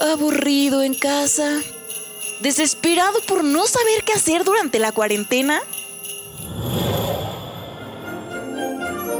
[0.00, 1.60] aburrido en casa,
[2.40, 5.60] desesperado por no saber qué hacer durante la cuarentena.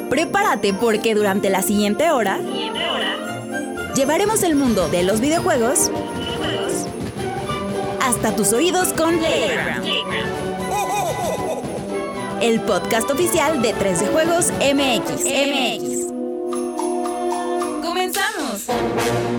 [0.08, 2.40] Prepárate porque durante la siguiente hora
[3.94, 5.90] llevaremos el mundo de los videojuegos
[8.00, 9.86] hasta tus oídos con Playground.
[12.40, 15.24] El podcast oficial de 3 de Juegos MX.
[15.26, 16.06] MX.
[17.82, 19.29] ¡Comenzamos!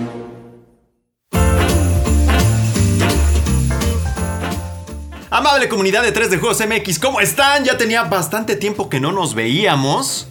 [5.42, 7.64] Amable comunidad de 3 de Juegos MX, ¿cómo están?
[7.64, 10.28] Ya tenía bastante tiempo que no nos veíamos.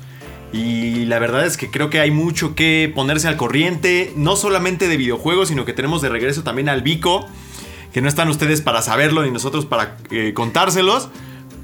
[0.54, 4.88] Y la verdad es que creo que hay mucho que ponerse al corriente, no solamente
[4.88, 7.28] de videojuegos, sino que tenemos de regreso también al Vico,
[7.92, 11.10] que no están ustedes para saberlo ni nosotros para eh, contárselos.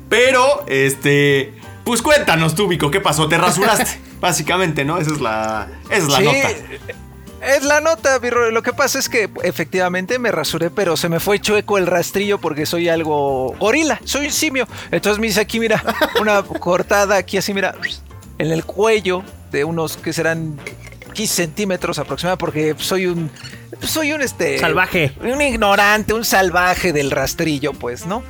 [0.09, 1.53] Pero, este,
[1.85, 3.29] pues cuéntanos tú, Vico, ¿qué pasó?
[3.29, 4.97] Te rasuraste, básicamente, ¿no?
[4.97, 6.97] Esa es la, esa es la Sí, nota.
[7.41, 8.49] Es la nota, Birro.
[8.51, 12.39] Lo que pasa es que efectivamente me rasuré, pero se me fue chueco el rastrillo
[12.39, 14.67] porque soy algo gorila, soy un simio.
[14.91, 15.83] Entonces me hice aquí, mira,
[16.19, 17.75] una cortada aquí así, mira,
[18.37, 20.57] en el cuello de unos que serán
[21.13, 23.29] 15 centímetros aproximadamente porque soy un
[23.81, 25.13] soy un este Salvaje.
[25.21, 28.23] un ignorante, un salvaje del rastrillo, pues, ¿no?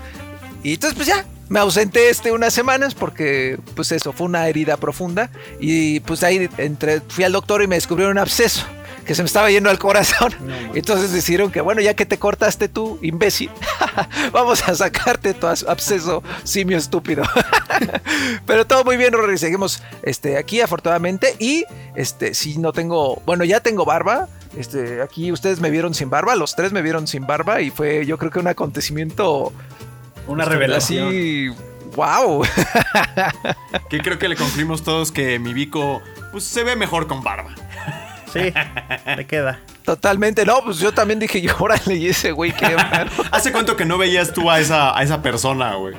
[0.64, 4.76] Y entonces pues ya me ausenté este unas semanas porque pues eso fue una herida
[4.78, 8.66] profunda y pues ahí entre fui al doctor y me descubrieron un absceso
[9.08, 10.34] que se me estaba yendo al corazón.
[10.76, 13.50] Entonces decidieron que bueno, ya que te cortaste tú, imbécil,
[14.34, 17.24] vamos a sacarte tu absceso simio estúpido.
[18.46, 21.64] Pero todo muy bien, Rory, seguimos este aquí afortunadamente y
[21.96, 24.28] este sí no tengo, bueno, ya tengo barba.
[24.58, 28.06] Este, aquí ustedes me vieron sin barba, los tres me vieron sin barba y fue
[28.06, 29.54] yo creo que un acontecimiento
[30.28, 31.08] Una este, revelación.
[31.08, 31.50] Así,
[31.96, 32.44] wow.
[33.90, 36.02] Que creo que le concluimos todos que mi Vico,
[36.34, 37.56] pues se ve mejor con barba.
[38.38, 38.54] Sí,
[39.16, 39.60] le queda.
[39.84, 42.66] Totalmente, no, pues yo también dije, yo, órale, y ese güey que
[43.32, 45.96] ¿Hace cuánto que no veías tú a esa, a esa persona, güey?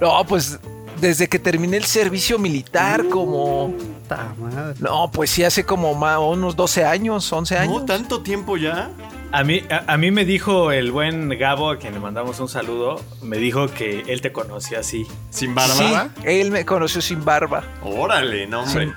[0.00, 0.58] No, pues
[1.00, 3.72] desde que terminé el servicio militar, como.
[3.72, 4.74] Puta madre.
[4.80, 7.80] No, pues sí, hace como más, unos 12 años, 11 años.
[7.80, 8.90] ¿No tanto tiempo ya?
[9.32, 12.48] A mí, a, a mí me dijo el buen Gabo, a quien le mandamos un
[12.48, 15.06] saludo, me dijo que él te conocía así.
[15.30, 16.10] ¿Sin barba?
[16.16, 17.62] Sí, él me conoció sin barba.
[17.82, 18.92] Órale, no, hombre.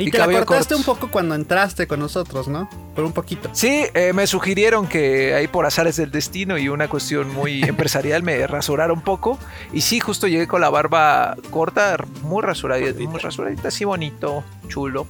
[0.00, 0.76] Y, Y te la cortaste corto.
[0.76, 2.68] un poco cuando entraste con nosotros, ¿no?
[2.94, 3.50] Por un poquito.
[3.52, 8.22] Sí, eh, me sugirieron que ahí por azares del destino y una cuestión muy empresarial
[8.22, 9.38] me rasurara un poco.
[9.72, 15.06] Y sí, justo llegué con la barba corta, muy rasuradita, muy rasuradita, así bonito, chulo.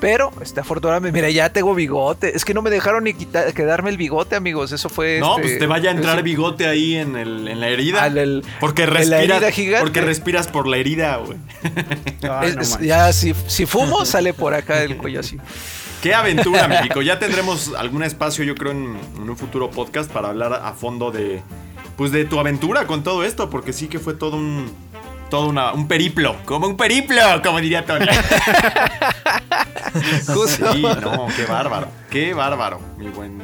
[0.00, 2.36] Pero, este, afortunadamente, mira, ya tengo bigote.
[2.36, 4.70] Es que no me dejaron ni quitar, quedarme el bigote, amigos.
[4.72, 5.18] Eso fue.
[5.20, 8.02] No, este, pues te vaya a entrar bigote ahí en, el, en la herida.
[8.04, 9.42] Al- el- porque respiras.
[9.80, 11.38] Porque respiras por la herida, güey.
[12.22, 12.86] Ay, es- no es- manches.
[12.86, 15.36] ya, si, si fumo, sale por acá el cuello así.
[16.02, 17.02] Qué aventura, mi Vico.
[17.02, 21.10] Ya tendremos algún espacio, yo creo, en, en un futuro podcast para hablar a fondo
[21.10, 21.42] de.
[21.96, 23.50] Pues de tu aventura con todo esto.
[23.50, 24.70] Porque sí que fue todo un.
[25.30, 26.36] Todo una, un periplo.
[26.44, 28.06] Como un periplo, como diría Tony.
[30.26, 30.72] Justo.
[30.72, 31.88] Sí, no, qué bárbaro.
[32.10, 33.38] Qué bárbaro, mi buen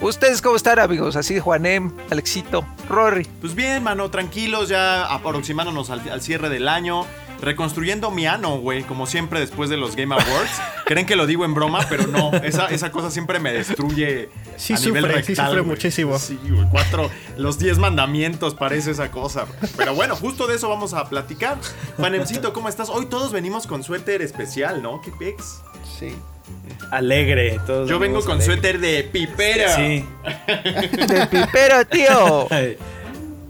[0.00, 1.14] ¿Ustedes cómo están, amigos?
[1.16, 3.26] Así, Juanem, Alexito, Rory.
[3.40, 7.04] Pues bien, mano, tranquilos, ya aproximándonos al, al cierre del año.
[7.40, 10.50] Reconstruyendo mi ano, güey, como siempre después de los Game Awards.
[10.84, 12.32] Creen que lo digo en broma, pero no.
[12.34, 14.28] Esa, esa cosa siempre me destruye.
[14.56, 16.18] Sí a nivel sufre, sí rectal, sufre muchísimo.
[16.18, 16.66] Sí, güey.
[16.70, 19.46] Cuatro, los diez mandamientos parece esa cosa.
[19.76, 21.58] Pero bueno, justo de eso vamos a platicar.
[21.96, 22.88] Juanemcito, ¿cómo estás?
[22.88, 25.00] Hoy todos venimos con suéter especial, ¿no?
[25.00, 25.62] ¿Qué pex?
[25.98, 26.14] Sí.
[26.90, 27.60] Alegre.
[27.66, 28.46] todos Yo vengo con alegre.
[28.46, 29.76] suéter de pipera.
[29.76, 30.04] Sí.
[31.06, 32.48] De pipero, tío.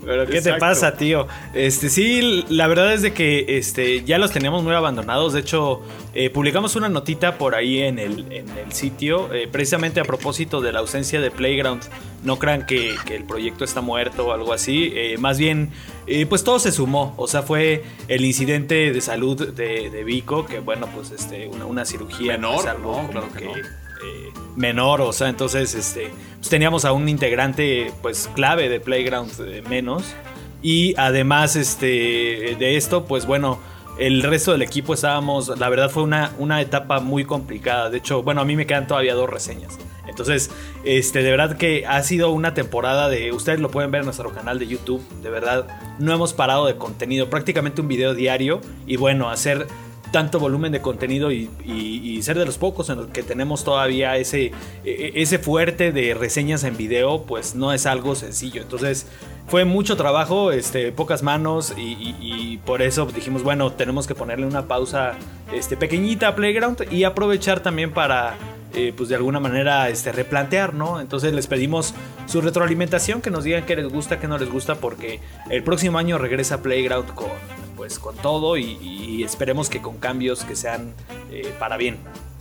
[0.05, 1.29] Pero ¿qué te pasa, tío?
[1.53, 5.33] Este, sí, la verdad es de que este, ya los teníamos muy abandonados.
[5.35, 5.83] De hecho,
[6.15, 10.61] eh, publicamos una notita por ahí en el, en el sitio, eh, precisamente a propósito
[10.61, 11.83] de la ausencia de Playground.
[12.25, 14.93] No crean que, que el proyecto está muerto o algo así.
[14.95, 15.71] eh, más bien,
[16.07, 17.15] eh, pues todo se sumó.
[17.17, 21.67] O sea, fue el incidente de salud de, de Vico, que bueno, pues este, una,
[21.67, 23.09] una cirugía no Menor, ¿no?
[23.11, 23.53] Claro que no.
[24.05, 29.33] Eh, menor, o sea, entonces este, pues teníamos a un integrante pues clave de Playground
[29.41, 30.15] eh, menos
[30.63, 33.59] y además este, de esto pues bueno,
[33.99, 38.23] el resto del equipo estábamos, la verdad fue una, una etapa muy complicada, de hecho
[38.23, 39.79] bueno, a mí me quedan todavía dos reseñas.
[40.11, 40.51] Entonces,
[40.85, 43.33] este, de verdad que ha sido una temporada de.
[43.33, 45.01] Ustedes lo pueden ver en nuestro canal de YouTube.
[45.23, 45.67] De verdad,
[45.99, 47.31] no hemos parado de contenido.
[47.31, 48.61] Prácticamente un video diario.
[48.87, 49.69] Y bueno, hacer
[50.11, 51.49] tanto volumen de contenido y,
[52.23, 54.53] ser de los pocos en los que tenemos todavía ese,
[54.85, 58.61] e- ese fuerte de reseñas en video, pues no es algo sencillo.
[58.61, 59.07] Entonces
[59.47, 64.69] fue mucho trabajo, este, pocas manos y por eso dijimos, bueno, tenemos que ponerle una
[64.69, 65.15] pausa
[65.53, 68.37] este, pequeñita a Playground y aprovechar también para
[68.73, 71.01] eh, pues de alguna manera este, replantear, ¿no?
[71.01, 71.93] Entonces les pedimos
[72.27, 75.19] su retroalimentación, que nos digan qué les gusta, qué no les gusta, porque
[75.51, 77.31] el próximo año regresa Playground con,
[77.81, 80.93] pues, con todo y, y esperemos que con cambios que sean
[81.31, 81.97] eh, para bien.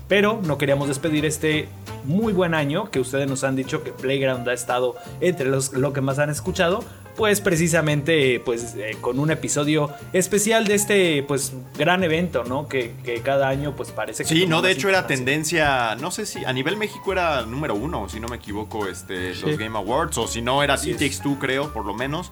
[0.10, 1.70] Pero no queríamos despedir este
[2.04, 5.94] muy buen año que ustedes nos han dicho que Playground ha estado entre los, lo
[5.94, 6.84] que más han escuchado.
[7.16, 12.68] Pues precisamente pues eh, con un episodio especial de este pues gran evento, ¿no?
[12.68, 14.30] Que, que cada año pues parece que...
[14.30, 18.10] Sí, no, de hecho era tendencia, no sé si a nivel México era número uno,
[18.10, 21.00] si no me equivoco, este, los Game Awards, o si no era Así es.
[21.00, 22.30] TTX2 creo, por lo menos.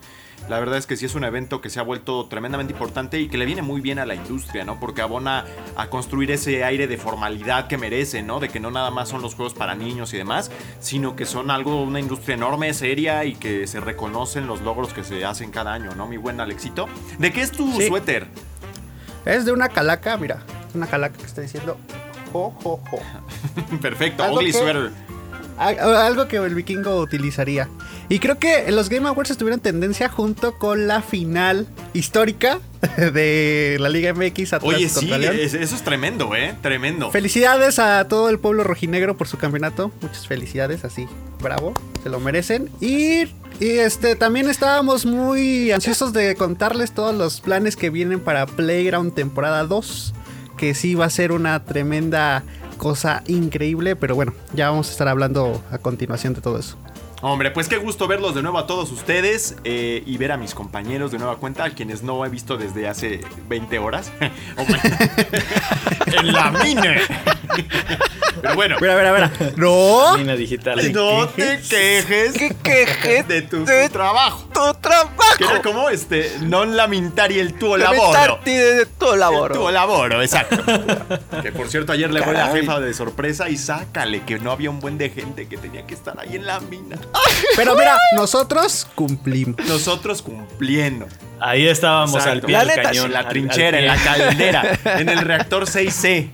[0.48, 3.28] La verdad es que sí es un evento que se ha vuelto tremendamente importante y
[3.28, 4.80] que le viene muy bien a la industria, ¿no?
[4.80, 5.44] Porque abona
[5.76, 8.40] a construir ese aire de formalidad que merece, ¿no?
[8.40, 10.50] De que no nada más son los juegos para niños y demás,
[10.80, 15.04] sino que son algo, una industria enorme, seria y que se reconocen los logros que
[15.04, 16.06] se hacen cada año, ¿no?
[16.06, 16.88] Mi buen Alexito.
[17.18, 17.88] ¿De qué es tu Sí.
[17.88, 18.26] suéter?
[19.26, 20.42] Es de una calaca, mira.
[20.74, 21.76] Una calaca que está diciendo.
[22.32, 22.98] Jo, jo, jo.
[23.82, 24.90] Perfecto, ugly que- sweater.
[25.58, 27.68] Al- Algo que el vikingo utilizaría.
[28.08, 32.58] Y creo que los Game Awards estuvieron en tendencia junto con la final histórica
[32.96, 35.36] de la Liga MX Atlas Oye, sí, León.
[35.38, 36.54] eso es tremendo, ¿eh?
[36.62, 37.10] Tremendo.
[37.10, 39.90] Felicidades a todo el pueblo rojinegro por su campeonato.
[40.00, 41.06] Muchas felicidades, así.
[41.42, 42.70] Bravo, se lo merecen.
[42.80, 43.22] Y,
[43.60, 49.14] y, este también estábamos muy ansiosos de contarles todos los planes que vienen para Playground
[49.14, 50.14] temporada 2.
[50.58, 52.42] Que sí va a ser una tremenda
[52.76, 53.96] cosa increíble.
[53.96, 56.76] Pero bueno, ya vamos a estar hablando a continuación de todo eso.
[57.20, 60.54] Hombre, pues qué gusto verlos de nuevo a todos ustedes eh, y ver a mis
[60.54, 64.12] compañeros de nueva cuenta, a quienes no he visto desde hace 20 horas.
[66.12, 66.96] En la mina.
[68.40, 69.52] Pero bueno, Mira, mira, mira.
[69.56, 70.16] ¡No!
[70.16, 70.92] Mina digital.
[70.92, 74.48] no te quejes ¿Qué quejes de tu, de trabajo.
[74.54, 75.16] tu trabajo?
[75.36, 78.12] Que era como este, non lamentari el tuo lavoro.
[78.12, 79.50] Lamentarte de tu labor.
[79.52, 80.56] El tuo lavoro, exacto.
[81.42, 84.52] que por cierto, ayer le voy a la jefa de sorpresa y sácale que no
[84.52, 86.96] había un buen de gente que tenía que estar ahí en la mina.
[87.56, 89.56] Pero mira, nosotros cumplimos.
[89.66, 91.06] Nosotros cumpliendo.
[91.40, 92.32] Ahí estábamos Exacto.
[92.32, 93.06] al pie La del neta, cañón.
[93.06, 96.30] en la trinchera, en la caldera, en el reactor 6C.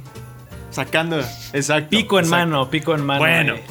[0.71, 1.21] Sacando,
[1.53, 1.91] exacto.
[1.91, 2.47] Pico en exacto.
[2.47, 3.21] mano, pico en mano.
[3.21, 3.65] Bueno, eh.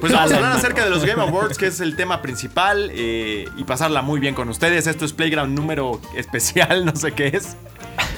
[0.00, 3.44] pues vamos a hablar acerca de los Game Awards, que es el tema principal, eh,
[3.56, 4.86] y pasarla muy bien con ustedes.
[4.86, 7.56] Esto es Playground número especial, no sé qué es.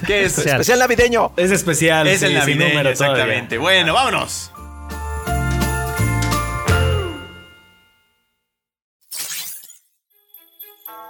[0.06, 0.32] ¿Qué es?
[0.32, 0.60] Especial.
[0.60, 1.32] Especial navideño.
[1.36, 2.06] Es especial.
[2.06, 3.12] Es sí, el navideño, número todavía.
[3.14, 3.58] exactamente.
[3.58, 4.51] Bueno, vámonos.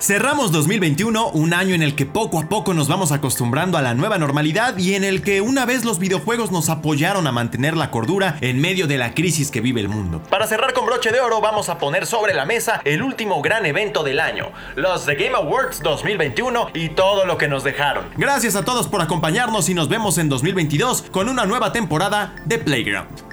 [0.00, 3.94] Cerramos 2021, un año en el que poco a poco nos vamos acostumbrando a la
[3.94, 7.90] nueva normalidad y en el que una vez los videojuegos nos apoyaron a mantener la
[7.90, 10.22] cordura en medio de la crisis que vive el mundo.
[10.30, 13.66] Para cerrar con broche de oro, vamos a poner sobre la mesa el último gran
[13.66, 18.04] evento del año, los The Game Awards 2021 y todo lo que nos dejaron.
[18.16, 22.58] Gracias a todos por acompañarnos y nos vemos en 2022 con una nueva temporada de
[22.58, 23.27] Playground.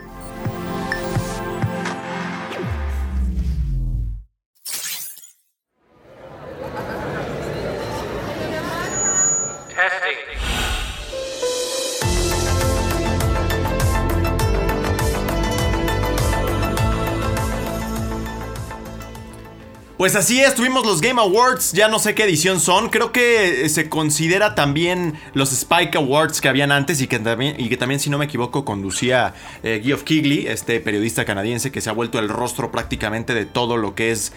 [19.97, 23.63] Pues así es, tuvimos los Game Awards, ya no sé qué edición son, creo que
[23.63, 27.77] eh, se considera también los Spike Awards que habían antes y que también, y que
[27.77, 29.33] también si no me equivoco conducía
[29.63, 33.77] eh, Geoff Keighley, este periodista canadiense que se ha vuelto el rostro prácticamente de todo
[33.77, 34.33] lo que es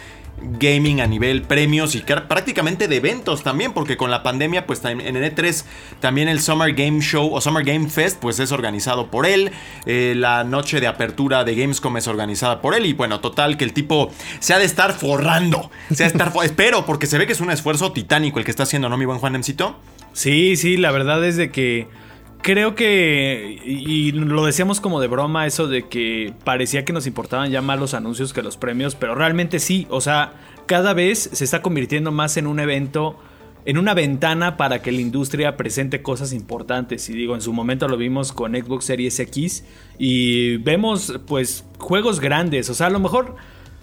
[0.59, 5.00] gaming a nivel premios y prácticamente de eventos también, porque con la pandemia, pues en
[5.00, 5.64] el E3
[6.00, 9.50] también el Summer Game Show o Summer Game Fest, pues es organizado por él.
[9.87, 12.87] Eh, la noche de apertura de Gamescom es organizada por él.
[12.87, 15.71] Y bueno, total, que el tipo se ha de estar forrando.
[15.92, 18.50] Se ha de estar Espero, porque se ve que es un esfuerzo titánico el que
[18.50, 19.76] está haciendo, ¿no, mi buen Juan Emcito?
[20.12, 21.87] Sí, sí, la verdad es de que
[22.42, 27.50] creo que, y lo decíamos como de broma, eso de que parecía que nos importaban
[27.50, 30.33] ya más los anuncios que los premios, pero realmente sí, o sea,
[30.66, 33.18] cada vez se está convirtiendo más en un evento,
[33.64, 37.09] en una ventana para que la industria presente cosas importantes.
[37.11, 39.64] Y digo, en su momento lo vimos con Xbox Series X
[39.99, 43.37] y vemos pues juegos grandes, o sea, a lo mejor...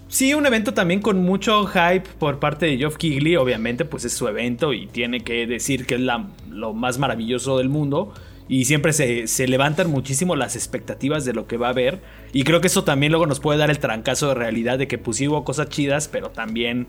[0.08, 3.38] Sí, un evento también con mucho hype por parte de Geoff Keighley.
[3.38, 7.58] Obviamente, pues es su evento y tiene que decir que es la- lo más maravilloso
[7.58, 8.14] del mundo.
[8.48, 12.02] Y siempre se, se levantan muchísimo las expectativas de lo que va a haber.
[12.32, 14.98] Y creo que eso también luego nos puede dar el trancazo de realidad de que
[14.98, 16.88] pues sí hubo cosas chidas, pero también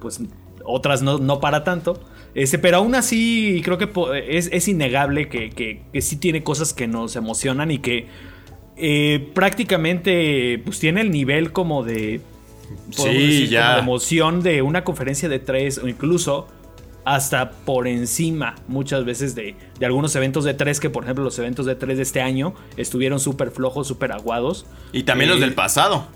[0.00, 0.20] pues
[0.64, 2.00] otras no, no para tanto.
[2.34, 3.88] Este, pero aún así creo que
[4.28, 8.06] es, es innegable que, que, que sí tiene cosas que nos emocionan y que
[8.76, 12.20] eh, prácticamente pues tiene el nivel como de
[12.90, 13.62] Sí, decir, ya.
[13.62, 16.48] como de emoción de una conferencia de tres o incluso
[17.04, 21.38] hasta por encima muchas veces de, de algunos eventos de tres que por ejemplo los
[21.38, 24.66] eventos de tres de este año estuvieron súper flojos, súper aguados.
[24.92, 26.06] Y también los Eh, del pasado.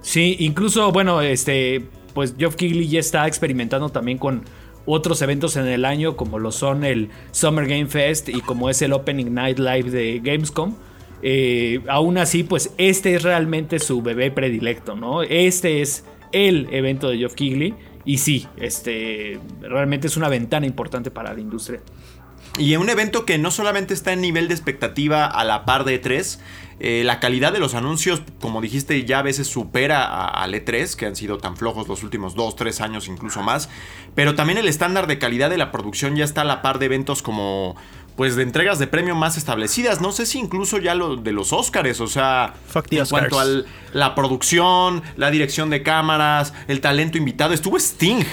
[0.00, 4.44] Sí, incluso, bueno, este, pues Geoff Keighley ya está experimentando también con
[4.86, 8.80] otros eventos en el año, como lo son el Summer Game Fest y como es
[8.80, 10.74] el Opening Night Live de Gamescom.
[11.22, 15.22] Eh, aún así, pues este es realmente su bebé predilecto, ¿no?
[15.22, 17.74] Este es el evento de Geoff Keighley.
[18.08, 21.82] Y sí, este realmente es una ventana importante para la industria.
[22.56, 26.02] Y un evento que no solamente está en nivel de expectativa a la par de
[26.02, 26.38] E3,
[26.80, 30.94] eh, la calidad de los anuncios, como dijiste, ya a veces supera a- al E3,
[30.96, 33.68] que han sido tan flojos los últimos 2, 3 años, incluso más.
[34.14, 36.86] Pero también el estándar de calidad de la producción ya está a la par de
[36.86, 37.76] eventos como,
[38.16, 40.00] pues, de entregas de premio más establecidas.
[40.00, 43.44] No sé si incluso ya lo de los Oscars, o sea, Fuck en cuanto a
[43.92, 48.24] la producción, la dirección de cámaras, el talento invitado, estuvo Sting.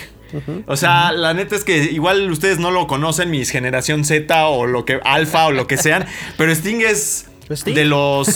[0.68, 4.66] O sea, la neta es que igual ustedes no lo conocen, mis generación Z o
[4.66, 6.06] lo que alfa o lo que sean,
[6.38, 8.28] pero Sting es De los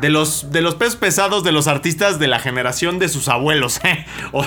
[0.00, 3.80] de los de los pesos pesados de los artistas de la generación de sus abuelos
[3.84, 4.04] ¿eh?
[4.32, 4.44] o,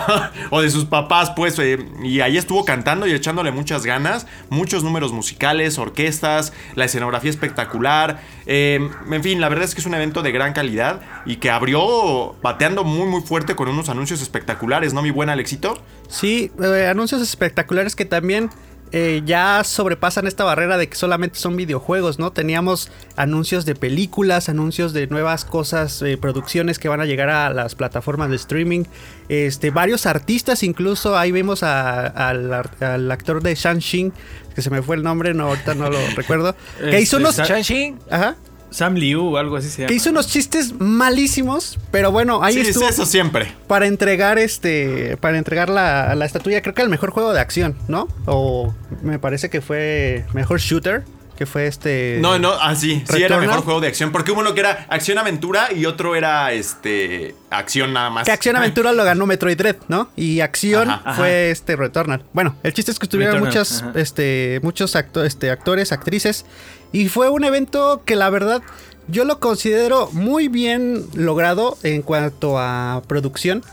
[0.50, 4.84] o de sus papás, pues eh, y ahí estuvo cantando y echándole muchas ganas, muchos
[4.84, 9.94] números musicales, orquestas, la escenografía espectacular, eh, en fin, la verdad es que es un
[9.94, 14.94] evento de gran calidad y que abrió bateando muy muy fuerte con unos anuncios espectaculares,
[14.94, 15.82] ¿no, mi buen Alexito?
[16.10, 16.52] Sí,
[16.90, 18.50] anuncios espectaculares que también
[18.94, 22.32] eh, ya sobrepasan esta barrera de que solamente son videojuegos, ¿no?
[22.32, 27.50] Teníamos anuncios de películas, anuncios de nuevas cosas, eh, producciones que van a llegar a
[27.54, 28.84] las plataformas de streaming.
[29.30, 34.12] Este, varios artistas, incluso ahí vemos a- al, actor de Shang-Chi,
[34.56, 36.56] que se me fue el nombre, no, ahorita no lo recuerdo.
[36.80, 37.36] Que Este, hizo unos.
[37.36, 38.36] Sa- Shang-Chi, Ajá.
[38.72, 39.90] Sam Liu o algo así se llama.
[39.90, 42.88] Que hizo unos chistes malísimos, pero bueno, ahí sí, estuvo.
[42.88, 43.52] eso siempre.
[43.68, 47.76] para entregar este para entregar la, la estatuilla creo que el mejor juego de acción
[47.88, 51.04] no o me parece que fue mejor shooter
[51.42, 54.12] que fue este No, no, ah, sí, sí era mejor juego de acción.
[54.12, 58.26] Porque hubo uno que era acción aventura y otro era este acción nada más.
[58.26, 62.56] que acción aventura lo ganó Metroid Dread no y acción Ajá, fue este Returnal bueno
[62.62, 63.92] el chiste es que estuvieron muchas ajá.
[63.96, 66.46] este muchos acto- este, actores actrices
[66.92, 68.62] y fue un evento que la verdad
[69.08, 73.64] yo lo considero muy bien logrado en cuanto a producción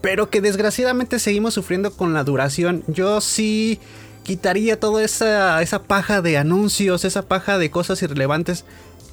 [0.00, 2.84] pero que desgraciadamente seguimos sufriendo con la duración.
[2.86, 3.80] Yo sí
[4.28, 8.66] quitaría toda esa, esa paja de anuncios, esa paja de cosas irrelevantes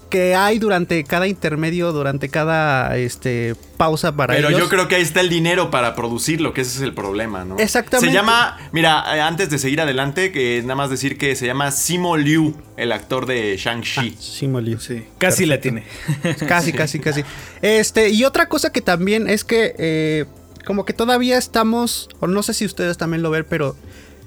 [0.10, 4.60] que hay durante cada intermedio, durante cada este, pausa para Pero ellos.
[4.60, 7.58] yo creo que ahí está el dinero para producirlo, que ese es el problema, ¿no?
[7.58, 8.10] Exactamente.
[8.10, 11.72] Se llama, mira, eh, antes de seguir adelante, que nada más decir que se llama
[11.72, 14.18] Simo Liu, el actor de Shang-Chi.
[14.20, 14.82] Sí, molió.
[14.82, 15.86] Sí, casi la tiene.
[16.46, 17.24] Casi, casi, casi.
[17.62, 20.26] Este, y otra cosa que también es que eh,
[20.66, 23.78] como que todavía estamos, o no sé si ustedes también lo ven, pero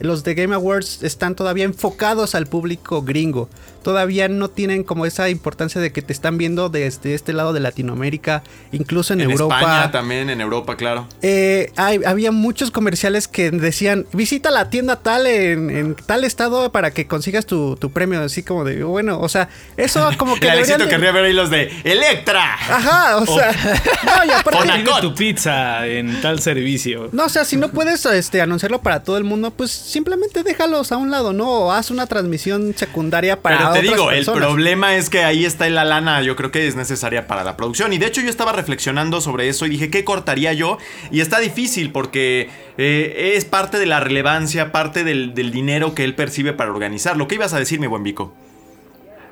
[0.00, 3.49] los de Game Awards están todavía enfocados al público gringo.
[3.83, 7.61] Todavía no tienen como esa importancia de que te están viendo desde este lado de
[7.61, 9.61] Latinoamérica, incluso en, en Europa.
[9.61, 11.07] España también, en Europa, claro.
[11.23, 16.71] Eh, hay- había muchos comerciales que decían, visita la tienda tal en, en tal estado
[16.71, 18.21] para que consigas tu, tu premio.
[18.21, 20.50] Así como de, bueno, o sea, eso como que...
[20.50, 22.55] Deberían de- querría ver ahí los de Electra.
[22.55, 23.52] Ajá, o sea...
[24.05, 27.09] No, y aparte- tu pizza en tal servicio.
[27.12, 30.92] No, o sea, si no puedes este, anunciarlo para todo el mundo, pues simplemente déjalos
[30.92, 31.50] a un lado, ¿no?
[31.50, 35.45] O haz una transmisión secundaria para Pero te otras digo, el problema es que ahí
[35.45, 37.92] está la lana, yo creo que es necesaria para la producción.
[37.92, 40.78] Y de hecho yo estaba reflexionando sobre eso y dije, ¿qué cortaría yo?
[41.11, 46.04] Y está difícil porque eh, es parte de la relevancia, parte del, del dinero que
[46.04, 47.28] él percibe para organizarlo.
[47.28, 48.35] ¿Qué ibas a decir, mi buen Vico?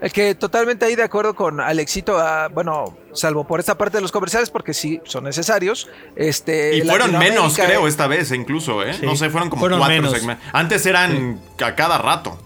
[0.01, 4.03] El que totalmente ahí de acuerdo con Alexito, ah, bueno, salvo por esta parte de
[4.03, 5.89] los comerciales, porque sí son necesarios.
[6.15, 8.95] Este, Y fueron menos, creo, esta vez incluso, ¿eh?
[9.03, 10.13] No sé, fueron como Fueron cuatro menos.
[10.13, 10.45] segmentos.
[10.53, 12.39] Antes eran a cada rato.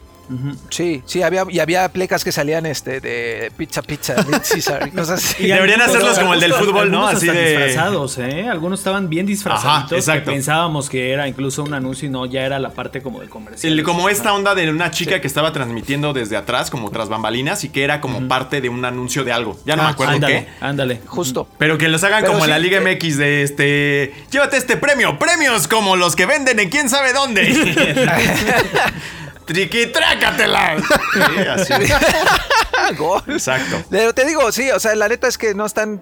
[0.69, 5.25] Sí, sí, había, y había plecas que salían este de pizza, pizza, Caesar y cosas
[5.25, 5.45] así.
[5.45, 7.07] Y deberían hacerlos como el del fútbol, ¿no?
[7.07, 8.49] Así de- disfrazados, ¿eh?
[8.49, 9.93] Algunos estaban bien disfrazaditos.
[9.93, 10.25] Ajá, exacto.
[10.31, 13.29] que pensábamos que era incluso un anuncio y no, ya era la parte como de
[13.29, 13.73] comercial.
[13.73, 17.65] El- como esta onda de una chica que estaba transmitiendo desde atrás, como tras bambalinas,
[17.65, 19.59] y que era como parte de un anuncio de algo.
[19.65, 20.65] Ya no me acuerdo ándale, qué.
[20.65, 21.01] ándale.
[21.07, 21.49] Justo.
[21.59, 24.15] Pero que los hagan Pero como en la Liga eh, MX de este.
[24.31, 25.19] Llévate este premio.
[25.19, 27.41] Premios como los que venden en quién sabe dónde.
[29.55, 30.77] Triquitrácatela.
[30.79, 31.93] Sí, así.
[32.97, 33.23] Gol.
[33.27, 33.83] Exacto.
[33.91, 36.01] Pero te digo, sí, o sea, la neta es que no están.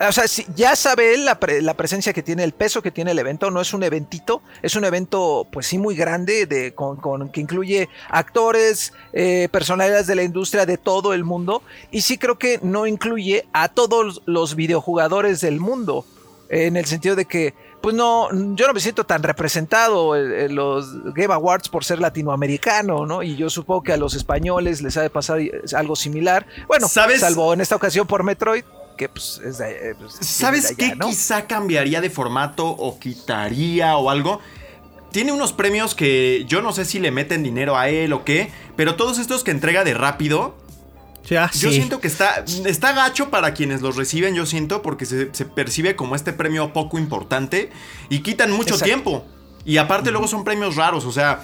[0.00, 2.90] O sea, sí, ya sabe él la, pre- la presencia que tiene, el peso que
[2.90, 3.50] tiene el evento.
[3.50, 7.40] No es un eventito, es un evento, pues sí, muy grande, de, con, con- que
[7.40, 11.62] incluye actores, eh, personalidades de la industria de todo el mundo.
[11.92, 16.04] Y sí creo que no incluye a todos los videojugadores del mundo.
[16.48, 21.12] En el sentido de que, pues no, yo no me siento tan representado en, los
[21.12, 23.22] Game Awards por ser latinoamericano, ¿no?
[23.22, 25.38] Y yo supongo que a los españoles les ha de pasar
[25.76, 26.46] algo similar.
[26.66, 27.20] Bueno, ¿Sabes?
[27.20, 28.64] salvo en esta ocasión por Metroid,
[28.96, 31.08] que pues es de, eh, pues, ¿Sabes allá, qué ¿no?
[31.08, 34.40] quizá cambiaría de formato o quitaría o algo?
[35.10, 38.50] Tiene unos premios que yo no sé si le meten dinero a él o qué,
[38.76, 40.54] pero todos estos que entrega de rápido,
[41.28, 41.76] Ya, yo sí.
[41.76, 45.96] siento que está, está gacho para quienes los reciben, yo siento, porque se, se percibe
[45.96, 47.70] como este premio poco importante
[48.10, 48.84] y quitan mucho Exacto.
[48.84, 49.24] tiempo.
[49.64, 51.40] Y aparte luego son premios raros, o sea,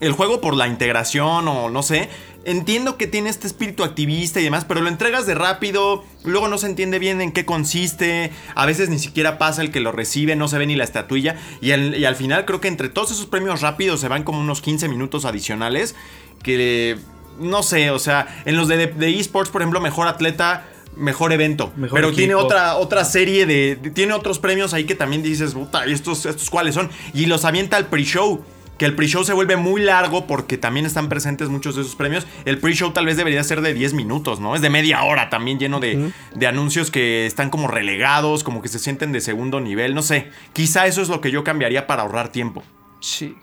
[0.00, 2.08] el juego por la integración o no sé.
[2.46, 6.58] Entiendo que tiene este espíritu activista y demás, pero lo entregas de rápido, luego no
[6.58, 10.36] se entiende bien en qué consiste, a veces ni siquiera pasa el que lo recibe,
[10.36, 13.12] no se ve ni la estatuilla, y al, y al final creo que entre todos
[13.12, 15.94] esos premios rápidos se van como unos 15 minutos adicionales,
[16.42, 16.98] que
[17.38, 20.64] no sé, o sea, en los de, de esports, por ejemplo, mejor atleta,
[20.96, 22.18] mejor evento, Mejor pero equipo.
[22.18, 25.92] tiene otra, otra serie de, de- tiene otros premios ahí que también dices, puta, ¿y
[25.92, 26.88] estos, estos cuáles son?
[27.12, 28.44] Y los avienta al pre-show.
[28.78, 32.26] Que el pre-show se vuelve muy largo porque también están presentes muchos de esos premios.
[32.44, 34.56] El pre-show tal vez debería ser de 10 minutos, ¿no?
[34.56, 38.68] Es de media hora también lleno de, de anuncios que están como relegados, como que
[38.68, 40.28] se sienten de segundo nivel, no sé.
[40.54, 42.64] Quizá eso es lo que yo cambiaría para ahorrar tiempo.
[42.98, 43.36] Sí.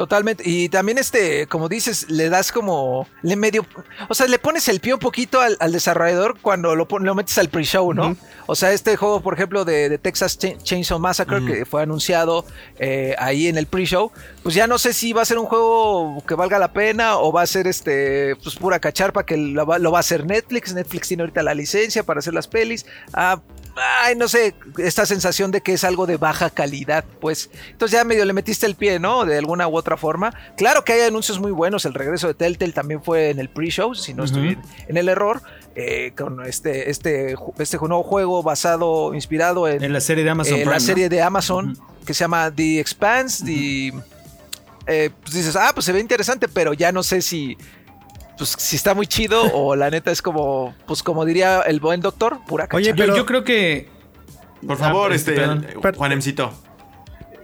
[0.00, 0.42] Totalmente.
[0.48, 3.66] Y también este, como dices, le das como, le medio,
[4.08, 7.14] o sea, le pones el pie un poquito al, al desarrollador cuando lo, pon- lo
[7.14, 8.16] metes al pre-show, ¿no?
[8.46, 12.46] O sea, este juego, por ejemplo, de, de Texas Cha- Chainsaw Massacre, que fue anunciado
[12.78, 14.10] eh, ahí en el pre-show,
[14.42, 17.30] pues ya no sé si va a ser un juego que valga la pena o
[17.30, 20.72] va a ser este, pues pura cacharpa que lo va, lo va a hacer Netflix.
[20.72, 22.86] Netflix tiene ahorita la licencia para hacer las pelis.
[23.12, 23.42] Ah,
[23.80, 27.50] ay, no sé, esta sensación de que es algo de baja calidad, pues.
[27.70, 29.24] Entonces ya medio le metiste el pie, ¿no?
[29.24, 30.32] De alguna u otra forma.
[30.56, 31.84] Claro que hay anuncios muy buenos.
[31.84, 34.58] El regreso de Telltale también fue en el pre-show, si no estoy
[34.88, 35.42] en, el error.
[35.74, 40.54] eh, con este, este, este nuevo juego basado, inspirado en, En la serie de Amazon
[40.54, 40.84] eh, Prime, la ¿no?
[40.84, 43.44] serie de Amazon que se llama The Expanse.
[43.44, 43.92] The,
[44.86, 47.56] eh, pues dices, ah, pues se ve interesante, pero ya no sé si.
[48.40, 52.00] Pues si está muy chido o la neta es como, pues como diría el buen
[52.00, 52.96] doctor, pura Oye, cacharpa.
[52.96, 53.88] Yo, Pero- yo creo que.
[54.66, 55.66] Por favor, Ah, este, perdón.
[55.68, 56.50] eh, Juanemcito.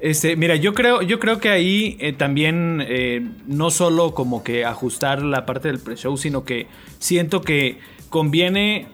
[0.01, 4.65] Este, mira, yo creo, yo creo que ahí eh, también eh, no solo como que
[4.65, 6.67] ajustar la parte del pre-show, sino que
[6.99, 7.79] siento que
[8.11, 8.87] conviene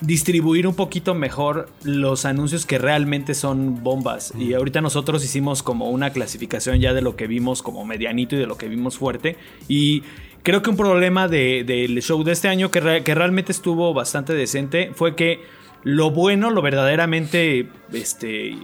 [0.00, 4.34] distribuir un poquito mejor los anuncios que realmente son bombas.
[4.38, 8.38] Y ahorita nosotros hicimos como una clasificación ya de lo que vimos como medianito y
[8.38, 9.38] de lo que vimos fuerte.
[9.68, 10.02] Y
[10.44, 13.92] creo que un problema de- del show de este año que, re- que realmente estuvo
[13.92, 15.42] bastante decente fue que
[15.82, 18.56] lo bueno, lo verdaderamente, este,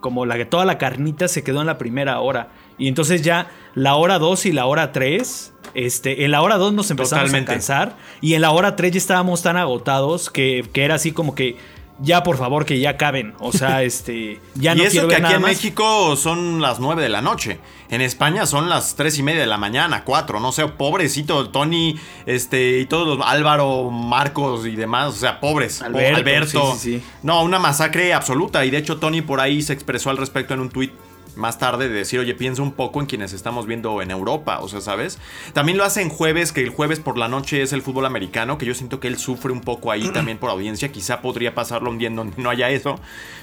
[0.00, 2.48] como la que toda la carnita se quedó en la primera hora.
[2.78, 6.72] Y entonces ya la hora 2 y la hora 3, este, en la hora 2
[6.74, 7.50] nos empezamos Totalmente.
[7.50, 11.12] a cansar y en la hora 3 ya estábamos tan agotados que, que era así
[11.12, 11.56] como que
[11.98, 13.34] ya por favor que ya caben.
[13.38, 15.50] O sea, este, ya y no eso quiero que aquí nada en más.
[15.50, 17.58] México son las 9 de la noche.
[17.88, 20.40] En España son las 3 y media de la mañana, 4.
[20.40, 25.08] No sé, pobrecito Tony, este, y todos los Álvaro, Marcos y demás.
[25.14, 25.82] O sea, pobres.
[25.82, 26.72] Alberto, Alberto.
[26.72, 27.04] sí, sí, sí.
[27.22, 28.64] No, una masacre absoluta.
[28.64, 30.92] Y de hecho, Tony por ahí se expresó al respecto en un tuit
[31.36, 34.68] más tarde de decir, oye, piensa un poco en quienes estamos viendo en Europa, o
[34.68, 35.18] sea, ¿sabes?
[35.52, 38.58] También lo hace en jueves, que el jueves por la noche es el fútbol americano,
[38.58, 41.90] que yo siento que él sufre un poco ahí también por audiencia, quizá podría pasarlo
[41.90, 42.98] un día en donde no haya eso,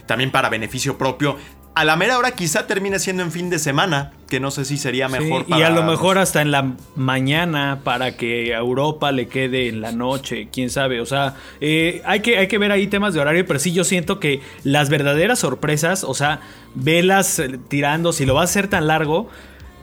[0.06, 1.38] también para beneficio propio.
[1.76, 4.78] A la mera hora quizá termine siendo en fin de semana, que no sé si
[4.78, 5.68] sería Sí, mejor y para...
[5.68, 9.92] a lo mejor hasta en la mañana para que a Europa le quede en la
[9.92, 11.02] noche, quién sabe.
[11.02, 13.84] O sea, eh, hay, que, hay que ver ahí temas de horario, pero sí yo
[13.84, 16.42] siento que las verdaderas sorpresas, o sea,
[16.76, 19.30] velas eh, tirando, si lo va a hacer tan largo,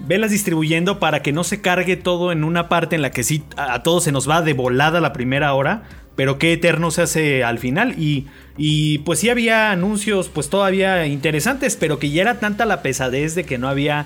[0.06, 3.42] velas distribuyendo para que no se cargue todo en una parte en la que sí
[3.56, 5.82] a todos se nos va de volada la primera hora.
[6.20, 7.98] Pero qué eterno se hace al final.
[7.98, 8.26] Y,
[8.58, 13.34] y pues sí había anuncios pues todavía interesantes, pero que ya era tanta la pesadez
[13.34, 14.04] de que no había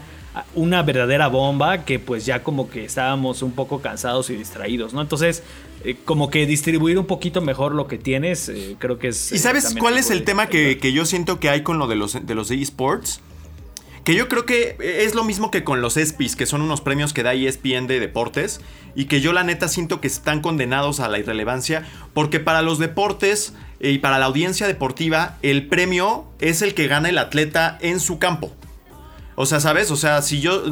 [0.54, 5.02] una verdadera bomba que pues ya como que estábamos un poco cansados y distraídos, ¿no?
[5.02, 5.42] Entonces,
[5.82, 9.32] eh, como que distribuir un poquito mejor lo que tienes, eh, creo que es...
[9.32, 11.96] ¿Y sabes cuál es el tema que, que yo siento que hay con lo de
[11.96, 13.22] los, de los esports?
[14.04, 17.14] Que yo creo que es lo mismo que con los ESPYs, que son unos premios
[17.14, 18.60] que da ESPN de deportes,
[18.94, 22.78] y que yo la neta siento que están condenados a la irrelevancia, porque para los
[22.78, 27.78] deportes eh, y para la audiencia deportiva, el premio es el que gana el atleta
[27.80, 28.52] en su campo.
[29.36, 29.90] O sea, ¿sabes?
[29.90, 30.62] O sea, si yo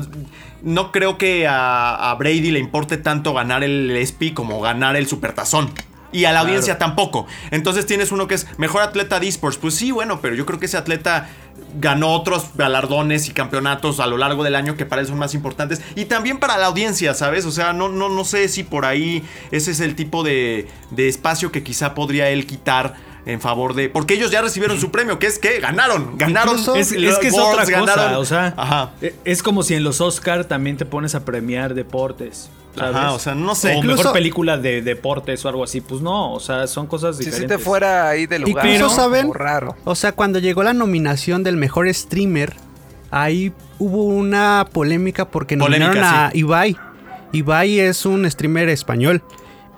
[0.62, 5.06] no creo que a, a Brady le importe tanto ganar el ESPY como ganar el
[5.06, 5.70] Supertazón.
[6.12, 7.26] Y a la audiencia tampoco.
[7.50, 9.56] Entonces tienes uno que es mejor atleta de esports.
[9.58, 11.28] Pues sí, bueno, pero yo creo que ese atleta
[11.80, 15.34] ganó otros galardones y campeonatos a lo largo del año que para él son más
[15.34, 15.80] importantes.
[15.96, 17.46] Y también para la audiencia, ¿sabes?
[17.46, 21.08] O sea, no, no, no sé si por ahí ese es el tipo de, de
[21.08, 22.94] espacio que quizá podría él quitar
[23.24, 23.88] en favor de.
[23.88, 26.18] Porque ellos ya recibieron su premio, que es que ganaron.
[26.18, 26.58] Ganaron.
[26.76, 28.14] Es, es que es otra cosa, ganaron.
[28.16, 28.90] o sea, Ajá.
[29.00, 32.50] e- es como si en los Oscar también te pones a premiar deportes.
[32.76, 32.96] ¿Sabes?
[32.96, 33.74] Ajá, o sea, no sé.
[33.74, 35.80] O Incluso- mejor película de deportes o algo así.
[35.80, 37.56] Pues no, o sea, son cosas Si diferentes.
[37.56, 38.66] si te fuera ahí de lugar.
[38.66, 38.94] Incluso ¿no?
[38.96, 39.76] saben, Como raro.
[39.84, 42.54] o sea, cuando llegó la nominación del mejor streamer,
[43.10, 46.38] ahí hubo una polémica porque Polémica, nominaron a sí.
[46.38, 46.76] Ibai.
[47.32, 49.22] Ibai es un streamer español.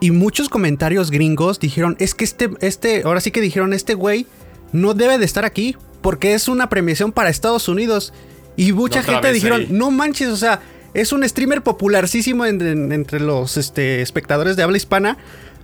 [0.00, 4.26] Y muchos comentarios gringos dijeron, es que este, este, ahora sí que dijeron, este güey
[4.72, 8.12] no debe de estar aquí porque es una premiación para Estados Unidos.
[8.56, 9.68] Y mucha gente dijeron, ahí.
[9.70, 10.60] no manches, o sea,
[10.94, 15.18] es un streamer popularísimo en- en- entre los este, espectadores de habla hispana.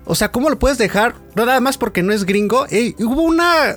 [0.04, 1.14] O sea, ¿cómo lo puedes dejar?
[1.36, 2.66] Nada más porque no es gringo.
[2.70, 3.76] Ey, hubo una.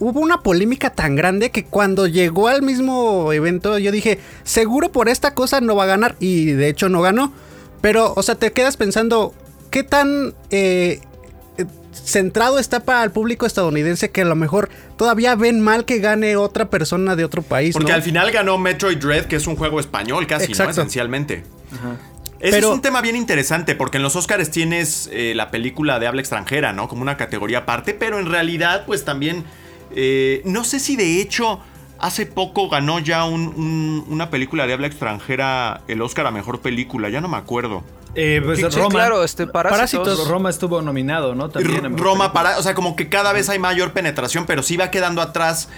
[0.00, 5.08] Hubo una polémica tan grande que cuando llegó al mismo evento yo dije, seguro por
[5.08, 6.16] esta cosa no va a ganar.
[6.18, 7.32] Y de hecho no ganó.
[7.80, 9.32] Pero, o sea, te quedas pensando,
[9.70, 11.00] ¿qué tan eh,
[11.92, 16.36] centrado está para el público estadounidense que a lo mejor todavía ven mal que gane
[16.36, 17.72] otra persona de otro país?
[17.74, 17.96] Porque ¿no?
[17.96, 20.64] al final ganó Metroid Dread, que es un juego español casi, Exacto.
[20.64, 20.70] ¿no?
[20.82, 21.44] Esencialmente.
[22.40, 25.98] Ese Pero- es un tema bien interesante porque en los Oscars tienes eh, la película
[26.00, 26.88] de habla extranjera, ¿no?
[26.88, 29.44] Como una categoría aparte, pero en realidad pues también,
[29.94, 31.60] eh, no sé si de hecho
[32.00, 36.60] hace poco ganó ya un- un- una película de habla extranjera el Oscar a Mejor
[36.60, 37.84] Película, ya no me acuerdo.
[38.14, 38.90] Eh, pues Sí, Roma.
[38.90, 40.00] claro, este Parásitos.
[40.00, 40.28] Parásitos.
[40.28, 41.48] Roma estuvo nominado, ¿no?
[41.48, 41.96] También.
[41.96, 45.22] Roma para, o sea, como que cada vez hay mayor penetración, pero sí va quedando
[45.22, 45.68] atrás.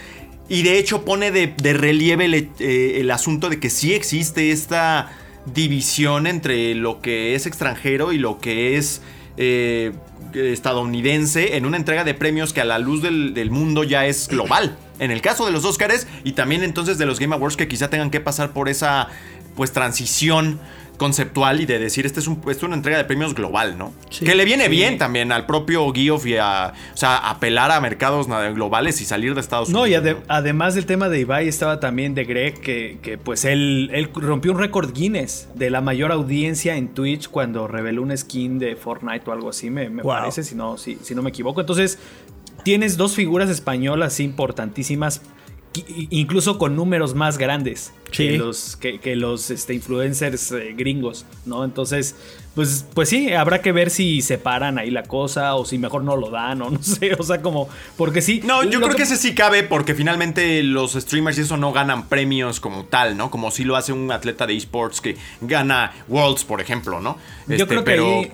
[0.48, 4.50] Y de hecho pone de, de relieve el, eh, el asunto de que sí existe
[4.50, 5.10] esta
[5.46, 9.00] división entre lo que es extranjero y lo que es
[9.36, 9.92] eh,
[10.34, 14.28] estadounidense en una entrega de premios que a la luz del, del mundo ya es
[14.28, 14.76] global.
[14.98, 17.90] En el caso de los Oscars y también entonces de los Game Awards que quizá
[17.90, 19.08] tengan que pasar por esa
[19.56, 20.60] pues transición
[20.96, 23.92] conceptual y de decir este es, un, es una entrega de premios global, ¿no?
[24.10, 24.24] Sí.
[24.24, 28.26] que le viene bien también al propio Geoff y a, o sea, apelar a mercados
[28.54, 30.04] globales y salir de Estados No, Unidos.
[30.04, 33.90] y ade- además del tema de Ibai estaba también de Greg, que, que, pues él,
[33.92, 38.58] él rompió un récord Guinness de la mayor audiencia en Twitch cuando reveló un skin
[38.58, 40.12] de Fortnite o algo así, me, me Wow.
[40.12, 41.60] parece, si no, si, si no me equivoco.
[41.60, 41.98] Entonces,
[42.62, 45.20] tienes dos figuras españolas importantísimas,
[46.10, 48.28] incluso con números más grandes Sí.
[48.28, 51.64] que los, que, que los este, influencers eh, gringos, ¿no?
[51.64, 52.14] Entonces,
[52.54, 56.14] pues, pues sí, habrá que ver si separan ahí la cosa o si mejor no
[56.16, 58.40] lo dan o no sé, o sea, como, porque sí.
[58.44, 62.08] No, yo creo que ese sí cabe porque finalmente los streamers y eso no ganan
[62.08, 63.32] premios como tal, ¿no?
[63.32, 67.18] Como si lo hace un atleta de esports que gana Worlds, por ejemplo, ¿no?
[67.48, 68.32] Yo Este, creo que pero ahí,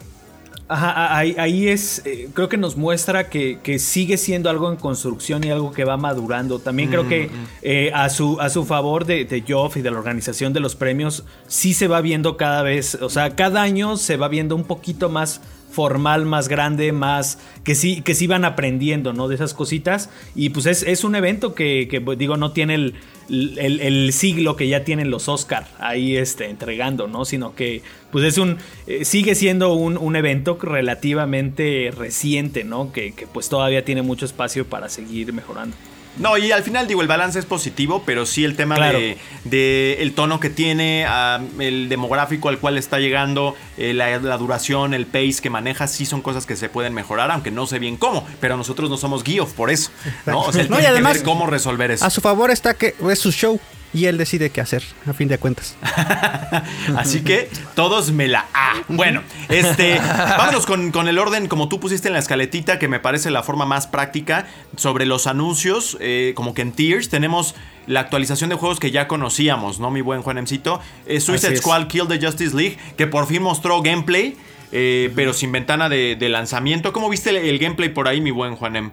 [0.70, 4.76] ajá, ahí, ahí es, eh, creo que nos muestra que, que sigue siendo algo en
[4.76, 6.60] construcción y algo que va madurando.
[6.60, 7.28] También creo que
[7.62, 10.76] eh, a, su, a su favor de, de Geoff y de la organización de los
[10.76, 14.64] premios, sí se va viendo cada vez, o sea, cada año se va viendo un
[14.64, 19.28] poquito más formal, más grande, más que sí, que sí van aprendiendo, ¿no?
[19.28, 20.10] De esas cositas.
[20.34, 22.94] Y pues es, es un evento que, que, pues, digo, no tiene el,
[23.28, 27.24] el, siglo que ya tienen los Oscar ahí este, entregando, ¿no?
[27.24, 32.92] Sino que pues es un, eh, sigue siendo un, un evento relativamente reciente, ¿no?
[32.92, 35.76] Que, que pues todavía tiene mucho espacio para seguir mejorando.
[36.18, 38.98] No, y al final digo, el balance es positivo, pero sí el tema Claro.
[38.98, 44.18] de, de el tono que tiene, ah, el demográfico al cual está llegando, eh, la,
[44.18, 47.66] la duración, el pace que maneja, sí son cosas que se pueden mejorar, aunque no
[47.66, 49.90] sé bien cómo, pero nosotros no somos Geoff por eso,
[50.26, 50.40] ¿no?
[50.42, 52.04] O sea, él No, y tiene que además- ver cómo resolver eso.
[52.04, 53.58] A su favor está que es su show
[53.92, 55.76] y él decide qué hacer, a fin de cuentas.
[56.96, 58.82] Así que todos me la A.
[58.88, 63.00] Bueno, este, vámonos con, con el orden como tú pusiste en la escaletita, que me
[63.00, 67.54] parece la forma más práctica sobre los anuncios, eh, como que en tiers tenemos
[67.86, 70.80] la actualización de juegos que ya conocíamos, ¿no, mi buen Juanemcito?
[71.06, 71.56] Eh, Suicide.
[71.56, 74.36] Squad Kill the Justice League, que por fin mostró gameplay,
[74.70, 76.92] eh, pero sin ventana de, de lanzamiento.
[76.92, 78.92] ¿Cómo viste el, el gameplay por ahí, mi buen Juanem?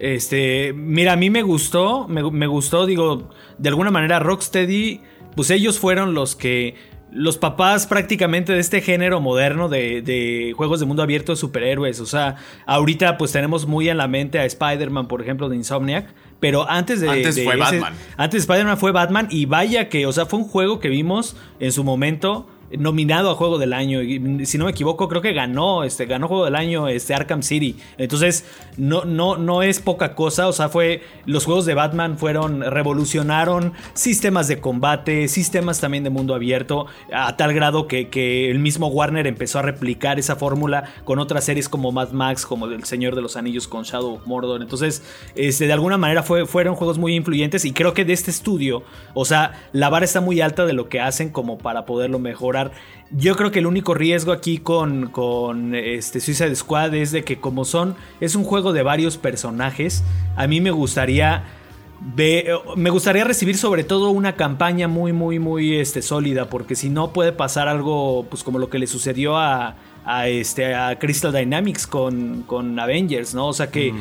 [0.00, 5.00] Este, mira, a mí me gustó, me, me gustó, digo, de alguna manera Rocksteady,
[5.36, 6.74] pues ellos fueron los que,
[7.12, 12.00] los papás prácticamente de este género moderno de, de juegos de mundo abierto de superhéroes.
[12.00, 12.36] O sea,
[12.66, 16.14] ahorita pues tenemos muy en la mente a Spider-Man, por ejemplo, de Insomniac.
[16.38, 17.10] Pero antes de...
[17.10, 17.94] Antes de fue ese- Batman.
[18.16, 21.36] Antes de Spider-Man fue Batman y vaya que, o sea, fue un juego que vimos
[21.58, 25.32] en su momento nominado a juego del año y si no me equivoco creo que
[25.32, 27.76] ganó este ganó juego del año este Arkham City.
[27.98, 28.44] Entonces
[28.76, 33.72] no no no es poca cosa o sea fue los juegos de Batman fueron revolucionaron
[33.94, 38.86] sistemas de combate sistemas también de mundo abierto a tal grado que, que el mismo
[38.88, 43.16] Warner empezó a replicar esa fórmula con otras series como Mad Max como El Señor
[43.16, 44.62] de los Anillos con Shadow of Mordor.
[44.62, 45.02] Entonces
[45.34, 48.84] este de alguna manera fue, fueron juegos muy influyentes y creo que de este estudio
[49.14, 52.59] o sea la vara está muy alta de lo que hacen como para poderlo mejorar
[52.68, 53.00] mejorar.
[53.12, 57.40] Yo creo que el único riesgo aquí con, con este Suicide Squad es de que
[57.40, 60.04] como son, es un juego de varios personajes,
[60.36, 61.42] a mí me gustaría
[62.14, 62.46] ve-
[62.76, 67.12] me gustaría recibir sobre todo una campaña muy, muy, muy este, sólida, porque si no
[67.12, 71.88] puede pasar algo, pues como lo que le sucedió a, a, este, a Crystal Dynamics
[71.88, 73.48] con, con Avengers, ¿no?
[73.48, 73.92] O sea que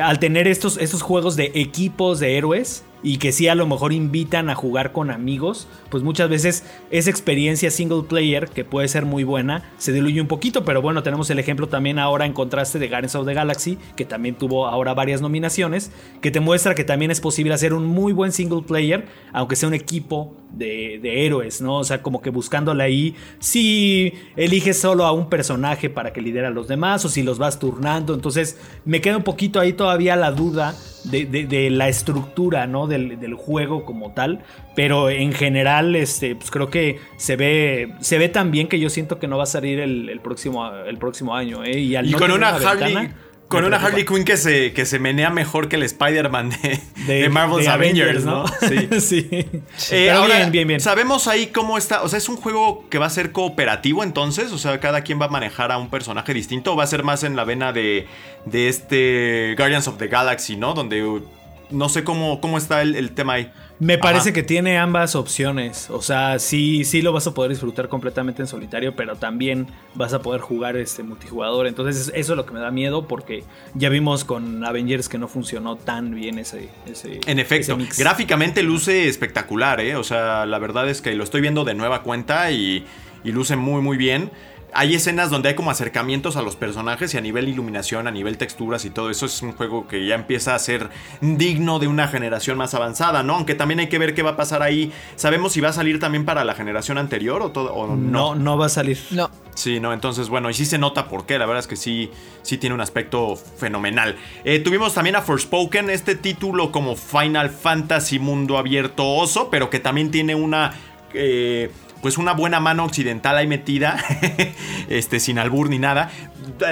[0.00, 3.92] al tener estos, estos juegos de equipos de héroes y que sí a lo mejor
[3.92, 9.04] invitan a jugar con amigos, pues muchas veces esa experiencia single player, que puede ser
[9.04, 12.78] muy buena, se diluye un poquito, pero bueno, tenemos el ejemplo también ahora en contraste
[12.78, 16.82] de Guardians of the Galaxy, que también tuvo ahora varias nominaciones, que te muestra que
[16.82, 21.26] también es posible hacer un muy buen single player, aunque sea un equipo de, de
[21.26, 21.76] héroes, ¿no?
[21.76, 26.48] O sea, como que buscándole ahí, si eliges solo a un personaje para que lidera
[26.48, 30.16] a los demás o si los vas turnando, entonces me queda un poquito ahí todavía
[30.16, 32.86] la duda de, de- de la estructura, ¿no?
[32.86, 34.40] Del, del juego como tal.
[34.74, 38.90] Pero en general, este, pues creo que se ve, se ve tan bien que yo
[38.90, 41.78] siento que no va a salir el, el próximo, el próximo año, ¿eh?
[41.78, 42.94] Y, al Y no con una Harley.
[42.94, 43.16] ventana,
[43.48, 43.76] Con una.
[43.76, 47.70] Harley Quinn que se, que se menea mejor que el Spider-Man de, de Marvel's de
[47.70, 48.46] Avengers, ¿no?
[48.48, 48.88] Sí.
[49.00, 49.28] sí.
[49.30, 49.56] Eh,
[49.90, 50.80] Pero ahora, bien, bien, bien.
[50.80, 52.02] Sabemos ahí cómo está.
[52.02, 54.52] O sea, es un juego que va a ser cooperativo entonces.
[54.52, 56.72] O sea, cada quien va a manejar a un personaje distinto.
[56.72, 58.06] O va a ser más en la vena de,
[58.46, 60.74] de este Guardians of the Galaxy, ¿no?
[60.74, 61.22] Donde uh,
[61.70, 63.52] no sé cómo, cómo está el, el tema ahí.
[63.80, 64.34] Me parece Ajá.
[64.34, 65.90] que tiene ambas opciones.
[65.90, 70.14] O sea, sí, sí lo vas a poder disfrutar completamente en solitario, pero también vas
[70.14, 71.66] a poder jugar este multijugador.
[71.66, 73.42] Entonces, eso es lo que me da miedo porque
[73.74, 76.68] ya vimos con Avengers que no funcionó tan bien ese.
[76.86, 77.98] ese En efecto, ese mix.
[77.98, 79.96] gráficamente luce espectacular, ¿eh?
[79.96, 82.86] O sea, la verdad es que lo estoy viendo de nueva cuenta y,
[83.24, 84.30] y luce muy, muy bien.
[84.74, 88.36] Hay escenas donde hay como acercamientos a los personajes y a nivel iluminación, a nivel
[88.36, 92.08] texturas y todo eso es un juego que ya empieza a ser digno de una
[92.08, 93.36] generación más avanzada, ¿no?
[93.36, 94.92] Aunque también hay que ver qué va a pasar ahí.
[95.16, 98.58] ¿Sabemos si va a salir también para la generación anterior o, todo, o No, no
[98.58, 98.98] va a salir.
[99.10, 99.30] No.
[99.54, 102.10] Sí, no, entonces bueno, y sí se nota por qué, la verdad es que sí,
[102.42, 104.16] sí tiene un aspecto fenomenal.
[104.44, 109.78] Eh, tuvimos también a Forspoken, este título como Final Fantasy Mundo Abierto Oso, pero que
[109.78, 110.74] también tiene una...
[111.12, 111.70] eh,
[112.04, 113.96] pues una buena mano occidental ahí metida,
[114.90, 116.10] este, sin albur ni nada.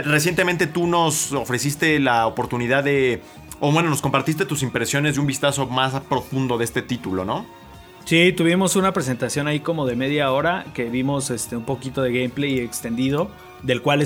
[0.05, 3.23] Recientemente tú nos ofreciste la oportunidad de,
[3.59, 7.47] o bueno, nos compartiste tus impresiones de un vistazo más profundo de este título, ¿no?
[8.05, 12.13] Sí, tuvimos una presentación ahí como de media hora que vimos este, un poquito de
[12.13, 13.31] gameplay extendido,
[13.63, 14.01] del cual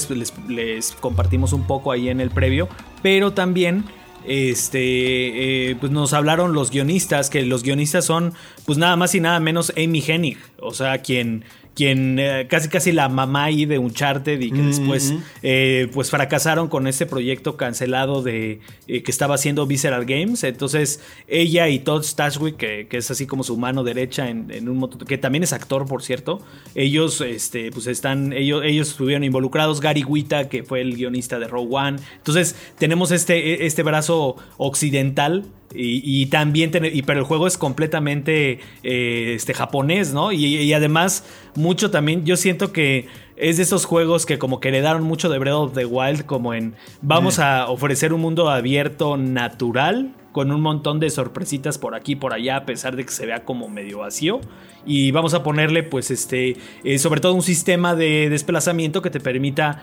[0.48, 2.68] les, compartimos un poco ahí en el previo,
[3.02, 3.84] pero también
[4.26, 8.32] este, eh, pues nos hablaron los guionistas, que los guionistas son
[8.64, 11.44] pues nada más y nada menos Amy Hennig, o sea, quien,
[11.76, 16.68] quien eh, casi casi la mamá ahí de Uncharted y que después eh, pues fracasaron
[16.68, 20.42] con este proyecto cancelado de eh, que estaba haciendo Visceral Games.
[20.42, 24.70] Entonces ella y Todd Stashwick, que, que es así como su mano derecha en, en
[24.70, 26.40] un montón, que también es actor por cierto,
[26.74, 29.82] ellos este, pues están, ellos, ellos estuvieron involucrados.
[29.82, 31.98] Gary Wita, que fue el guionista de Rogue One.
[32.16, 37.58] Entonces tenemos este, este brazo occidental y, y también, ten- y, pero el juego es
[37.58, 40.32] completamente eh, este, japonés, ¿no?
[40.32, 41.24] Y, y además,
[41.54, 45.38] mucho también, yo siento que es de esos juegos que como que heredaron mucho de
[45.38, 50.60] Breath of the Wild, como en vamos a ofrecer un mundo abierto natural, con un
[50.60, 53.68] montón de sorpresitas por aquí y por allá, a pesar de que se vea como
[53.68, 54.40] medio vacío.
[54.84, 59.18] Y vamos a ponerle, pues, este, eh, sobre todo un sistema de desplazamiento que te
[59.18, 59.82] permita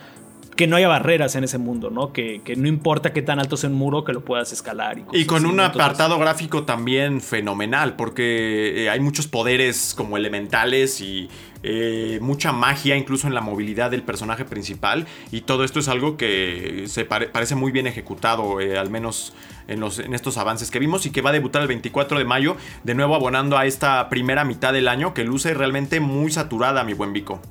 [0.56, 2.14] que no haya barreras en ese mundo, ¿no?
[2.14, 5.00] Que, que no importa qué tan alto sea un muro, que lo puedas escalar.
[5.12, 5.64] Y, Y con así, un ¿no?
[5.66, 11.30] Entonces- apartado gráfico también fenomenal, porque eh, hay muchos poderes como elementales y
[11.64, 15.08] eh, mucha magia incluso en la movilidad del personaje principal.
[15.32, 19.34] Y todo esto es algo que se pare- parece muy bien ejecutado, eh, al menos
[19.68, 22.26] en, los, en estos avances que vimos, y que va a debutar el 24 de
[22.26, 26.84] mayo, de nuevo abonando a esta primera mitad del año que luce realmente muy saturada,
[26.84, 27.42] mi buen Vico.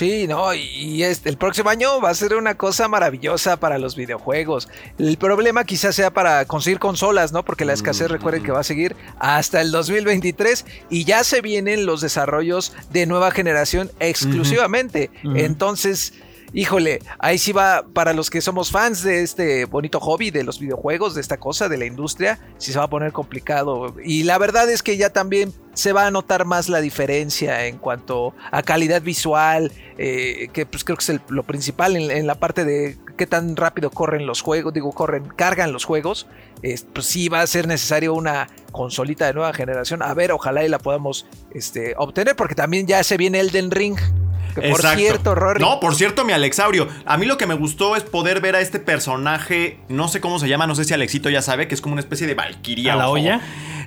[0.00, 3.96] Sí, no, y- este, el próximo año va a ser una cosa maravillosa para los
[3.96, 4.66] videojuegos.
[4.98, 7.44] El problema quizás sea para conseguir consolas, ¿no?
[7.44, 11.84] Porque la escasez, recuerden que va a seguir hasta el 2023 y ya se vienen
[11.84, 15.10] los desarrollos de nueva generación exclusivamente.
[15.22, 16.14] Entonces,
[16.52, 20.58] híjole, ahí sí va para los que somos fans de este bonito hobby de los
[20.58, 23.94] videojuegos, de esta cosa, de la industria, sí se va a poner complicado.
[24.04, 27.78] Y la verdad es que ya también se va a notar más la diferencia en
[27.78, 32.64] cuanto a calidad visual, eh, que pues creo que es lo principal en, la parte
[32.64, 36.26] de qué tan rápido corren los juegos, digo, corren, cargan los juegos.
[36.62, 40.02] Es, pues sí va a ser necesario una consolita de nueva generación.
[40.02, 43.96] A ver, ojalá y la podamos este, obtener, porque también ya se viene Elden Ring.
[44.54, 44.98] Que por Exacto.
[44.98, 45.60] cierto, Rory.
[45.60, 46.88] No, por cierto, mi Alexaurio.
[47.06, 50.38] A mí lo que me gustó es poder ver a este personaje, no sé cómo
[50.38, 52.94] se llama, no sé si Alexito ya sabe, que es como una especie de valquiria.
[52.94, 53.14] ¿A la ojo.
[53.14, 53.40] olla?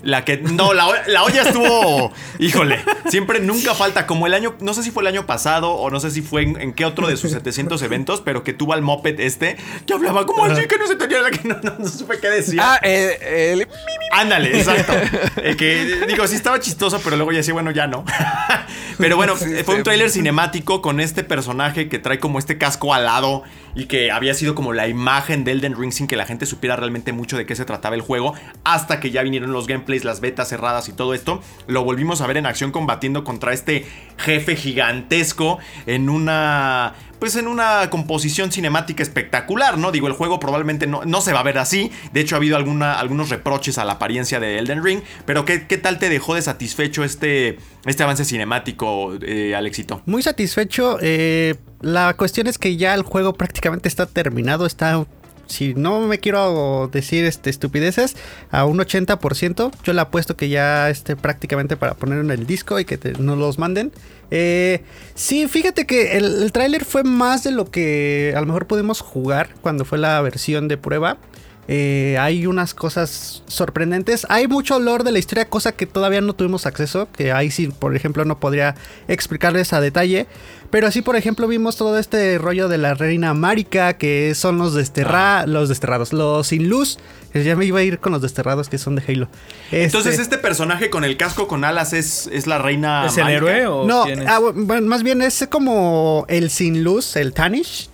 [0.04, 0.38] La que.
[0.38, 2.12] No, la, la olla estuvo.
[2.38, 2.80] Híjole.
[3.10, 4.06] Siempre nunca falta.
[4.06, 4.56] Como el año.
[4.60, 6.84] No sé si fue el año pasado o no sé si fue en, en qué
[6.86, 9.56] otro de sus 700 eventos, pero que tuvo al Moped este.
[9.88, 12.30] Que hablaba como así que no se tenía la que no, no, no supe qué
[12.30, 12.62] decía.
[12.64, 13.68] Ah, eh, el-
[14.12, 14.94] Ándale, exacto.
[15.38, 18.06] Eh, que digo, sí estaba chistoso, pero luego ya decía, bueno, ya no.
[18.98, 19.84] pero bueno, Sí, fue un sí.
[19.84, 23.44] tráiler cinemático con este personaje que trae como este casco alado
[23.76, 26.76] y que había sido como la imagen de Elden Ring sin que la gente supiera
[26.76, 28.34] realmente mucho de qué se trataba el juego,
[28.64, 31.42] hasta que ya vinieron los gameplays, las betas cerradas y todo esto.
[31.68, 33.86] Lo volvimos a ver en acción combatiendo contra este
[34.18, 39.94] jefe gigantesco en una pues en una composición cinemática espectacular, ¿no?
[39.94, 41.90] Digo, el juego probablemente no, no se va a ver así.
[42.12, 45.00] De hecho, ha habido algunos reproches a la apariencia de Elden Ring.
[45.26, 50.02] Pero ¿qué, qué tal te dejó de satisfecho este, este avance cinemático, eh, Alexito?
[50.06, 50.98] Muy satisfecho.
[51.02, 54.66] eh, la cuestión es que ya el juego prácticamente está terminado.
[54.66, 55.06] Está,
[55.54, 58.16] si no me quiero decir este, estupideces,
[58.52, 59.72] a un 80%.
[59.84, 63.14] Yo le apuesto que ya esté prácticamente para poner en el disco y que te-
[63.14, 63.92] nos los manden.
[64.32, 64.82] Eh,
[65.16, 69.00] sí, fíjate que el, el tráiler fue más de lo que a lo mejor pudimos
[69.02, 71.18] jugar cuando fue la versión de prueba.
[71.68, 74.26] Eh, hay unas cosas sorprendentes.
[74.30, 77.08] Hay mucho olor de la historia, cosa que todavía no tuvimos acceso.
[77.16, 78.76] Que ahí sí, por ejemplo, no podría
[79.08, 80.28] explicarles a detalle.
[80.72, 84.74] Pero sí, por ejemplo, vimos todo este rollo de la reina Marika, que son los
[84.74, 86.98] desterra los desterrados, los sin luz.
[87.32, 89.28] Que Ya me iba a ir con los desterrados que son de Halo.
[89.72, 93.06] Entonces, Este- este personaje con el casco con alas es, es la reina.
[93.08, 94.28] ¿Es el héroe o No, quién es?
[94.30, 97.90] ah, bueno, más bien es como el sin luz, el Tanish.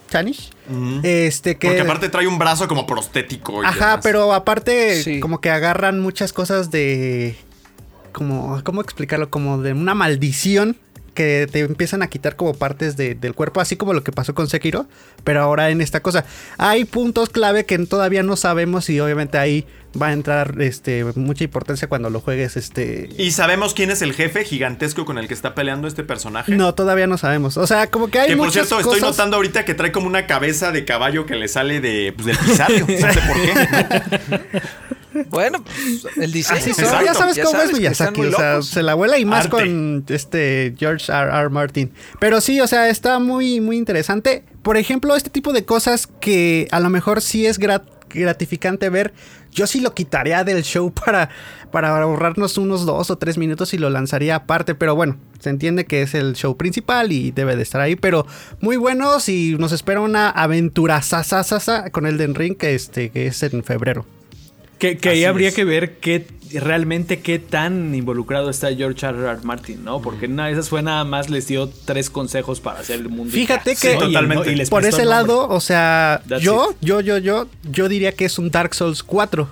[0.69, 1.01] Ujú.
[1.03, 1.67] Este que.
[1.67, 3.61] Porque aparte trae un brazo como prostético.
[3.63, 3.99] y Ajá, demás.
[4.03, 5.19] pero aparte, Sí.
[5.19, 7.35] como que agarran muchas cosas de.
[8.11, 8.61] Como.
[8.63, 9.29] ¿Cómo explicarlo?
[9.29, 10.77] Como de una maldición.
[11.13, 14.33] Que te empiezan a quitar como partes de- del cuerpo, así como lo que pasó
[14.33, 14.87] con Sekiro,
[15.23, 16.25] pero ahora en esta cosa.
[16.57, 19.65] Hay puntos clave que todavía no sabemos y obviamente ahí
[19.99, 22.57] va a entrar este, mucha importancia cuando lo juegues.
[22.57, 26.55] Este, ¿Y sabemos quién es el jefe gigantesco con el que está peleando este personaje?
[26.55, 27.57] no, todavía no sabemos.
[27.57, 30.05] O sea, como que hay Que por muchas cierto, estoy notando ahorita que trae como
[30.07, 32.85] una cabeza de caballo que le sale de, pues, del pisario.
[32.87, 34.61] No sé por qué.
[35.29, 36.59] Bueno, pues, el diseño.
[36.59, 36.75] Así ¿no?
[36.75, 37.05] son, Exacto.
[37.05, 39.49] ya sabes Ya cómo sabes es Miyazaki, o sea, se la vuela y más Arte.
[39.57, 41.29] con este George R.
[41.31, 41.49] R.
[41.49, 41.91] Martin.
[42.19, 44.43] Pero sí, o sea, está muy, muy interesante.
[44.61, 49.13] Por ejemplo, este tipo de cosas que a lo mejor sí es grat- gratificante ver.
[49.51, 51.29] Yo sí lo quitaría del show para,
[51.71, 54.75] para ahorrarnos unos dos o tres minutos y lo lanzaría aparte.
[54.75, 57.95] Pero bueno, se entiende que es el show principal y debe de estar ahí.
[57.95, 58.27] Pero
[58.61, 63.41] muy buenos y nos espera una aventura sasasasa con Elden Ring que, este, que es
[63.41, 64.05] en febrero.
[64.79, 65.55] Que, que ahí habría es.
[65.55, 69.19] que ver qué realmente qué tan involucrado está George R.
[69.19, 69.37] R.
[69.43, 70.01] Martin, ¿no?
[70.01, 73.31] Porque una de esas fue nada más les dio tres consejos para hacer el mundo.
[73.31, 74.01] Fíjate que- ¿no?
[74.01, 74.51] Y el- Totalmente.
[74.51, 76.77] y les Por ese lado, o sea, That's yo, it.
[76.81, 79.47] yo, yo, yo, yo diría que es un Dark Souls 4.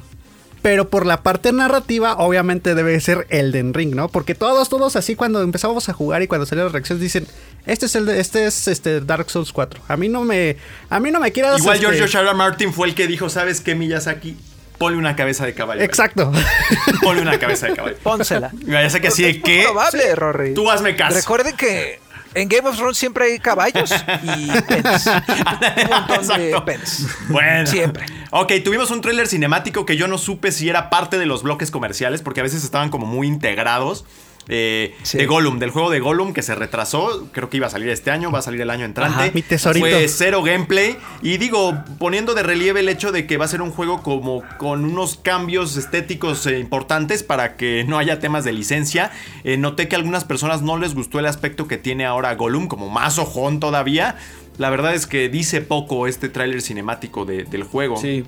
[0.64, 4.10] Pero por la parte narrativa, obviamente debe ser Elden Ring, ¿no?
[4.10, 7.28] Porque todos, todos así cuando empezamos a jugar y cuando salieron las reacciones dicen,
[7.68, 9.80] este es el de- este es este Dark Souls 4.
[9.88, 10.58] A mí no me,
[10.90, 11.28] a mí no me.
[11.30, 12.28] Igual este, George R.
[12.28, 12.34] R.
[12.34, 14.36] Martin fue el que dijo, ¿sabes qué, Miyazaki?
[14.78, 15.82] Ponle una cabeza de caballo.
[15.82, 16.32] Exacto.
[17.02, 17.98] Ponle una cabeza de caballo.
[18.04, 18.52] Pónsela.
[18.66, 19.64] Ya sé que así de Es qué.
[19.64, 20.54] probable, Rory.
[20.54, 21.16] Tú hazme caso.
[21.16, 22.00] Recuerden que
[22.36, 23.92] en Game of Thrones siempre hay caballos
[24.24, 25.08] y pens.
[25.84, 26.66] Un montón de Exacto.
[26.66, 27.08] pens.
[27.30, 27.66] Bueno.
[27.68, 28.06] Siempre.
[28.32, 31.72] Ok, tuvimos un tráiler cinemático que yo no supe si era parte de los bloques
[31.72, 34.06] comerciales, porque a veces estaban como muy integrados.
[34.48, 35.18] Eh, Sí.
[35.18, 37.28] De Gollum, del juego de Gollum que se retrasó.
[37.32, 39.20] Creo que iba a salir este año, va a salir el año entrante.
[39.24, 39.86] Ajá, mi tesorito.
[39.86, 40.98] Fue cero gameplay.
[41.22, 44.44] Y digo, poniendo de relieve el hecho de que va a ser un juego como
[44.58, 49.12] con unos cambios estéticos eh, importantes para que no haya temas de licencia.
[49.44, 52.68] Eh, noté que a algunas personas no les gustó el aspecto que tiene ahora Gollum,
[52.68, 54.16] como más ojón todavía.
[54.58, 57.98] La verdad es que dice poco este tráiler cinemático de- del juego.
[57.98, 58.24] Sí.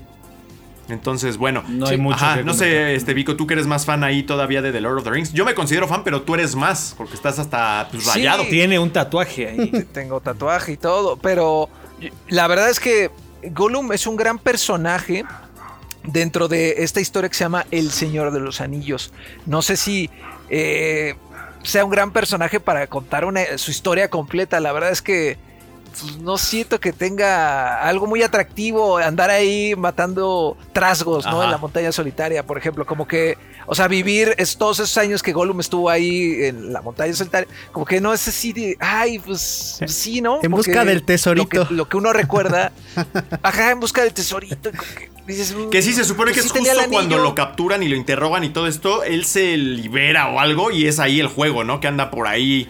[0.89, 1.63] Entonces, bueno.
[1.67, 4.23] No hay mucho Ajá, que no sé, este Vico, tú que eres más fan ahí
[4.23, 5.34] todavía de The Lord of the Rings.
[5.34, 8.10] Yo me considero fan, pero tú eres más, porque estás hasta pues, Sí.
[8.10, 8.43] rayado.
[8.47, 9.88] Tiene un tatuaje ahí.
[9.93, 11.69] Tengo tatuaje y todo, pero
[12.28, 13.12] la verdad es que
[13.52, 15.23] Gollum es un gran personaje
[16.04, 19.12] dentro de esta historia que se llama El Señor de los Anillos.
[19.45, 20.10] No sé si
[20.49, 21.15] eh,
[21.62, 24.60] sea un gran personaje para contar una- su historia completa.
[24.60, 25.38] La verdad es que
[25.89, 31.37] pues, no siento que tenga algo muy atractivo andar ahí matando trasgos, ¿no?
[31.37, 31.46] Ajá.
[31.46, 35.21] En la montaña solitaria, por ejemplo, como que, o sea, vivir es, todos esos años
[35.23, 39.19] que Gollum estuvo ahí en la montaña solitaria, como que no es así de, ay,
[39.19, 40.40] pues sí, ¿no?
[40.42, 41.60] En busca del tesorito.
[41.60, 42.71] Lo que, lo que uno recuerda,
[43.44, 46.48] ajá, en busca del tesorito, como que dices, "Mm, Que sí, se supone que pues
[46.48, 47.29] es sí justo cuando anillo".
[47.29, 51.00] lo capturan y lo interrogan y todo esto, él se libera o algo y es
[51.00, 51.79] ahí el juego, ¿no?
[51.79, 52.67] Que anda por ahí.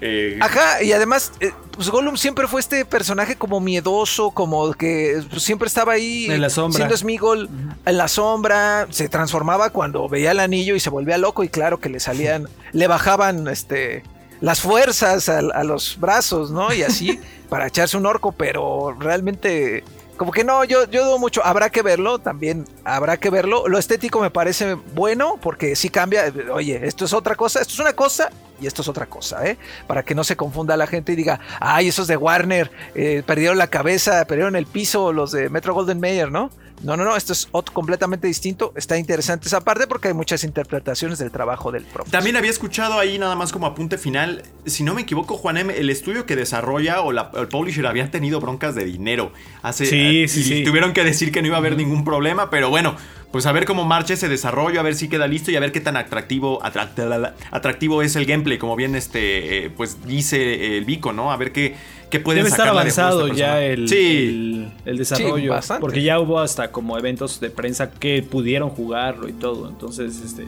[0.00, 5.22] Eh, Ajá, y además, eh, pues Gollum siempre fue este personaje como miedoso, como que
[5.30, 6.76] pues, siempre estaba ahí En la sombra.
[6.76, 7.48] siendo Smigol
[7.86, 11.80] en la sombra, se transformaba cuando veía el anillo y se volvía loco y claro
[11.80, 14.02] que le salían, le bajaban este
[14.40, 16.72] las fuerzas a, a los brazos, ¿no?
[16.72, 19.84] Y así para echarse un orco, pero realmente
[20.22, 23.66] como que no, yo, yo dudo mucho, habrá que verlo, también habrá que verlo.
[23.66, 27.80] Lo estético me parece bueno porque sí cambia, oye, esto es otra cosa, esto es
[27.80, 29.58] una cosa y esto es otra cosa, ¿eh?
[29.88, 33.58] Para que no se confunda la gente y diga, ay, esos de Warner eh, perdieron
[33.58, 36.50] la cabeza, perdieron el piso, los de Metro Golden Mayer, ¿no?
[36.82, 38.72] No, no, no, esto es otro completamente distinto.
[38.76, 42.10] Está interesante esa parte porque hay muchas interpretaciones del trabajo del profe.
[42.10, 45.90] También había escuchado ahí nada más como apunte final, si no me equivoco, Juanem, el
[45.90, 49.32] estudio que desarrolla o la- el publisher había tenido broncas de dinero.
[49.62, 50.64] Hace, Sí, eh, sí, y sí.
[50.64, 52.96] Tuvieron que decir que no iba a haber ningún problema, pero bueno,
[53.32, 55.72] pues a ver cómo marcha ese desarrollo, a ver si queda listo y a ver
[55.72, 60.84] qué tan atractivo, atract- atractivo es el gameplay, como bien este, eh, pues dice el
[60.84, 61.32] Vico, ¿no?
[61.32, 61.74] A ver qué,
[62.10, 63.96] qué pueden Debe estar de avanzado esta ya el, Sí.
[63.96, 65.36] el, el desarrollo.
[65.42, 65.80] Sí, bastante.
[65.80, 69.68] porque ya hubo hasta como eventos de prensa que pudieron jugarlo y todo.
[69.68, 70.46] Entonces, este.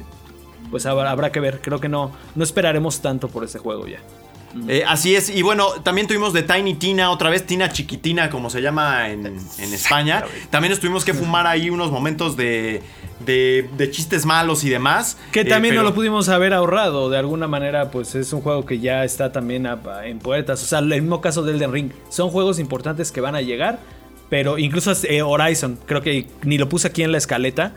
[0.71, 1.61] Pues habrá, habrá que ver.
[1.63, 4.01] Creo que no, no esperaremos tanto por este juego ya.
[4.69, 8.51] Eh, así es, y bueno, también tuvimos de Tiny Tina, otra vez Tina Chiquitina, como
[8.51, 10.25] se llama en, en España.
[10.51, 12.81] También nos tuvimos que fumar ahí unos momentos de,
[13.27, 15.19] de, de chistes malos y demás.
[15.33, 17.11] Que Eh, también pero- no lo pudimos haber ahorrado.
[17.11, 20.63] De alguna manera, pues es un juego que ya está también a- a- en puertas.
[20.63, 21.91] O sea, el mismo caso del Elden Ring.
[22.09, 23.81] Son juegos importantes que van a llegar.
[24.31, 27.75] Pero incluso eh, Horizon, creo que ni lo puse aquí en la escaleta.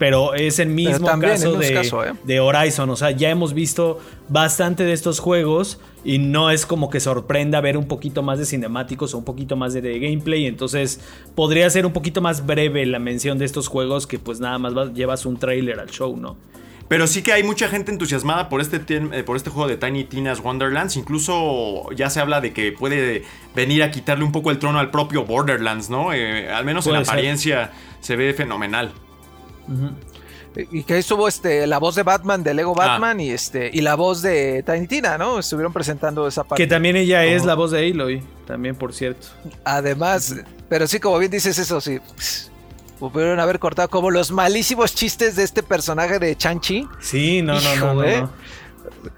[0.00, 2.14] Pero es el mismo caso, el mismo de, caso, ¿eh?
[2.24, 2.88] de Horizon.
[2.90, 5.78] O sea, ya hemos visto bastante de estos juegos.
[6.02, 9.54] Y no es como que sorprenda ver un poquito más de cinemáticos o un poquito
[9.56, 10.46] más de, de gameplay.
[10.46, 11.00] Entonces,
[11.34, 14.72] podría ser un poquito más breve la mención de estos juegos que pues nada más
[14.72, 16.38] vas- llevas un trailer al show, ¿no?
[16.88, 20.04] Pero sí que hay mucha gente entusiasmada por este, eh, por este juego de Tiny
[20.04, 20.96] Tina's Wonderlands.
[20.96, 23.22] Incluso ya se habla de que puede
[23.54, 26.12] venir a quitarle un poco el trono al propio Borderlands, ¿no?
[26.14, 27.02] Eh, al menos en ser.
[27.02, 27.70] apariencia
[28.00, 28.92] se ve fenomenal.
[30.72, 32.54] Y que ahí estuvo este, la voz de Batman, de Ah.
[32.54, 35.38] Lego Batman, y este, y la voz de Tiny Tina, ¿no?
[35.38, 36.62] Estuvieron presentando esa parte.
[36.62, 39.28] Que también ella es la voz de Aloy, también por cierto.
[39.64, 40.34] Además,
[40.68, 41.98] pero sí, como bien dices eso, sí.
[42.98, 46.86] Pudieron haber cortado como los malísimos chistes de este personaje de Chanchi.
[47.00, 48.20] Sí, no, no, no, Hijo, no, ¿eh?
[48.22, 48.30] no.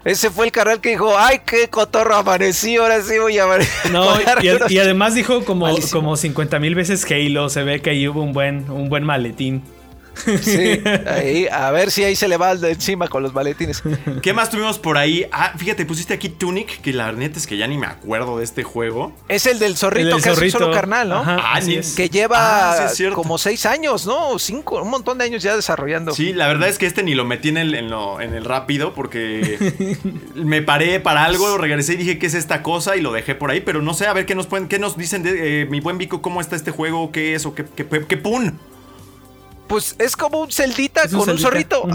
[0.05, 3.45] Ese fue el canal que dijo, ay, qué cotorro amanecí, ahora sí voy a.
[3.91, 4.05] No,
[4.69, 5.99] y, y además dijo como, Malísimo.
[6.01, 9.63] como 50 mil veces Halo, se ve que ahí hubo un buen, un buen maletín.
[10.15, 13.81] Sí, ahí, a ver si ahí se le va de encima con los maletines.
[14.21, 15.25] ¿Qué más tuvimos por ahí?
[15.31, 18.43] Ah, fíjate, pusiste aquí Tunic, que la neta es que ya ni me acuerdo de
[18.43, 19.13] este juego.
[19.27, 20.59] Es el del zorrito El del que es un zorrito.
[20.59, 21.15] solo carnal, ¿no?
[21.17, 21.95] Ajá, Ah, es.
[21.95, 24.37] Que lleva Ah, sí, como seis años, ¿no?
[24.39, 26.13] Cinco, un montón de años ya desarrollando.
[26.13, 28.45] Sí, la verdad es que este ni lo metí en el, en lo- en el
[28.45, 29.97] rápido porque
[30.35, 33.51] me paré para algo, regresé y dije qué es esta cosa y lo dejé por
[33.51, 35.79] ahí, pero no sé, a ver qué nos pueden, qué nos dicen de eh, mi
[35.79, 38.59] buen Vico, cómo está este juego, qué es o qué, qué, qué, qué pun.
[39.73, 41.85] Pues es como un celdita un con un zorrito.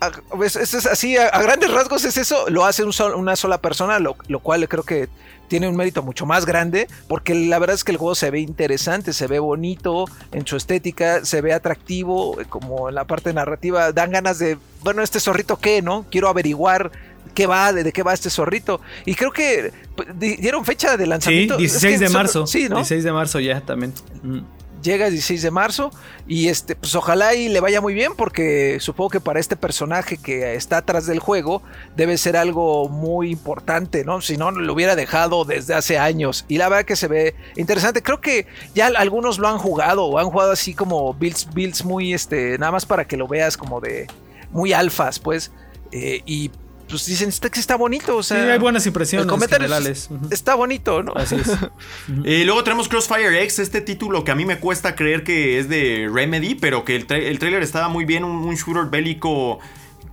[0.00, 2.50] A- a- es, así, a, a grandes rasgos es eso.
[2.50, 5.08] Lo hace un sol- una sola persona, lo, lo cual creo que
[5.48, 6.88] tiene un mérito mucho más grande.
[7.08, 10.56] Porque la verdad es que el juego se ve interesante, se ve bonito en su
[10.56, 13.92] estética, se ve atractivo, eh, como en la parte narrativa.
[13.92, 16.04] Dan ganas de, bueno, este zorrito qué, ¿no?
[16.10, 16.90] Quiero averiguar.
[17.34, 17.72] ¿Qué va?
[17.72, 18.80] ¿De, de qué va este zorrito?
[19.04, 21.54] Y creo que pues, di- dieron fecha de Sí, lanzamiento.
[21.54, 22.46] Es 16 que de son- marzo.
[22.46, 22.76] Sí, ¿no?
[22.76, 23.92] 16 de marzo ya también.
[24.22, 24.38] Mm.
[24.86, 25.90] Llega el 16 de marzo
[26.26, 30.16] y este pues ojalá y le vaya muy bien porque supongo que para este personaje
[30.16, 31.62] que está atrás del juego
[31.96, 34.20] debe ser algo muy importante, ¿no?
[34.20, 38.02] Si no lo hubiera dejado desde hace años y la verdad que se ve interesante.
[38.02, 42.14] Creo que ya algunos lo han jugado o han jugado así como builds builds muy
[42.14, 44.06] este nada más para que lo veas como de
[44.50, 45.50] muy alfas, pues
[45.92, 46.50] eh, y
[46.88, 50.08] pues dicen está que está bonito, o Sí, sea, hay buenas impresiones generales.
[50.30, 51.12] Está bonito, ¿no?
[51.16, 51.48] Así es.
[52.24, 55.68] Eh, luego tenemos Crossfire X, este título que a mí me cuesta creer que es
[55.68, 59.58] de Remedy, pero que el, tra- el trailer estaba muy bien, un, un shooter bélico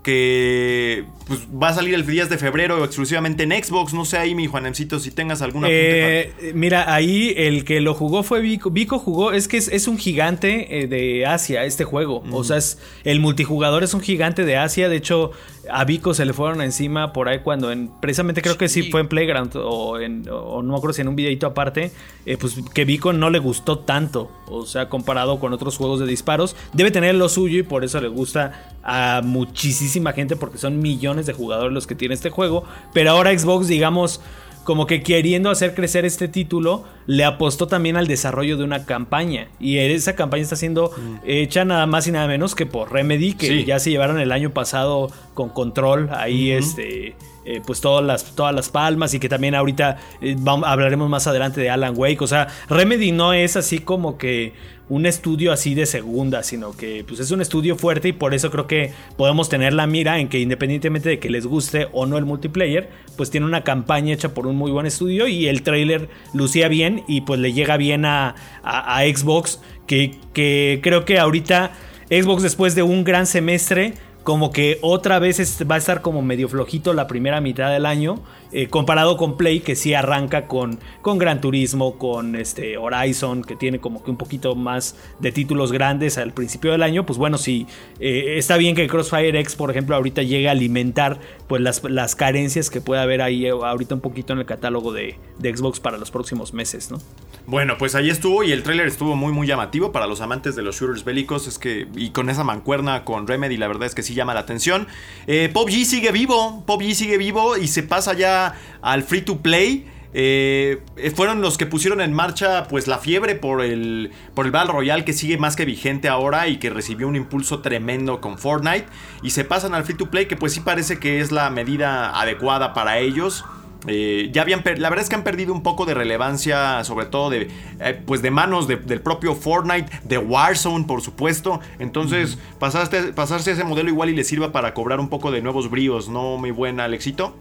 [0.01, 3.93] que pues, va a salir el 10 de febrero exclusivamente en Xbox.
[3.93, 8.23] No sé ahí, mi Juanemcito, si tengas alguna Eh, mira, ahí el que lo jugó
[8.23, 8.71] fue Vico.
[8.71, 12.23] Vico jugó, es que es, es un gigante eh, de Asia este juego.
[12.31, 14.89] O sea, es, el multijugador es un gigante de Asia.
[14.89, 15.31] De hecho,
[15.71, 18.91] a Vico se le fueron encima por ahí cuando en, precisamente creo que sí Sí.
[18.91, 21.91] fue en Playground o, en, o no me acuerdo si en un videito aparte,
[22.25, 24.29] eh, pues que Vico no le gustó tanto.
[24.47, 26.55] O sea, comparado con otros juegos de disparos.
[26.73, 31.25] Debe tener lo suyo y por eso le gusta a muchísima gente porque son millones
[31.25, 32.63] de jugadores los que tiene este juego.
[32.93, 34.21] Pero ahora Xbox, digamos
[34.63, 39.49] como que queriendo hacer crecer este título, le apostó también al desarrollo de una campaña.
[39.59, 40.91] Y esa campaña está siendo
[41.25, 43.65] hecha nada más y nada menos que por Remedy, que Sí.
[43.65, 47.15] ya se llevaron el año pasado con control ahí, este.
[47.45, 51.27] eh, pues todas las, todas las palmas y que también ahorita eh, vamos- hablaremos más
[51.27, 52.21] adelante de Alan Wake.
[52.23, 54.53] O sea, Remedy no es así como que
[54.89, 58.51] un estudio así de segunda, sino que pues es un estudio fuerte y por eso
[58.51, 62.17] creo que podemos tener la mira en que independientemente de que les guste o no
[62.17, 66.09] el multiplayer, pues tiene una campaña hecha por un muy buen estudio y el trailer
[66.33, 71.71] lucía bien y pues le llega bien a, a- Xbox, que, que creo que ahorita
[72.09, 76.47] Xbox después de un gran semestre como que otra vez va a estar como medio
[76.47, 78.21] flojito la primera mitad del año,
[78.53, 83.79] eh, comparado con Play, que sí arranca con, Gran Turismo, con este Horizon, que tiene
[83.79, 87.05] como que un poquito más de títulos grandes al principio del año.
[87.05, 87.65] Pues bueno, sí,
[87.99, 92.69] eh, está bien que Crossfire X, por ejemplo, ahorita llegue a alimentar pues las, carencias
[92.69, 95.97] que puede haber ahí eh, ahorita un poquito en el catálogo de, de Xbox para
[95.97, 96.99] los próximos meses, ¿no?
[97.45, 100.61] Bueno, pues ahí estuvo y el tráiler estuvo muy muy llamativo para los amantes de
[100.61, 104.03] los shooters bélicos, es que y con esa mancuerna con Remedy la verdad es que
[104.03, 104.87] sí llama la atención.
[105.27, 108.42] Eh, PUBG sigue vivo, PUBG sigue vivo y se pasa ya
[108.81, 109.87] al free to play.
[110.15, 110.83] Eh,
[111.15, 115.03] fueron los que pusieron en marcha pues la fiebre por el por el Battle Royale
[115.05, 118.85] que sigue más que vigente ahora y que recibió un impulso tremendo con Fortnite
[119.23, 122.11] y se pasan al free to play que pues sí parece que es la medida
[122.21, 123.43] adecuada para ellos.
[123.87, 127.31] Eh, ya habían la verdad es que han perdido un poco de relevancia, sobre todo
[127.31, 127.47] de
[127.79, 131.59] eh, pues de manos de- del propio Fortnite, de Warzone, por supuesto.
[131.79, 135.41] Entonces, pasaste, pasarse a ese modelo igual y le sirva para cobrar un poco de
[135.41, 136.37] nuevos bríos, ¿no?
[136.37, 137.35] Muy buena, Alexito.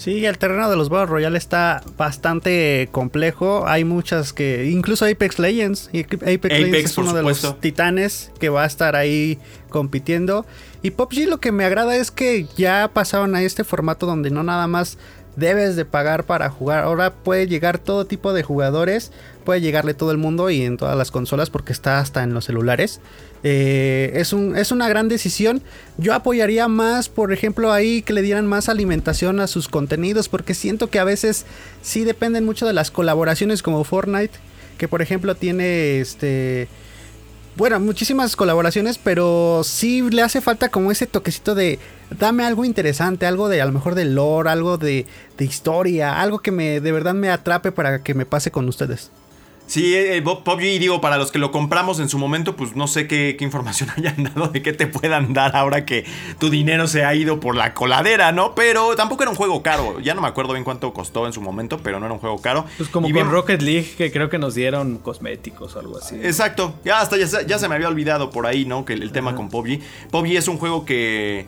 [0.00, 3.68] Sí, el terreno de los Battle Royale está bastante complejo.
[3.68, 4.70] Hay muchas que.
[4.70, 5.90] Incluso Apex Legends.
[5.92, 9.38] y Apex, Legends es uno de los titanes que va a estar ahí
[9.68, 10.46] compitiendo.
[10.80, 14.42] Y PUBG lo que me agrada es que ya pasaron a este formato donde no
[14.42, 14.96] nada más
[15.36, 16.84] debes de pagar para jugar.
[16.84, 19.12] Ahora puede llegar todo tipo de jugadores.
[19.44, 22.44] Puede llegarle todo el mundo y en todas las consolas porque está hasta en los
[22.44, 23.00] celulares.
[23.42, 25.62] Eh, es, un, es una gran decisión.
[25.96, 30.54] Yo apoyaría más, por ejemplo, ahí que le dieran más alimentación a sus contenidos, porque
[30.54, 31.46] siento que a veces
[31.82, 34.38] sí dependen mucho de las colaboraciones como Fortnite,
[34.78, 36.68] que por ejemplo tiene este...
[37.56, 41.78] Bueno, muchísimas colaboraciones, pero sí le hace falta como ese toquecito de
[42.18, 46.38] dame algo interesante, algo de a lo mejor de lore, algo de, de historia, algo
[46.38, 49.10] que me de verdad me atrape para que me pase con ustedes.
[49.70, 52.88] Sí, eh, Bob- PUBG, digo, para los que lo compramos en su momento, pues no
[52.88, 56.04] sé qué, qué información hayan dado de qué te puedan dar ahora que
[56.40, 58.56] tu dinero se ha ido por la coladera, ¿no?
[58.56, 60.00] Pero tampoco era un juego caro.
[60.00, 62.40] Ya no me acuerdo bien cuánto costó en su momento, pero no era un juego
[62.42, 62.64] caro.
[62.78, 65.98] Pues como Y con bien- Rocket League, que creo que nos dieron cosméticos o algo
[65.98, 66.16] así.
[66.16, 68.84] Exacto, ya hasta ya, se- ya se me había olvidado por ahí, ¿no?
[68.84, 69.78] Que el, el tema con PUBG.
[70.10, 71.46] PUBG es un juego que,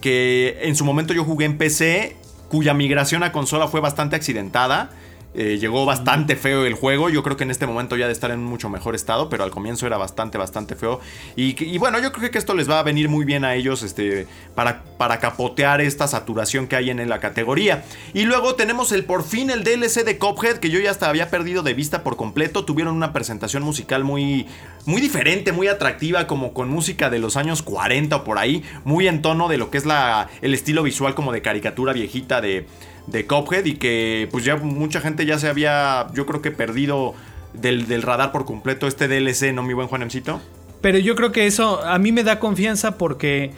[0.00, 2.16] que en su momento yo jugué en PC,
[2.48, 4.90] cuya migración a consola fue bastante accidentada.
[5.34, 7.10] Eh, llegó bastante feo el juego.
[7.10, 9.50] Yo creo que en este momento ya de estar en mucho mejor estado, pero al
[9.50, 11.00] comienzo era bastante, bastante feo.
[11.36, 14.26] Y, bueno, yo creo que esto les va a venir muy bien a ellos este,
[14.54, 17.84] para, para capotear esta saturación que hay en la categoría.
[18.14, 21.30] Y luego tenemos el por fin el DLC de Cophead, que yo ya hasta había
[21.30, 22.64] perdido de vista por completo.
[22.64, 24.46] Tuvieron una presentación musical muy,
[24.86, 29.06] muy diferente, muy atractiva, como con música de los años 40 o por ahí, muy
[29.06, 32.66] en tono de lo que es la, el estilo visual como de caricatura viejita de,
[33.10, 37.14] de Cuphead y que pues ya mucha gente ya se había, yo creo que perdido
[37.54, 40.40] del, del radar por completo este DLC, ¿no, mi buen Juanemcito?
[40.80, 43.52] Pero yo creo que eso a mí me da confianza porque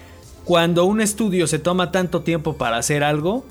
[0.45, 3.45] cuando un estudio se toma tanto tiempo para hacer algo,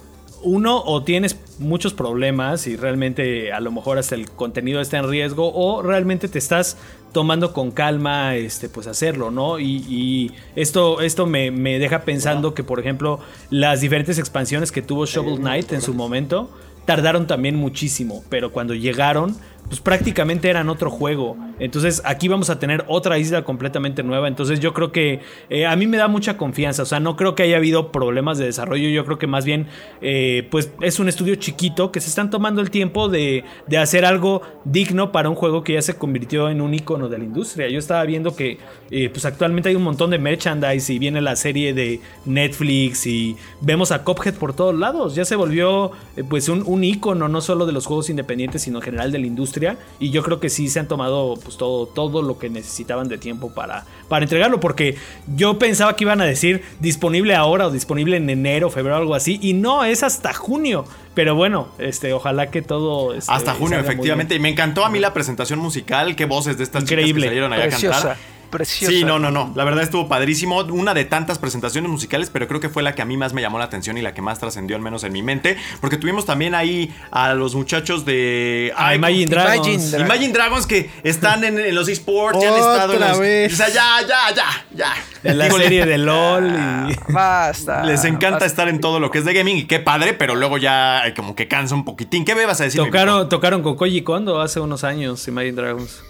[0.44, 5.10] uno o tienes muchos problemas y realmente a lo mejor hasta el contenido está en
[5.10, 6.78] riesgo o realmente te estás
[7.12, 9.60] tomando con calma este pues hacerlo, ¿no?
[9.60, 13.20] Y, y esto, esto me, me deja pensando que por ejemplo
[13.50, 16.50] las diferentes expansiones que tuvo Shovel Knight en su momento
[16.86, 19.36] tardaron también muchísimo, pero cuando llegaron,
[19.70, 21.38] pues prácticamente eran otro juego.
[21.60, 24.28] Entonces aquí vamos a tener otra isla completamente nueva.
[24.28, 26.82] Entonces yo creo que eh, a mí me da mucha confianza.
[26.84, 28.90] O sea, no creo que haya habido problemas de desarrollo.
[28.90, 29.68] Yo creo que más bien,
[30.02, 34.06] eh, pues es un estudio chiquito que se están tomando el tiempo de, de hacer
[34.06, 37.70] algo digno para un juego que ya se convirtió en un icono de la industria.
[37.70, 38.58] Yo estaba viendo que
[38.90, 43.36] eh, pues actualmente hay un montón de merchandise y viene la serie de Netflix y
[43.62, 45.14] vemos a Cophead por todos lados.
[45.14, 45.92] Ya se volvió
[46.28, 49.28] pues un, un icono no solo de los juegos independientes, sino en general de la
[49.28, 49.59] industria.
[50.00, 53.18] Y yo creo que sí se han tomado pues todo, todo lo que necesitaban de
[53.18, 54.60] tiempo para, para entregarlo.
[54.60, 54.96] Porque
[55.36, 59.40] yo pensaba que iban a decir disponible ahora o disponible en enero, febrero, algo así.
[59.42, 60.86] Y no, es hasta junio.
[61.14, 63.14] Pero bueno, este, ojalá que todo.
[63.14, 64.36] este, Hasta junio, efectivamente.
[64.36, 66.16] Y me encantó a mí la presentación musical.
[66.16, 68.18] Qué voces de estas Increíble, chicas que salieron allá a cantar.
[68.50, 68.92] Preciosa.
[68.94, 69.52] Sí, no, no, no.
[69.56, 70.60] La verdad estuvo padrísimo.
[70.62, 73.42] Una de tantas presentaciones musicales, pero creo que fue la que a mí más me
[73.42, 75.58] llamó la atención y la que más trascendió, al menos en mi mente.
[75.82, 78.74] Porque tuvimos también ahí a los muchachos de.
[78.76, 79.68] Ah, Ay, Imagine ¿cómo- Dragons.
[79.68, 80.06] Imagine Dragons.
[80.10, 83.54] Imagine Dragons que están en, en los esports, ya han estado en Otra los- vez.
[83.54, 84.46] O sea, ya, ya, ya,
[84.76, 84.94] ya.
[85.24, 87.12] En la serie de LOL y...
[87.14, 87.84] Basta.
[87.84, 88.46] Les encanta basta.
[88.46, 91.14] estar en todo lo que es de gaming y qué padre, pero luego ya eh,
[91.14, 92.24] como que cansa un poquitín.
[92.26, 92.82] ¿Qué me vas a decir?
[92.82, 96.02] Tocaron, tocaron con Koji Kondo hace unos años, Imagine Dragons.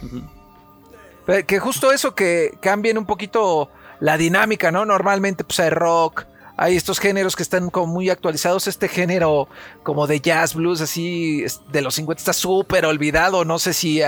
[1.47, 3.69] Que justo eso, que cambien un poquito
[3.99, 4.85] la dinámica, ¿no?
[4.85, 6.25] Normalmente pues hay rock,
[6.57, 8.67] hay estos géneros que están como muy actualizados.
[8.67, 9.47] Este género
[9.83, 13.45] como de jazz, blues, así de los 50 está súper olvidado.
[13.45, 14.01] No sé si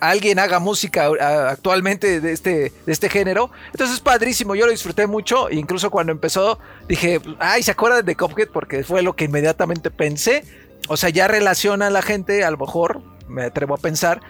[0.00, 1.10] alguien haga música
[1.50, 3.50] actualmente de este, de este género.
[3.66, 5.50] Entonces es padrísimo, yo lo disfruté mucho.
[5.50, 6.58] Incluso cuando empezó
[6.88, 8.48] dije, ay, ¿se acuerdan de Cuphead?
[8.48, 10.44] Porque fue lo que inmediatamente pensé.
[10.88, 14.20] O sea, ya relaciona a la gente, a lo mejor, me atrevo a pensar,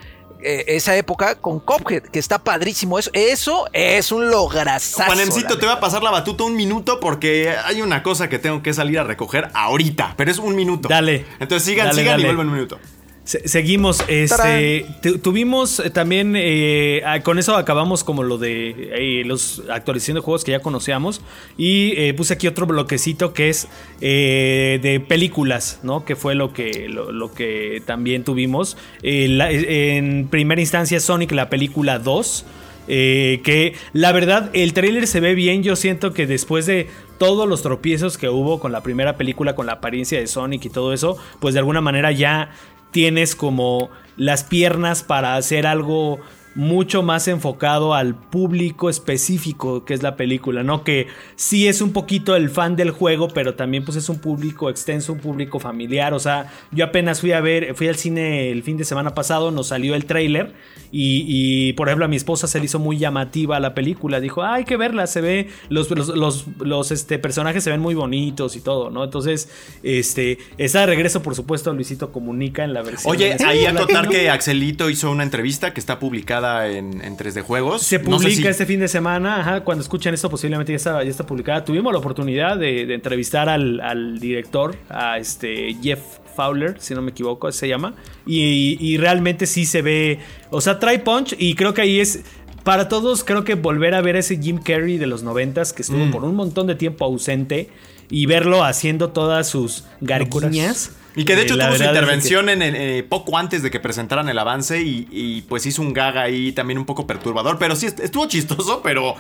[0.45, 2.99] eh, esa época con Cuphead, que está padrísimo.
[2.99, 5.05] Eso, eso es un lograzazo.
[5.05, 8.63] Juanemcito, te voy a pasar la batuta un minuto porque hay una cosa que tengo
[8.63, 10.89] que salir a recoger ahorita, pero es un minuto.
[10.89, 11.25] Dale.
[11.41, 12.35] Entonces sigan, Dale, sigan y dale.
[12.35, 12.79] vuelven un minuto.
[13.25, 18.75] Se- seguimos, este, tu- tuvimos eh, también, eh, ah, con eso acabamos como lo de
[19.21, 21.23] eh, los actualización de juegos que ya conocíamos
[21.57, 23.67] y eh, puse aquí otro bloquecito que es
[24.03, 26.05] eh, de películas, ¿no?
[26.05, 28.77] Que fue lo que, lo, lo que también tuvimos.
[29.03, 32.45] La- en primera instancia Sonic, la película 2.
[32.87, 37.49] eh, que la verdad el tráiler se ve bien, yo siento que después de todos
[37.49, 40.93] los tropiezos que hubo con la primera película, con la apariencia de Sonic y todo
[40.93, 42.51] eso, pues de alguna manera ya
[42.95, 46.21] tienes como las piernas para hacer algo
[46.55, 50.85] mucho más enfocado al público específico que es la película, ¿no?
[50.85, 54.71] Que sí es un poquito el fan del juego, pero también pues es un público
[54.71, 58.63] extenso, un público familiar, o sea, yo apenas fui a ver, fui al cine el
[58.63, 60.55] fin de semana pasado, nos salió el tráiler
[60.93, 64.43] y, y, por ejemplo a mi esposa se le hizo muy llamativa la película, dijo,
[64.43, 67.95] "Ah, hay que verla, se ve, los, los, los, los, este, personajes se ven muy
[67.95, 69.03] bonitos y todo, ¿no?
[69.03, 69.49] Entonces,
[69.83, 73.11] este, está de regreso, por supuesto, Luisito Comunica en la versión.
[73.11, 74.09] Oye, ahí a latino.
[74.09, 77.83] que Axelito hizo una entrevista que está publicada en, en 3D Juegos.
[77.83, 80.77] Se No sé publica si- este fin de semana, ajá, cuando escuchen esto posiblemente ya
[80.77, 81.65] está, ya está publicada.
[81.65, 86.01] Tuvimos la oportunidad de, de entrevistar al, al director, a este Jeff
[86.37, 87.95] Fowler, si no me equivoco, se llama.
[88.27, 90.19] Y, y realmente sí se ve,
[90.51, 92.23] o sea, trae punch y creo que ahí es...
[92.65, 96.07] Para todos creo que volver a ver ese Jim Carrey de los noventas que estuvo
[96.07, 96.11] Mm.
[96.11, 97.69] por un montón de tiempo ausente
[98.11, 100.91] y verlo haciendo todas sus garguñas.
[101.17, 103.63] Y que de eh, hecho la tuvo su que- intervención en el- eh, poco antes
[103.63, 107.07] de que presentaran el avance y, y, pues hizo un gag ahí también un poco
[107.07, 109.15] perturbador, pero sí est- estuvo chistoso, pero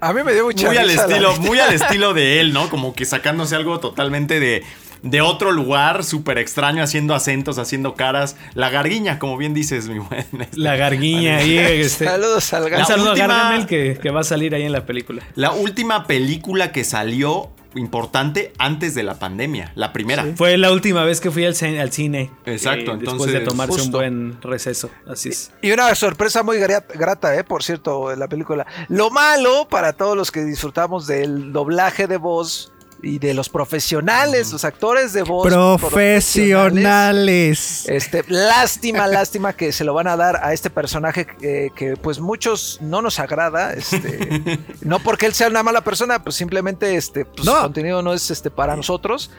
[0.00, 2.70] A mí me dio mucha muy al estilo, muy al estilo de él, ¿no?
[2.70, 4.62] Como que sacándose algo totalmente de,
[5.02, 8.36] de otro lugar, súper extraño, haciendo acentos, haciendo caras.
[8.54, 10.24] La garguiña, como bien dices, mi buen.
[10.40, 11.58] este, La garguña ahí.
[11.58, 14.72] Este, Saludos al un saludo última- a Gargamel que, que va a salir ahí en
[14.72, 15.24] la película.
[15.34, 20.24] La última película que salió importante antes de la pandemia, la primera.
[20.36, 22.30] Fue la última vez que fui al, cine- al cine.
[22.46, 24.90] Exacto, eh, Después entonces, de tomarse un buen receso.
[25.06, 25.52] Así es.
[25.62, 28.66] Y una sorpresa muy gra- grata, eh, por cierto, de la película.
[28.88, 32.72] Lo malo para todos los que disfrutamos del doblaje de voz
[33.02, 35.48] y de los profesionales, los actores de voz.
[35.80, 37.88] Profesionales.
[37.88, 42.20] Este, lástima, lástima que se lo van a dar a este personaje eh, que pues
[42.20, 47.24] muchos no nos agrada, este, no porque él sea una mala persona, pues simplemente este,
[47.24, 47.56] pues, No.
[47.56, 49.30] su contenido no es este para nosotros.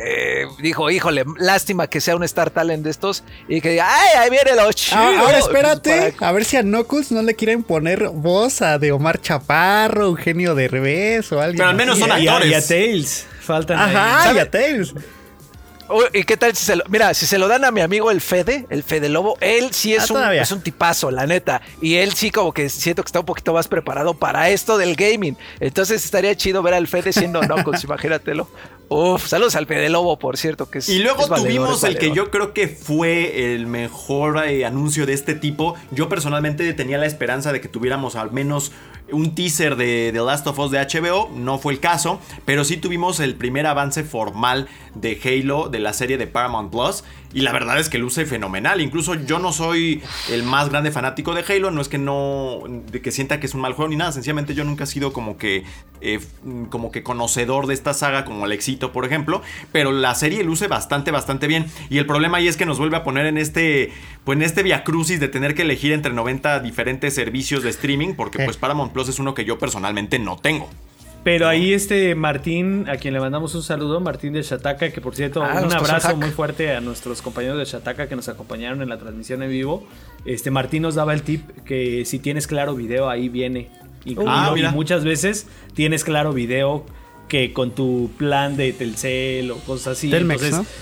[0.00, 4.08] Eh, dijo, híjole, lástima que sea un Star Talent de estos y que diga, ay,
[4.18, 4.96] ahí viene lo chido.
[5.00, 8.78] Ah, ahora Para- espérate, a ver si a Knuckles no le quieren poner voz a
[8.78, 11.56] de Omar Chaparro, Eugenio Derbez o alguien.
[11.58, 12.08] Pero al menos así.
[12.10, 12.50] son Y actores.
[12.50, 13.26] y a Tails.
[13.40, 13.94] Faltan ahí.
[13.96, 14.94] Ajá, y a Tails.
[16.12, 18.20] ¿Y qué tal si se lo, mira, si se lo dan a mi amigo el
[18.20, 21.62] Fede, el Fede Lobo, él sí es, Ah, un, es un tipazo, la neta.
[21.80, 24.96] Y él sí como que siento que está un poquito más preparado para esto del
[24.96, 25.34] gaming.
[25.60, 28.50] Entonces estaría chido ver al Fede siendo Knuckles, imagínatelo.
[28.90, 31.98] Uf, saludos al Fede Lobo, por cierto, que es Y luego es valedor, tuvimos el
[31.98, 35.74] que yo creo que fue el mejor eh, anuncio de este tipo.
[35.90, 38.72] Yo personalmente tenía la esperanza de que tuviéramos al menos
[39.12, 41.30] un teaser de The Last of Us de HBO.
[41.34, 45.92] No fue el caso, pero sí tuvimos el primer avance formal de Halo de la
[45.92, 47.04] serie de Paramount Plus.
[47.32, 48.80] Y la verdad es que luce fenomenal.
[48.80, 51.70] Incluso yo no soy el más grande fanático de Halo.
[51.70, 52.62] No es que no.
[52.90, 54.12] de que sienta que es un mal juego ni nada.
[54.12, 55.64] Sencillamente yo nunca he sido como que.
[56.00, 56.20] eh,
[56.70, 59.42] como que conocedor de esta saga, como el éxito, por ejemplo.
[59.72, 61.66] Pero la serie luce bastante, bastante bien.
[61.90, 63.92] Y el problema ahí es que nos vuelve a poner en este.
[64.24, 68.14] Pues en este viacrucis de tener que elegir entre 90 diferentes servicios de streaming.
[68.14, 70.68] Porque pues Paramount Plus es uno que yo personalmente no tengo.
[71.28, 75.14] Pero ahí este Martín, a quien le mandamos un saludo, Martín de Shataka, que por
[75.14, 78.88] cierto, Ah, un abrazo muy fuerte a nuestros compañeros de Shataka que nos acompañaron en
[78.88, 79.86] la transmisión en vivo.
[80.24, 83.68] Este Martín nos daba el tip que si tienes claro video ahí viene.
[84.06, 84.70] incluido, Ah, y mira.
[84.70, 86.86] muchas veces tienes claro video
[87.28, 90.08] que con tu plan de Telcel o cosas así.
[90.08, 90.74] Telmex, entonces,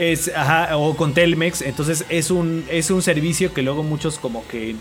[0.00, 4.44] Es, ajá, o con Telmex, entonces es un, es un servicio que luego muchos como
[4.48, 4.74] que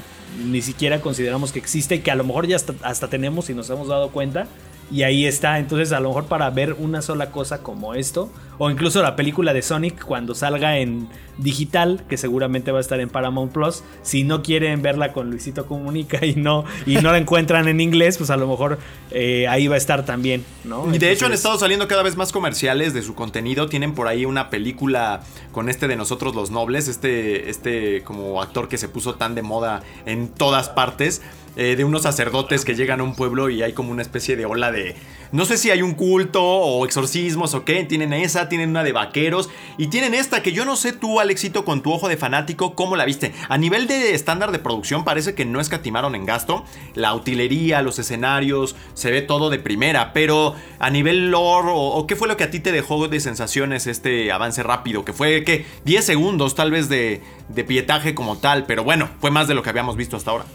[0.48, 3.54] ni siquiera consideramos que existe y que a lo mejor ya hasta, hasta tenemos y
[3.54, 4.48] nos hemos dado cuenta.
[4.92, 8.70] Y ahí está, entonces a lo mejor para ver una sola cosa como esto, o
[8.70, 13.10] incluso la película de Sonic cuando salga en digital, que seguramente va a estar en
[13.10, 17.68] Paramount Plus, si no quieren verla con Luisito Comunica y no, y no la encuentran
[17.68, 18.80] en inglés, pues a lo mejor
[19.12, 20.94] eh, ahí va a estar también, ¿no?
[20.94, 23.68] Y de hecho han estado saliendo cada vez más comerciales de su contenido.
[23.68, 25.22] Tienen por ahí una película
[25.52, 29.42] con este de nosotros los nobles, este, este como actor que se puso tan de
[29.42, 31.22] moda en todas partes.
[31.58, 34.46] Eh, de unos sacerdotes que llegan a un pueblo y hay como una especie de
[34.46, 34.96] ola de...
[35.34, 37.84] No sé si hay un culto o exorcismos o qué.
[37.84, 41.64] Tienen esa, tienen una de vaqueros y tienen esta que yo no sé tú, Alexito,
[41.66, 43.34] con tu ojo de fanático, cómo la viste.
[43.48, 46.66] A nivel de estándar de producción parece que no escatimaron en gasto.
[46.96, 50.14] La utilería, los escenarios, se ve todo de primera.
[50.14, 53.20] Pero a nivel lore o, o qué fue lo que a ti te dejó de
[53.20, 55.06] sensaciones este avance rápido.
[55.06, 58.66] Que fue que 10 segundos tal vez de, de pietaje como tal.
[58.66, 60.46] Pero bueno, fue más de lo que habíamos visto hasta ahora.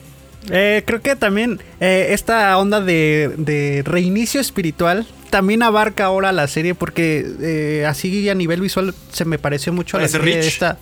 [0.50, 6.46] Eh, creo que también eh, esta onda de, de reinicio espiritual también abarca ahora la
[6.46, 10.46] serie porque eh, así a nivel visual se me pareció mucho a la serie Rich.
[10.46, 10.78] esta.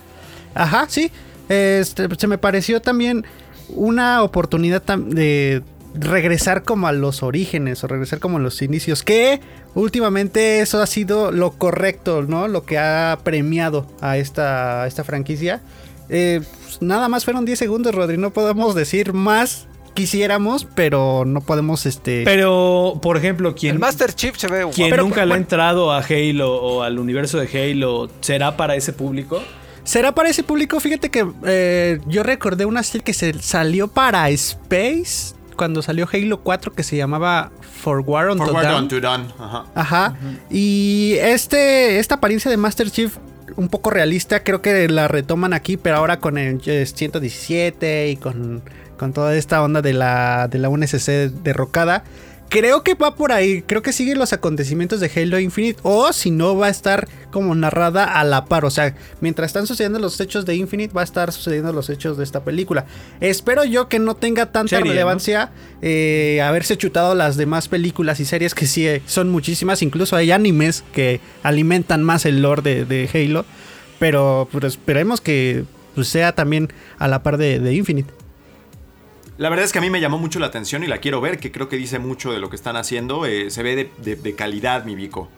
[0.54, 1.10] Ajá, sí.
[1.48, 3.24] Este, se me pareció también
[3.68, 5.62] una oportunidad de
[5.94, 9.40] regresar como a los orígenes o regresar como a los inicios que
[9.74, 12.48] últimamente eso ha sido lo correcto, ¿no?
[12.48, 15.60] Lo que ha premiado a esta, a esta franquicia.
[16.08, 18.18] Eh, pues, nada más fueron 10 segundos, Rodri.
[18.18, 19.66] No podemos decir más.
[19.94, 22.24] Quisiéramos, pero no podemos, este...
[22.24, 25.92] Pero, por ejemplo, quien, El Master Chief se ve quien Pero, nunca le ha entrado
[25.92, 29.40] a Halo o al universo de Halo, ¿será para ese público?
[29.84, 30.80] ¿Será para ese público?
[30.80, 36.40] Fíjate que eh, yo recordé una serie que se salió para Space cuando salió Halo
[36.40, 38.82] 4 que se llamaba For War Unto Forward Dawn.
[38.82, 39.32] on to Dawn.
[39.38, 39.64] Ajá.
[39.74, 40.16] Ajá.
[40.50, 43.14] Y este, esta apariencia de Master Chief,
[43.56, 48.16] un poco realista, creo que la retoman aquí, pero ahora con el eh, 117 y
[48.16, 48.62] con,
[48.96, 51.08] con toda esta onda de la, de la UNSC
[51.42, 52.04] derrocada.
[52.54, 56.30] Creo que va por ahí, creo que sigue los acontecimientos de Halo Infinite, o si
[56.30, 58.64] no, va a estar como narrada a la par.
[58.64, 62.16] O sea, mientras están sucediendo los hechos de Infinite, va a estar sucediendo los hechos
[62.16, 62.86] de esta película.
[63.20, 64.90] Espero yo que no tenga tanta Serie, ¿no?
[64.92, 65.50] relevancia
[65.82, 69.82] eh, haberse chutado las demás películas y series que sí eh, son muchísimas.
[69.82, 73.44] Incluso hay animes que alimentan más el lore de, de Halo.
[73.98, 75.64] Pero pues, esperemos que
[75.96, 78.23] pues, sea también a la par de, de Infinite.
[79.36, 81.38] La verdad es que a mí me llamó mucho la atención y la quiero ver,
[81.40, 83.26] que creo que dice mucho de lo que están haciendo.
[83.26, 85.28] eh, se ve de, de- de calidad, mi Vico.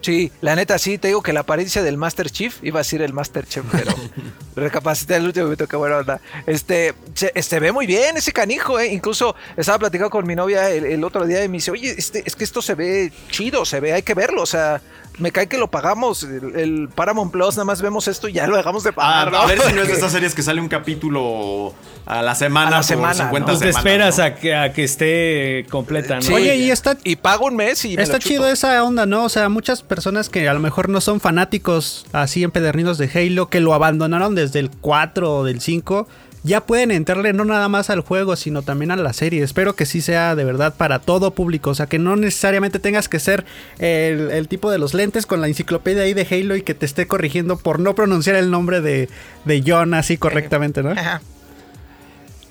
[0.00, 3.02] Sí, la neta sí, te digo que la apariencia del Master Chief, iba a decir
[3.02, 3.92] el Master Chief, pero
[4.56, 6.20] recapacité el último momento, qué buena onda.
[6.46, 8.92] Este, se, este ve muy bien ese canijo, eh.
[8.92, 12.22] Incluso estaba platicando con mi novia el, el otro día y me dice, oye, este,
[12.24, 14.80] es que esto se ve chido, se ve, hay que verlo, o sea,
[15.18, 18.46] me cae que lo pagamos, el, el Paramount Plus, nada más vemos esto y ya
[18.46, 19.34] lo dejamos de pagar.
[19.34, 21.74] a ver si no es de estas series que sale un capítulo
[22.06, 22.68] a la semana.
[22.68, 23.46] A la por semana, 50 ¿no?
[23.46, 24.24] Pues te semanas, esperas ¿no?
[24.24, 26.22] a, que, a que esté completa, ¿no?
[26.22, 26.32] Sí.
[26.32, 29.24] Oye, y está, Y pago un mes y me Está chido esa onda, ¿no?
[29.24, 33.48] O sea, muchas personas que a lo mejor no son fanáticos así empedernidos de Halo,
[33.48, 36.08] que lo abandonaron desde el 4 o del 5,
[36.48, 39.42] ya pueden entrarle no nada más al juego, sino también a la serie.
[39.44, 41.70] Espero que sí sea de verdad para todo público.
[41.70, 43.44] O sea, que no necesariamente tengas que ser
[43.78, 46.86] el, el tipo de los lentes con la enciclopedia ahí de Halo y que te
[46.86, 49.08] esté corrigiendo por no pronunciar el nombre de,
[49.44, 50.90] de John así correctamente, ¿no?
[50.90, 51.20] Ajá.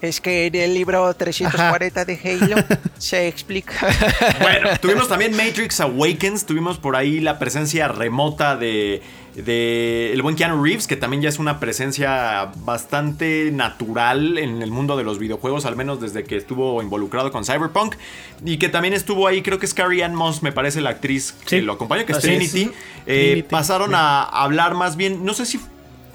[0.01, 2.55] Es que en el libro 340 de Halo
[2.99, 3.87] se explica.
[4.39, 9.01] Bueno, tuvimos también Matrix Awakens, tuvimos por ahí la presencia remota de,
[9.43, 14.71] de el buen Keanu Reeves, que también ya es una presencia bastante natural en el
[14.71, 17.95] mundo de los videojuegos, al menos desde que estuvo involucrado con Cyberpunk,
[18.43, 21.33] y que también estuvo ahí, creo que es Carrie Ann Moss, me parece la actriz
[21.45, 22.23] que Sí, lo acompaña, que es.
[22.25, 22.37] Eh,
[23.05, 23.43] Trinity.
[23.43, 25.59] pasaron a hablar más bien, no sé si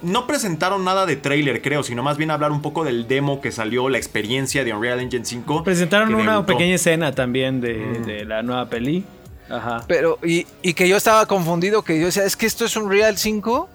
[0.02, 3.52] no presentaron nada de trailer, creo, sino más bien hablar un poco del demo que
[3.52, 5.62] salió, la experiencia de Unreal Engine 5.
[5.62, 6.46] Presentaron una debutó.
[6.46, 9.04] pequeña escena también de, de la nueva peli.
[9.53, 9.84] Ajá.
[9.86, 12.90] Pero, y, y que yo estaba confundido, que yo decía, es que esto es un
[12.90, 13.68] Real 5,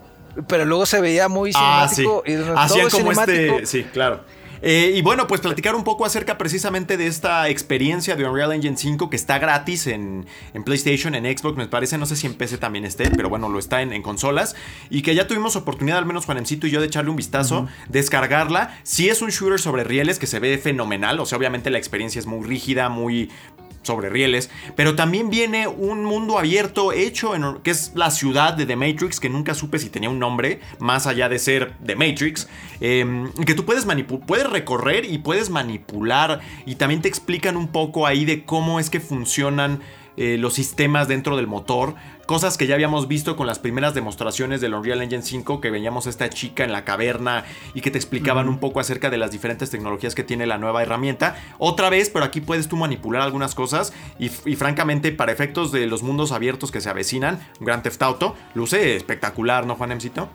[0.48, 1.98] pero luego se veía muy Ah, sí.
[2.04, 2.24] cinemático.
[2.26, 3.54] y todo Hacían es como cinemático.
[3.56, 3.66] este.
[3.66, 4.22] Sí, claro.
[4.60, 8.76] Eh, y bueno, pues platicar un poco acerca precisamente de esta experiencia de Unreal Engine
[8.76, 10.26] 5 que está gratis en,
[10.56, 13.50] en PlayStation, en Xbox, me parece, no sé si en PC también esté, pero bueno,
[13.50, 14.56] lo está en, en consolas.
[14.90, 18.80] Y que ya tuvimos oportunidad, al menos Juanemcito y yo, de echarle un vistazo, descargarla.
[18.82, 22.18] Si es un shooter sobre rieles que se ve fenomenal, o sea, obviamente la experiencia
[22.18, 23.30] es muy rígida, muy
[23.88, 28.66] sobre rieles, pero también viene un mundo abierto hecho en que es la ciudad de
[28.66, 32.48] The Matrix, que nunca supe si tenía un nombre, más allá de ser The Matrix,
[32.80, 33.88] em, que tú puedes,
[34.28, 38.90] puedes recorrer y puedes manipular, y también te explican un poco ahí de cómo es
[38.90, 39.80] que funcionan
[40.20, 41.94] eh, los sistemas dentro del motor.
[42.28, 46.08] Cosas que ya habíamos visto con las primeras demostraciones del Unreal Engine 5, que veíamos
[46.08, 49.32] a esta chica en la caverna y que te explicaban un poco acerca de las
[49.32, 51.38] diferentes tecnologías que tiene la nueva herramienta.
[51.58, 56.04] Otra vez, pero aquí puedes tú manipular algunas cosas y, francamente, para efectos de los
[56.04, 60.28] mundos abiertos que se avecinan, Grand Theft Auto, luce espectacular, ¿no, Juan Emcito?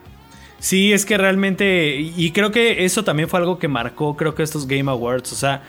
[0.60, 4.42] Sí, es que realmente, y creo que eso también fue algo que marcó, creo que
[4.42, 5.62] estos Game Awards, o sea,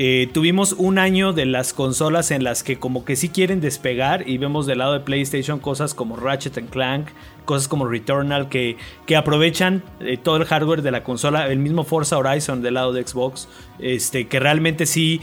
[0.00, 4.28] eh, tuvimos un año de las consolas en las que como que sí quieren despegar
[4.28, 7.08] y vemos del lado de PlayStation cosas como Ratchet Clank,
[7.44, 8.76] cosas como Returnal que,
[9.06, 12.92] que aprovechan eh, todo el hardware de la consola, el mismo Forza Horizon del lado
[12.92, 13.48] de Xbox,
[13.80, 15.20] este, que realmente sí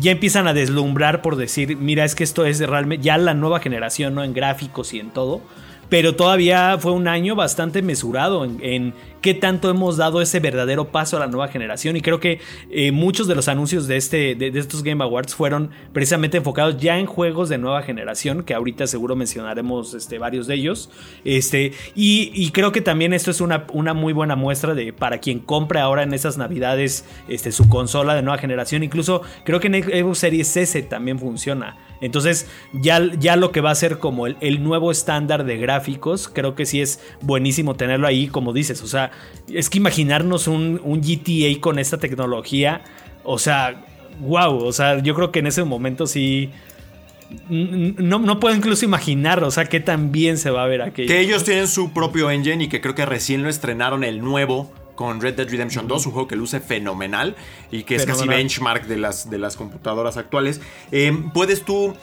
[0.00, 3.60] ya empiezan a deslumbrar por decir, mira, es que esto es realmente ya la nueva
[3.60, 4.24] generación, ¿no?
[4.24, 5.42] En gráficos y en todo
[5.88, 8.94] pero todavía fue un año bastante mesurado en,
[9.24, 11.96] qué tanto hemos dado ese verdadero paso a la nueva generación.
[11.96, 15.70] Y creo que eh, muchos de los anuncios de, este, de, estos Game Awards fueron
[15.94, 20.56] precisamente enfocados ya en juegos de nueva generación, que ahorita seguro mencionaremos este, varios de
[20.56, 20.90] ellos.
[21.24, 25.38] Este, y, creo que también esto es una, una, muy buena muestra de para quien
[25.38, 28.82] compre ahora en esas navidades este, su consola de nueva generación.
[28.82, 31.78] Incluso creo que en Xbox Series S también funciona.
[32.04, 36.54] Entonces, ya, ya lo que va a ser como el, nuevo estándar de gráficos, creo
[36.54, 38.82] que sí es buenísimo tenerlo ahí, como dices.
[38.82, 39.10] O sea,
[39.52, 42.82] es que imaginarnos un, GTA con esta tecnología,
[43.22, 43.84] o sea,
[44.20, 44.64] wow.
[44.64, 46.50] O sea, yo creo que en ese momento sí.
[47.48, 51.08] No, no, puedo incluso imaginar, o sea, qué tan bien se va a ver aquello.
[51.08, 54.70] Que ellos tienen su propio engine y que creo que recién lo estrenaron el nuevo
[54.94, 57.36] con Red Dead Redemption 2, un juego que luce fenomenal
[57.70, 60.60] y que es casi benchmark de las, de las computadoras actuales.
[60.92, 61.94] Eh, puedes tú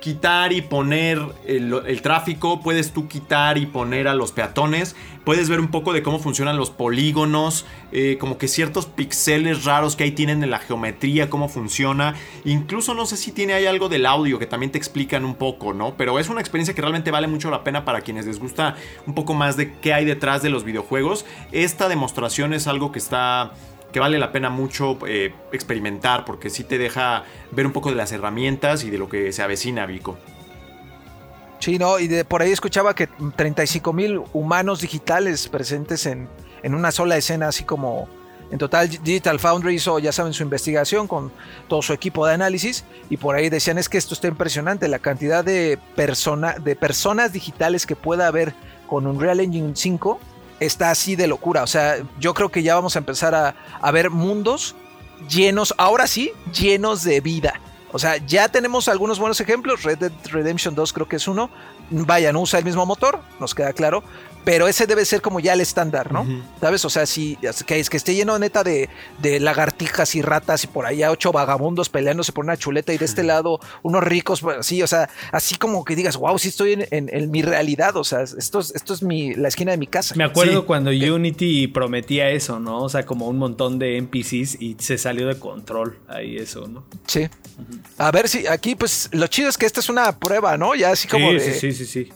[0.00, 5.60] quitar y poner el, tráfico, puedes tú quitar y poner a los peatones, puedes ver
[5.60, 10.10] un poco de cómo funcionan los polígonos, eh, como que ciertos pixeles raros que ahí
[10.10, 12.14] tienen en la geometría, cómo funciona.
[12.44, 15.72] Incluso no sé si tiene ahí algo del audio que también te explican un poco,
[15.72, 15.94] ¿no?
[15.96, 18.76] Pero es una experiencia que realmente vale mucho la pena para quienes les gusta
[19.06, 21.24] un poco más de qué hay detrás de los videojuegos.
[21.52, 23.52] Esta demostración es algo que está
[23.92, 27.94] que vale la pena mucho eh, experimentar porque sí te deja ver un poco de
[27.94, 30.16] las herramientas y de lo que se avecina, Vico.
[31.58, 36.26] Sí, no, y de por ahí escuchaba que 35 mil humanos digitales presentes en,
[36.62, 38.08] en una sola escena, así como
[38.52, 41.32] en total Digital Foundry hizo, ya saben, su investigación con
[41.68, 44.98] todo su equipo de análisis y por ahí decían es que esto está impresionante, la
[44.98, 48.54] cantidad de, persona, de personas digitales que pueda haber
[48.86, 50.20] con un Real Engine 5
[50.60, 51.62] está así de locura.
[51.62, 54.74] O sea, yo creo que ya vamos a empezar a, ver mundos
[55.28, 57.60] llenos, ahora sí, llenos de vida.
[57.92, 59.82] O sea, ya tenemos algunos buenos ejemplos.
[59.82, 61.50] Red Dead Redemption 2 creo que es uno.
[61.90, 64.02] Vaya, no usa el mismo motor, nos queda claro
[64.44, 66.26] pero ese debe ser como ya el estándar, ¿no?
[66.60, 66.84] ¿Sabes?
[66.84, 68.88] O sea, si que, es que esté lleno neta de,
[69.20, 73.04] de, lagartijas y ratas y por allá ocho vagabundos peleándose por una chuleta y de
[73.04, 76.86] este lado unos ricos, pues, sí, o sea, así como que digas, wow, sí estoy
[76.90, 80.14] en, mi realidad, o sea, esto es, esto es mi, la esquina de mi casa.
[80.16, 82.82] Me acuerdo cuando Unity prometía eso, ¿no?
[82.82, 86.84] O sea, como un montón de NPCs y se salió de control ahí eso, ¿no?
[87.06, 87.28] Sí.
[87.98, 90.74] A ver si aquí, pues, lo chido es que esta es una prueba, ¿no?
[90.74, 92.12] Ya así como sí, sí, sí, sí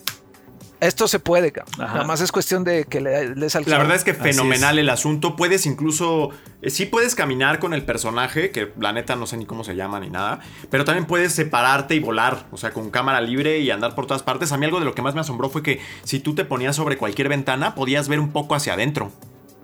[0.81, 4.05] esto se puede, nada más es cuestión de que le des al La verdad es
[4.05, 5.37] que fenomenal el asunto.
[5.37, 6.31] Puedes incluso,
[6.62, 9.74] eh, sí puedes caminar con el personaje, que la neta no sé ni cómo se
[9.74, 13.70] llama ni nada, pero también puedes separarte y volar, o sea, con cámara libre y
[13.70, 14.53] andar por todas partes.
[14.53, 16.77] A mí algo de lo que más me asombró fue que si tú te ponías
[16.77, 19.12] sobre cualquier ventana, podías ver un poco hacia adentro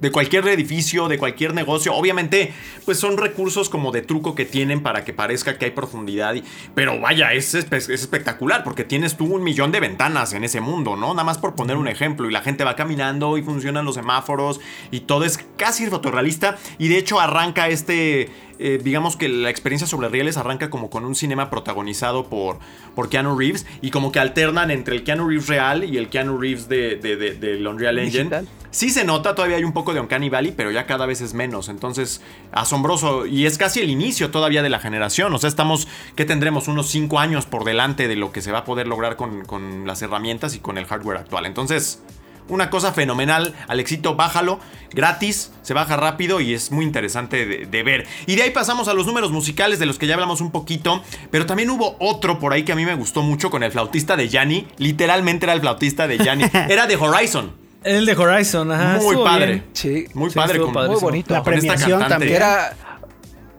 [0.02, 1.94] de cualquier edificio, de cualquier negocio.
[1.94, 2.52] Obviamente,
[2.84, 6.34] pues son recursos como de truco que tienen para que parezca que hay profundidad.
[6.74, 10.96] pero vaya, es, es, espectacular porque tienes tú un millón de ventanas en ese mundo,
[10.96, 11.14] ¿no?
[11.14, 12.28] Nada más por poner un ejemplo.
[12.28, 16.58] Y la gente va caminando y funcionan los semáforos y todo es casi fotorrealista.
[16.78, 18.28] Y de hecho arranca este
[18.64, 22.58] eh, digamos que la experiencia sobre rieles arranca como con un cinema protagonizado por,
[22.94, 26.38] por Keanu Reeves y como que alternan entre el Keanu Reeves real y el Keanu
[26.38, 28.44] Reeves de, de, Unreal Engine.
[28.70, 31.34] Sí se nota, todavía hay un poco de Uncanny Valley, pero ya cada vez es
[31.34, 31.68] menos.
[31.68, 33.26] Entonces, asombroso.
[33.26, 35.34] Y es casi el inicio todavía de la generación.
[35.34, 36.68] O sea, estamos, ¿qué tendremos?
[36.68, 39.86] Unos 5 años por delante de lo que se va a poder lograr con, con
[39.86, 41.44] las herramientas y con el hardware actual.
[41.44, 42.00] Entonces,
[42.48, 43.54] una cosa fenomenal.
[43.68, 44.60] Alexito, bájalo.
[44.92, 48.06] Gratis, se baja rápido y es muy interesante de, ver.
[48.26, 51.02] Y de ahí pasamos a los números musicales de los que ya hablamos un poquito.
[51.30, 54.16] Pero también hubo otro por ahí que a mí me gustó mucho con el flautista
[54.16, 54.66] de Yanni.
[54.76, 56.44] Literalmente era el flautista de Yanni.
[56.68, 57.52] Era de Horizon.
[57.84, 58.98] El de Horizon, ajá.
[59.02, 59.64] Muy padre.
[59.72, 60.06] Sí.
[60.14, 60.60] Muy padre.
[60.60, 61.34] muy bonito.
[61.34, 62.36] La premiación también.
[62.36, 62.76] Era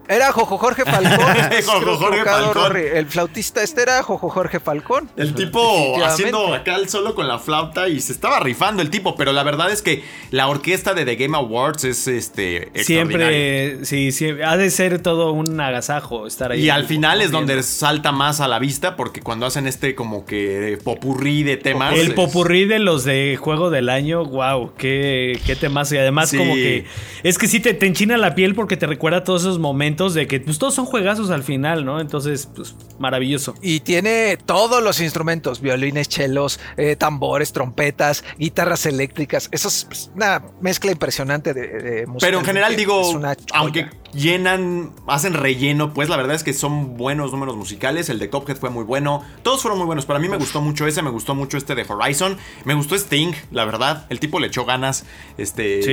[0.08, 1.18] Era Jojo Jorge Falcón.
[1.66, 2.54] Jojo Jorge Falcón.
[2.72, 2.82] Rory.
[2.94, 5.08] El flautista este era Jojo Jorge Falcón.
[5.16, 9.16] El tipo haciendo acá el solo con la flauta y se estaba rifando el tipo,
[9.16, 12.70] pero la verdad es que la orquesta de The Game Awards es este.
[12.74, 16.64] Siempre, sí, sí, ha de ser todo un agasajo estar ahí.
[16.64, 20.24] Y al final es donde salta más a la vista porque cuando hacen este como
[20.26, 21.94] que popurrí de temas.
[21.94, 25.90] El es- popurrí de los de juego del año, wow, qué, qué temas.
[25.92, 26.38] Y además, Sí.
[26.38, 26.84] como que
[27.22, 30.26] es que sí te, te enchina la piel porque te recuerda todos esos momentos de
[30.26, 32.00] que pues, todos son juegazos al final, ¿no?
[32.00, 33.54] Entonces, pues maravilloso.
[33.62, 39.48] Y tiene todos los instrumentos: violines, chelos, eh, tambores, trompetas, guitarras eléctricas.
[39.52, 42.26] Eso es pues, una mezcla impresionante de, de música.
[42.26, 43.44] Pero en general digo, Es una joya.
[43.54, 48.08] aunque llenan, hacen relleno, pues la verdad es que son buenos números musicales.
[48.08, 49.22] El de Cuphead fue muy bueno.
[49.42, 50.06] Todos fueron muy buenos.
[50.06, 52.36] Para mí me gustó mucho ese, me gustó mucho este de Horizon.
[52.64, 54.06] Me gustó Sting, la verdad.
[54.08, 55.04] El tipo le echó ganas.
[55.38, 55.82] Este.
[55.82, 55.90] Sí.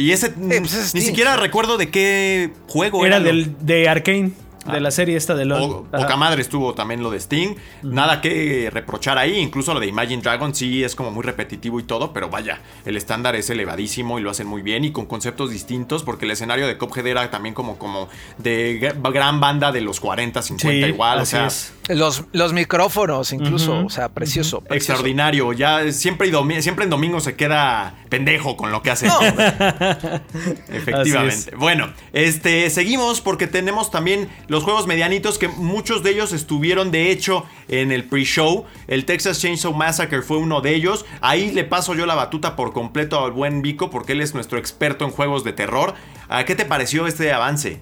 [0.00, 1.02] Y ese pues es ni Sting.
[1.02, 3.24] siquiera recuerdo de qué juego Era era.
[3.24, 4.32] lo- del, de Arkane,
[4.66, 5.62] de la serie esta de LOL.
[5.62, 7.54] O, poca madre estuvo también lo de Sting.
[7.82, 9.38] Nada que reprochar ahí.
[9.38, 12.12] Incluso lo de Imagine Dragon sí es como muy repetitivo y todo.
[12.12, 16.02] Pero vaya, el estándar es elevadísimo y lo hacen muy bien y con conceptos distintos.
[16.02, 18.08] Porque el escenario de Cuphead era también como, como
[18.38, 21.20] de gra- gran banda de los 40, 50 Sí, igual.
[21.20, 21.72] O sea, es.
[21.88, 23.84] Los, los micrófonos, incluso.
[23.84, 24.60] O sea, precioso.
[24.60, 24.74] precioso.
[24.76, 25.52] extraordinario.
[25.52, 29.08] Ya siempre, y domi- siempre en domingo se queda pendejo con lo que hace.
[30.68, 31.54] Efectivamente.
[31.56, 37.12] Bueno, este seguimos porque tenemos también los juegos medianitos que muchos de ellos estuvieron de
[37.12, 38.64] hecho en el pre-show.
[38.88, 41.06] El Texas Chainsaw Massacre fue uno de ellos.
[41.20, 44.58] Ahí le paso yo la batuta por completo al buen Vico porque él es nuestro
[44.58, 45.94] experto en juegos de terror.
[46.28, 47.80] ¿A qué te pareció este avance?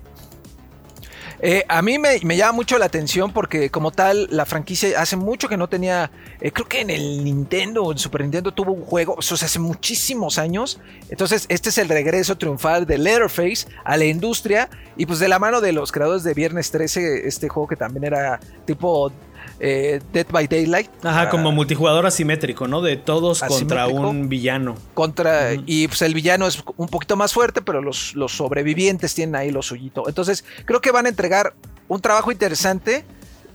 [1.40, 5.48] Eh, a mí me, llama mucho la atención porque como tal la franquicia hace mucho
[5.48, 6.10] que no tenía,
[6.40, 9.36] eh, creo que en el Nintendo o en Super Nintendo tuvo un juego, o sea,
[9.36, 10.80] hace muchísimos años.
[11.10, 15.38] Entonces este es el regreso triunfal de Letterface a la industria y pues de la
[15.38, 19.12] mano de los creadores de Viernes 13, este juego que también era tipo
[19.60, 20.88] eh, Dead by Daylight.
[21.02, 22.80] Ajá, Ah, como multijugador asimétrico, ¿no?
[22.82, 24.76] De todos contra un villano.
[24.94, 29.34] contra y pues el villano es un poquito más fuerte, pero los, los sobrevivientes tienen
[29.36, 30.08] ahí lo suyito.
[30.08, 31.54] Entonces, creo que van a entregar
[31.88, 33.04] un trabajo interesante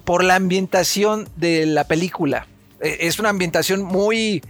[0.03, 2.47] por la ambientación de la película.
[2.81, 4.43] Eh, Es una ambientación muy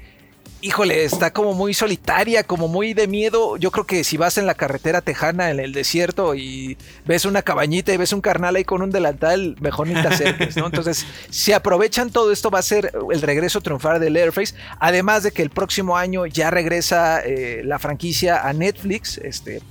[0.63, 3.57] híjole, está como muy solitaria, como muy de miedo.
[3.57, 7.41] Yo creo que si vas en la carretera tejana, en el desierto, y ves una
[7.41, 10.65] cabañita y ves un carnal ahí con un delantal, mejor ni te acerques, ¿no?
[10.65, 14.55] Entonces, si aprovechan todo esto, va a ser el regreso triunfal de Letterface.
[14.79, 19.17] Además de que el próximo año ya regresa eh, la franquicia a Netflix.
[19.17, 19.61] Este,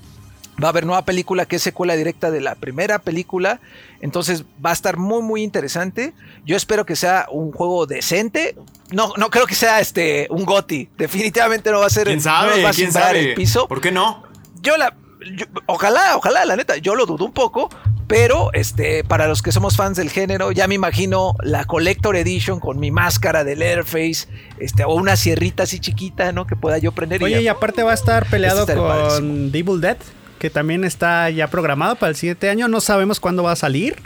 [0.62, 3.61] Va a haber nueva película que es secuela directa de la primera película.
[4.01, 6.12] Entonces va a estar muy, muy interesante.
[6.45, 8.55] Yo espero que sea un juego decente.
[8.93, 10.90] No, no creo que sea este un GOTI.
[10.97, 12.07] Definitivamente no va a ser.
[12.07, 12.51] ¿Quién sabe?
[12.57, 13.20] nos va a ¿Quién sabe?
[13.30, 13.66] el piso.
[13.68, 14.22] ¿Por qué no?
[14.61, 14.95] Yo la.
[15.36, 16.76] yo- ojalá, ojalá, la neta.
[16.76, 17.68] Yo lo dudo un poco.
[18.09, 22.61] Pero este, para los que somos fans del género, ya me imagino la Collector Edition
[22.61, 24.28] con mi máscara de Letterface,
[24.59, 26.47] este, o una sierrita así chiquita, ¿no?
[26.47, 29.51] Que pueda yo prender Oye, y ya- aparte va a estar peleado Este con.
[29.51, 29.97] Devil Dead,
[30.38, 32.68] que también está ya programado para el siguiente año.
[32.68, 33.97] No sabemos cuándo va a salir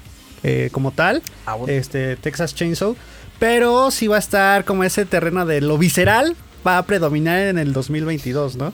[0.45, 1.69] eh, como tal, Aún.
[1.69, 2.95] este Texas Chainsaw,
[3.39, 7.59] pero sí va a estar como ese terreno de lo visceral va a predominar en
[7.59, 8.73] el 2022, ¿no?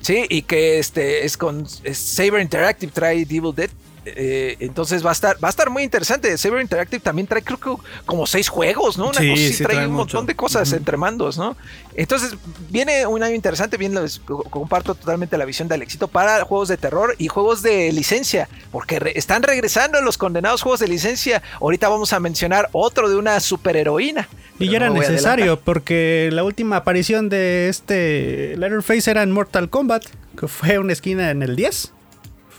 [0.00, 3.70] Sí, y que este es con Saber Interactive trae Devil Dead.
[4.16, 6.36] Eh, entonces va a estar va a estar muy interesante.
[6.38, 7.70] Saber Interactive también trae creo que
[8.06, 9.08] como seis juegos, ¿no?
[9.08, 10.04] Una Sí, cosa sí trae, trae un mucho.
[10.16, 11.56] montón de cosas entre mandos, ¿no?
[11.94, 12.34] Entonces
[12.70, 16.76] viene un año interesante, bien les comparto totalmente la visión del éxito para juegos de
[16.76, 21.42] terror y juegos de licencia, porque re- están regresando los condenados juegos de licencia.
[21.60, 24.28] Ahorita vamos a mencionar otro de una superheroína.
[24.60, 29.70] Y ya era no necesario, porque la última aparición de este Letterface era en Mortal
[29.70, 30.04] Kombat,
[30.38, 31.92] que fue una esquina en el 10.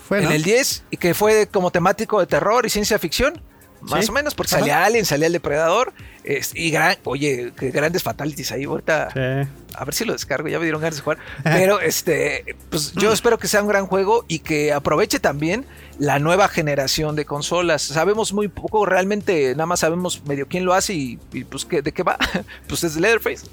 [0.10, 3.42] Fue, En el 10, y que fue como temático de terror y ciencia ficción.
[3.82, 4.12] Más Sí.
[4.12, 4.60] o menos, porque Ajá.
[4.60, 5.94] salía Alien, salía el Depredador.
[6.26, 8.66] es- y gran, oye, qué grandes fatalities ahí.
[8.66, 9.50] Ahorita, Sí.
[9.74, 11.18] a ver si lo descargo, ya me dieron ganas de jugar.
[11.44, 15.66] Pero este, pues yo espero que sea un gran juego y que aproveche también
[15.98, 17.82] la nueva generación de consolas.
[17.82, 21.82] Sabemos muy poco, realmente nada más sabemos medio quién lo hace y, y, pues ¿qué-
[21.82, 22.18] de qué va.
[22.68, 23.48] pues es Leatherface.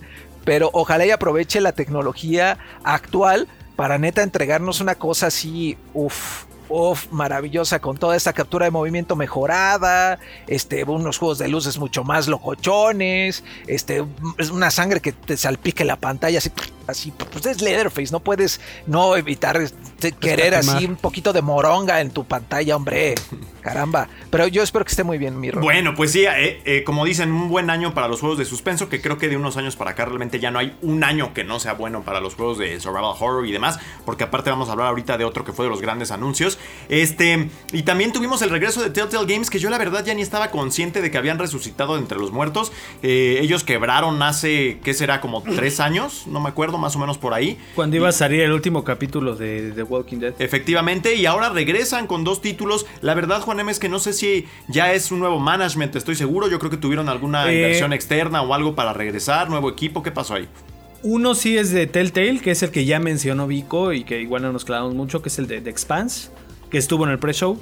[0.44, 3.46] Pero ojalá y aproveche la tecnología actual
[3.77, 6.45] para neta entregarnos una cosa así, uff.
[6.68, 10.18] Uf, maravillosa con toda esta captura de movimiento mejorada,
[10.49, 14.05] este, unos juegos de luces mucho más locochones, este,
[14.37, 16.51] es una sangre que te salpique la pantalla así
[16.87, 22.01] así, pues es Leatherface, no puedes no evitar este, querer así un poquito de moronga
[22.01, 23.14] en tu pantalla, hombre.
[23.66, 24.09] Caramba.
[24.30, 25.61] Pero yo espero que esté muy bien, mi Ron.
[25.61, 28.89] Bueno, pues sí, eh, eh, como dicen, un buen año para los juegos de suspenso,
[28.89, 31.43] que creo que de unos años para acá realmente ya no hay un año que
[31.43, 34.72] no sea bueno para los juegos de survival horror y demás, porque aparte vamos a
[34.72, 36.61] hablar ahorita de otro que fue de los grandes anuncios.
[36.89, 40.22] Este, y también tuvimos el regreso de Telltale Games, que yo la verdad ya ni
[40.22, 42.70] estaba consciente de que habían resucitado de entre los muertos.
[43.03, 45.20] Eh, ellos quebraron hace, ¿qué será?
[45.20, 47.59] Como tres años, no me acuerdo, más o menos por ahí.
[47.74, 50.35] Cuando iba a salir el último capítulo de The Walking Dead.
[50.39, 52.87] Efectivamente, y ahora regresan con dos títulos.
[53.03, 56.14] La verdad, Juan M, es que no sé si ya es un nuevo management, estoy
[56.16, 56.49] seguro.
[56.49, 60.03] Yo creo que tuvieron alguna Eh, inversión externa o algo para regresar, nuevo equipo.
[60.03, 60.49] ¿Qué pasó ahí?
[61.03, 64.43] Uno sí es de Telltale, que es el que ya mencionó Vico y que igual
[64.43, 66.31] no nos clavamos mucho, que es el de The Expanse,
[66.70, 67.61] que estuvo en el pre-show.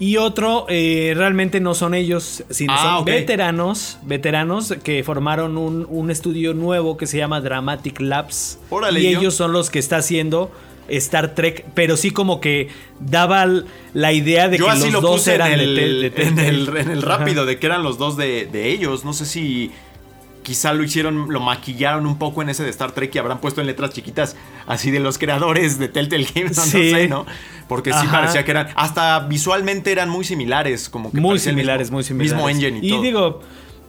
[0.00, 5.86] Y otro, eh, realmente no son ellos, sino Ah, son veteranos, veteranos que formaron un,
[5.88, 8.58] un estudio nuevo que se llama Dramatic Labs.
[8.70, 10.50] Órale, y yo- ellos son los que está haciendo
[10.88, 12.68] Star Trek, pero sí como que
[13.00, 13.46] daba
[13.94, 16.76] la idea de Yo que así los lo dos puse eran el, de en, el,
[16.76, 17.50] en el rápido, Ajá.
[17.50, 19.04] de que eran los dos de, de ellos.
[19.04, 19.70] No sé si
[20.44, 23.60] quizá lo hicieron, lo maquillaron un poco en ese de Star Trek y habrán puesto
[23.60, 24.36] en letras chiquitas
[24.68, 26.90] así de los creadores de Telltale Games, no, no Sí.
[26.92, 27.26] sé, ¿no?
[27.66, 31.88] Porque sí parecía que eran, hasta visualmente eran muy similares, como que muy el similares,
[31.88, 32.32] mismo- muy similares.
[32.34, 33.02] Mismo engine y, todo.
[33.02, 33.40] digo,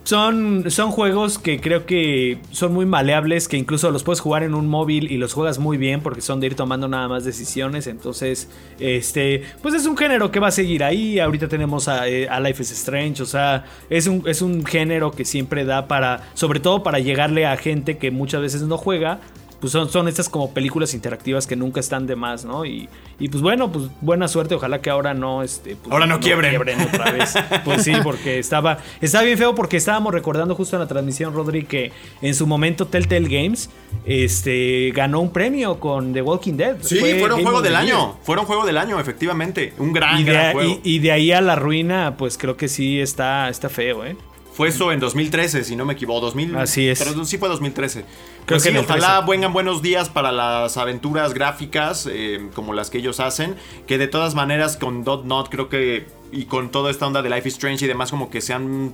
[0.05, 4.53] son, son juegos que creo que son muy maleables, que incluso los puedes jugar en
[4.53, 7.87] un móvil y los juegas muy bien porque son de ir tomando nada más decisiones.
[7.87, 8.47] Entonces,
[8.79, 11.19] este, pues es un género que va a seguir ahí.
[11.19, 15.11] Ahorita tenemos a, eh, a Life is Strange, o sea, es un, es un género
[15.11, 19.19] que siempre da para, sobre todo para llegarle a gente que muchas veces no juega.
[19.59, 22.65] Pues son, son estas como películas interactivas que nunca están de más, ¿no?
[22.65, 22.87] Y,
[23.19, 24.53] y pues bueno, pues buena suerte.
[24.55, 26.55] Ojalá que ahora no, este, pues, Ahora no quiebren.
[26.81, 27.33] otra vez.
[27.63, 31.63] Pues sí, porque estaba, estaba bien feo porque estábamos recordando justo en la transmisión, Rodri,
[31.65, 31.91] que
[32.21, 33.69] en su momento Telltale Games
[34.05, 36.77] este, ganó un premio con The Walking Dead.
[36.81, 37.83] Sí, Fue fueron Game juego del Year.
[37.83, 38.17] año.
[38.23, 39.73] Fueron juego del año, efectivamente.
[39.77, 40.79] Un gran, Y gran juego.
[40.83, 44.15] y- y de ahí a la ruina, pues creo que sí está, está feo, ¿eh?
[44.55, 46.21] Fue eso en 2013, si no me equivoco.
[46.21, 46.97] 2000, Así es.
[47.03, 48.01] pero sí fue 2013.
[48.01, 48.07] Creo
[48.47, 49.31] Pues que sí, ojalá 13.
[49.31, 53.55] vengan buenos días para las aventuras gráficas eh, como las que ellos hacen.
[53.85, 56.07] Que de todas maneras con Dot Not creo que...
[56.36, 58.93] Y con toda esta onda de Life is Strange y demás como que se han...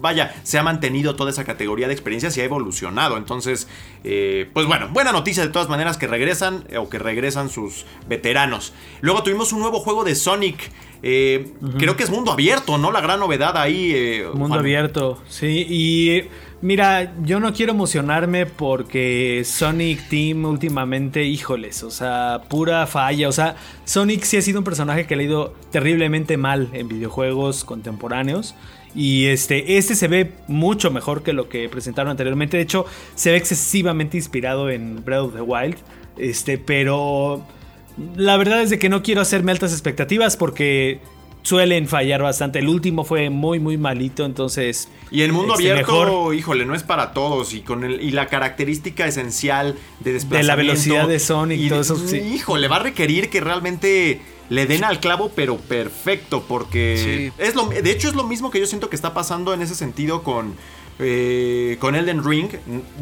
[0.00, 3.16] Vaya, se ha mantenido toda esa categoría de experiencias y ha evolucionado.
[3.16, 3.68] Entonces,
[4.04, 7.86] eh, pues bueno, buena noticia de todas maneras que regresan eh, o que regresan sus
[8.08, 8.72] veteranos.
[9.00, 10.70] Luego tuvimos un nuevo juego de Sonic.
[11.02, 12.90] eh, Creo que es mundo abierto, ¿no?
[12.92, 13.92] La gran novedad ahí.
[13.94, 14.58] eh, Mundo Juan.
[14.60, 15.64] abierto, sí.
[15.68, 16.24] Y
[16.62, 23.28] mira, yo no quiero emocionarme porque Sonic Team últimamente, híjoles, o sea, pura falla.
[23.28, 26.88] O sea, Sonic sí ha sido un personaje que le ha ido terriblemente mal en
[26.88, 28.54] videojuegos contemporáneos.
[28.94, 32.56] Y este, este se ve mucho mejor que lo que presentaron anteriormente.
[32.56, 35.76] De hecho, se ve excesivamente inspirado en Breath of the Wild.
[36.18, 37.44] Este, pero
[38.16, 41.00] la verdad es de que no quiero hacerme altas expectativas porque
[41.42, 42.60] suelen fallar bastante.
[42.60, 44.88] El último fue muy, muy malito, entonces.
[45.10, 47.52] Y el mundo este, abierto, mejor híjole, no es para todos.
[47.54, 50.36] Y con el, y la característica esencial de desplazamiento.
[50.36, 52.16] De la velocidad de Sonic, y todo de- eso, sí.
[52.18, 56.44] Híjole, va a requerir que realmente le den al clavo, pero perfecto.
[56.46, 57.42] Porque Sí.
[57.42, 59.74] es lo, de hecho es lo mismo que yo siento que está pasando en ese
[59.74, 60.54] sentido con.
[61.02, 62.50] Eh, con Elden Ring,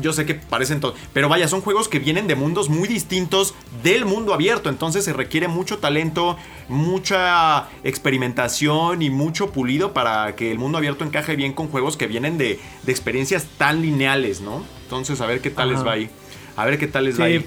[0.01, 3.55] yo sé que parecen todos, pero vaya, son juegos que vienen de mundos muy distintos
[3.83, 6.37] del mundo abierto, entonces se requiere mucho talento,
[6.69, 12.07] mucha experimentación y mucho pulido para que el mundo abierto encaje bien con juegos que
[12.07, 14.65] vienen de, de experiencias tan lineales, ¿no?
[14.85, 16.11] Entonces, a ver qué tal les va ahí.
[16.57, 17.47] A ver qué tal les va ahí.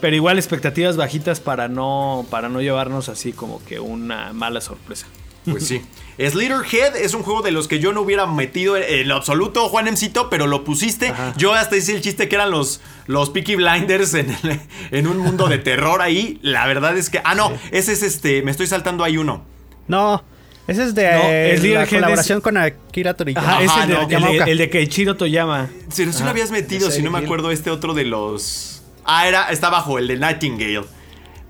[0.00, 5.06] pero igual expectativas bajitas para no, para no llevarnos así como que una mala sorpresa.
[5.44, 5.80] Pues sí.
[6.18, 9.88] Slitherhead es un juego de los que yo no hubiera metido en, lo absoluto, Juan
[9.88, 11.08] Emcito, pero lo pusiste.
[11.08, 11.32] Ajá.
[11.38, 14.60] Yo hasta hice el chiste que eran los, los Peaky Blinders en, el-
[14.90, 16.38] en un mundo de terror ahí.
[16.42, 17.20] La verdad es que.
[17.24, 18.42] Ah, no, ese es este.
[18.42, 19.44] Me estoy saltando ahí uno.
[19.88, 20.22] No,
[20.66, 23.48] ese es de No, eh, es la colaboración es- con Akira Toriyama.
[23.58, 24.00] Ajá, es el, de, no.
[24.02, 24.44] el de- Yamaoka.
[24.44, 25.70] el de Keiichiro Toyama.
[25.90, 28.82] Si no, si lo habías metido, si no me acuerdo este otro de los.
[29.06, 30.84] Ah, era, está abajo, el de Nightingale.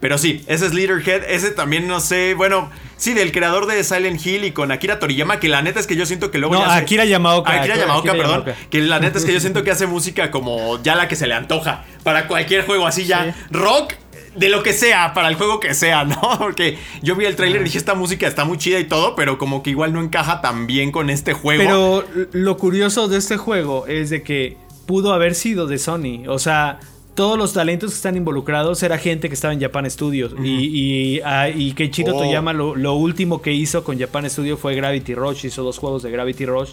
[0.00, 1.24] Pero sí, ese es Leaderhead.
[1.28, 2.34] Ese también no sé.
[2.34, 5.86] Bueno, sí, del creador de Silent Hill y con Akira Toriyama, que la neta es
[5.86, 6.54] que yo siento que luego.
[6.54, 7.52] No, ya hace- Akira Yamaoka.
[7.52, 8.40] Akira Yamaoka, Akira perdón.
[8.46, 8.68] Yamaoka.
[8.70, 11.26] Que la neta es que yo siento que hace música como ya la que se
[11.26, 11.84] le antoja.
[12.02, 13.34] Para cualquier juego así ya.
[13.50, 13.92] Rock.
[14.36, 16.20] De lo que sea, para el juego que sea, ¿no?
[16.38, 19.38] Porque yo vi el tráiler y dije, esta música está muy chida y todo, pero
[19.38, 21.60] como que igual no encaja tan bien con este juego.
[22.06, 26.28] Pero lo curioso de este juego es de que pudo haber sido de Sony.
[26.28, 26.78] O sea,
[27.20, 30.34] todos los talentos que están involucrados era gente que estaba en Japan Studios.
[30.42, 32.18] Y, y, ah, y Keiichiro Oh.
[32.18, 35.44] Toyama lo, lo último que hizo con Japan Studio fue Gravity Rush.
[35.44, 36.70] Hizo dos juegos de Gravity Rush.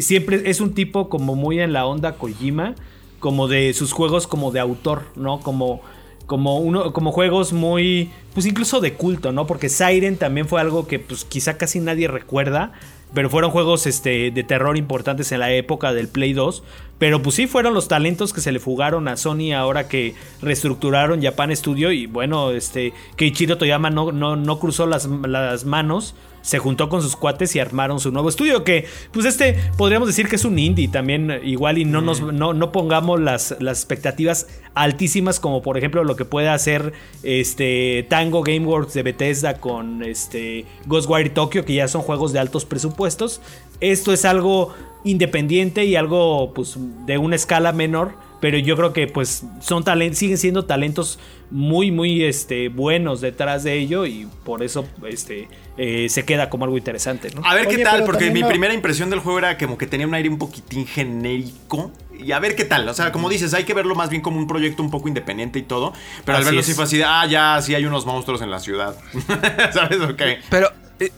[0.00, 2.74] Siempre es un tipo como muy en la onda Kojima.
[3.20, 5.38] como de sus juegos como de autor, ¿no?
[5.38, 5.80] Como
[6.26, 9.46] como uno como juegos muy pues incluso de culto, ¿no?
[9.46, 12.72] Porque Siren también fue algo que pues quizá casi nadie recuerda,
[13.14, 16.62] pero fueron juegos este, de terror importantes en la época del Play 2.
[16.98, 21.22] Pero pues sí, fueron los talentos que se le fugaron a Sony ahora que reestructuraron
[21.22, 21.92] Japan Studio.
[21.92, 26.14] Y bueno, este, Keiichiro Toyama no, no, no cruzó las, las manos
[26.44, 28.64] se juntó con sus cuates y armaron su nuevo estudio.
[28.64, 32.52] Que, pues, este podríamos decir que es un indie también, igual, y no, nos, no,
[32.52, 36.92] no pongamos las, las expectativas altísimas, como por ejemplo lo que puede hacer
[37.22, 42.66] este Tango Gameworks de Bethesda con este Ghostwire Tokyo, que ya son juegos de altos
[42.66, 43.40] presupuestos.
[43.80, 46.76] Esto es algo independiente y algo pues
[47.06, 51.18] de una escala menor pero yo creo que pues son talentos, siguen siendo talentos
[51.54, 56.64] muy, muy este, buenos detrás de ello y por eso este, eh, se queda como
[56.64, 57.30] algo interesante.
[57.32, 57.42] ¿no?
[57.44, 59.86] A ver Oye, qué tal, porque mi no- primera impresión del juego era como que
[59.86, 61.92] tenía un aire un poquitín genérico.
[62.18, 62.88] Y a ver qué tal.
[62.88, 65.60] O sea, como dices, hay que verlo más bien como un proyecto un poco independiente
[65.60, 65.92] y todo.
[66.24, 66.66] Pero al verlo es.
[66.66, 68.96] sí fue así de, ah, ya, sí hay unos monstruos en la ciudad.
[69.72, 70.00] ¿Sabes?
[70.00, 70.22] Ok.
[70.50, 70.68] Pero,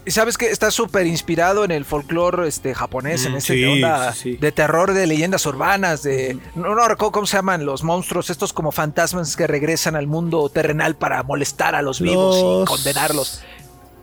[0.07, 3.67] ¿sabes que Está súper inspirado en el folclore este, japonés, en Mm, este sí, de
[3.67, 4.37] onda sí, sí.
[4.37, 6.37] de terror, de leyendas urbanas, de...
[6.55, 10.49] No, no recuerdo cómo se llaman los monstruos, estos como fantasmas que regresan al mundo
[10.49, 13.43] terrenal para molestar a los vivos y condenarlos.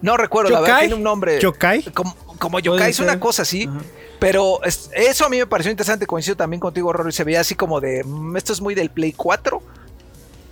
[0.03, 1.41] No recuerdo, la verdad, tiene un nombre...
[1.41, 1.83] ¿Yokai?
[2.39, 3.69] Como, yokai, es una cosa así.
[4.21, 7.55] Pero es- eso a mí me pareció interesante, coincido también contigo, Rory, se veía así
[7.55, 9.63] como de, "Mm, esto es muy del Play 4.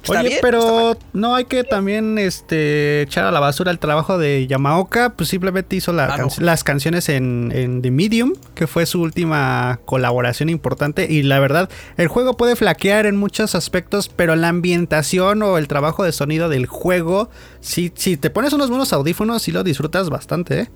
[0.02, 4.18] Está Oye, bien, pero no hay que también este echar a la basura el trabajo
[4.18, 8.66] de Yamaoka, pues simplemente hizo la Ah, can- las canciones en, en The Medium, que
[8.66, 14.08] fue su última colaboración importante y la verdad, el juego puede flaquear en muchos aspectos,
[14.08, 17.30] pero la ambientación o el trabajo de sonido del juego,
[17.60, 20.68] si, si te pones unos buenos audífonos, sí lo disfrutas bastante, ¿eh?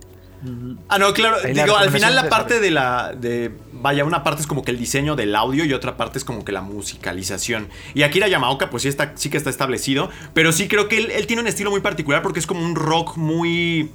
[0.88, 1.36] Ah, no, claro.
[1.42, 3.12] Ahí Digo, al final la parte de la.
[3.12, 6.24] de Vaya, una parte es como que el diseño del audio y otra parte es
[6.24, 7.68] como que la musicalización.
[7.94, 10.10] Y Akira Yamaoka, pues sí, está, sí que está establecido.
[10.34, 12.74] Pero sí creo que él, él tiene un estilo muy particular porque es como un
[12.74, 13.90] rock muy.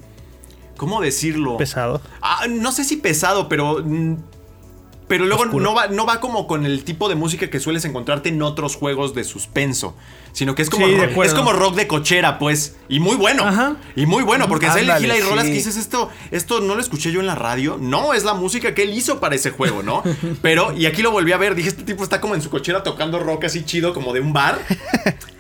[0.78, 1.58] ¿Cómo decirlo?
[1.58, 2.02] Pesado.
[2.22, 3.84] Ah, no sé si pesado, pero.
[5.12, 8.30] Pero luego no va, no va como con el tipo de música que sueles encontrarte
[8.30, 9.94] en otros juegos de suspenso.
[10.32, 12.78] Sino que es como, Sí, rock, es como rock de cochera, pues.
[12.88, 13.44] Y muy bueno.
[13.46, 13.76] Ajá.
[13.98, 16.80] Y muy bueno, porque es Ándale, elegir y rolas que dices esto, esto no lo
[16.82, 17.78] escuché yo en la radio.
[17.78, 20.02] No, es la música que él hizo para ese juego, ¿no?
[20.42, 22.82] Pero, y aquí lo volví a ver, dije, este tipo está como en su cochera
[22.82, 24.60] tocando rock así chido, como de un bar.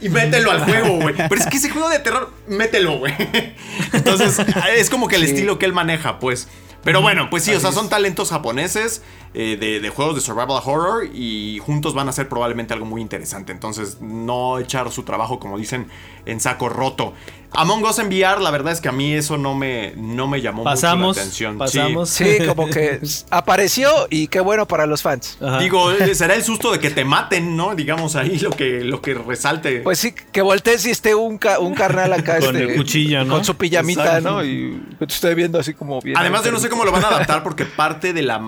[0.01, 1.15] Y mételo al juego, güey.
[1.15, 3.13] Pero es que ese juego de terror, mételo, güey.
[3.93, 4.37] Entonces,
[4.75, 5.31] es como que el Sí.
[5.31, 6.49] estilo que él maneja, pues.
[6.83, 9.03] Pero bueno, pues sí, o sea, son talentos japoneses
[9.33, 13.01] eh, de, de juegos de survival horror y juntos van a ser probablemente algo muy
[13.01, 13.51] interesante.
[13.51, 15.87] Entonces, no echar su trabajo, como dicen,
[16.25, 17.13] en saco roto.
[17.53, 20.39] Among Us en VR, la verdad es que a mí eso no me, no me
[20.41, 21.57] llamó Pasamos, mucho la atención.
[21.57, 22.09] Pasamos.
[22.09, 25.37] Sí, como que apareció y qué bueno para los fans.
[25.41, 25.59] Ajá.
[25.59, 27.75] Digo, eh, será el susto de que te maten, ¿no?
[27.75, 29.81] Digamos ahí lo que, lo que resalte.
[29.81, 32.39] Pues sí, que voltees y esté un, ca- un carnal acá.
[32.39, 33.33] Con este, el cuchillo, ¿no?
[33.33, 34.31] Con su pijamita, Exacto.
[34.31, 34.45] ¿no?
[34.45, 36.15] Y que te esté viendo así como bien.
[36.17, 38.39] Además, yo no sé cómo lo van a adaptar porque parte de la.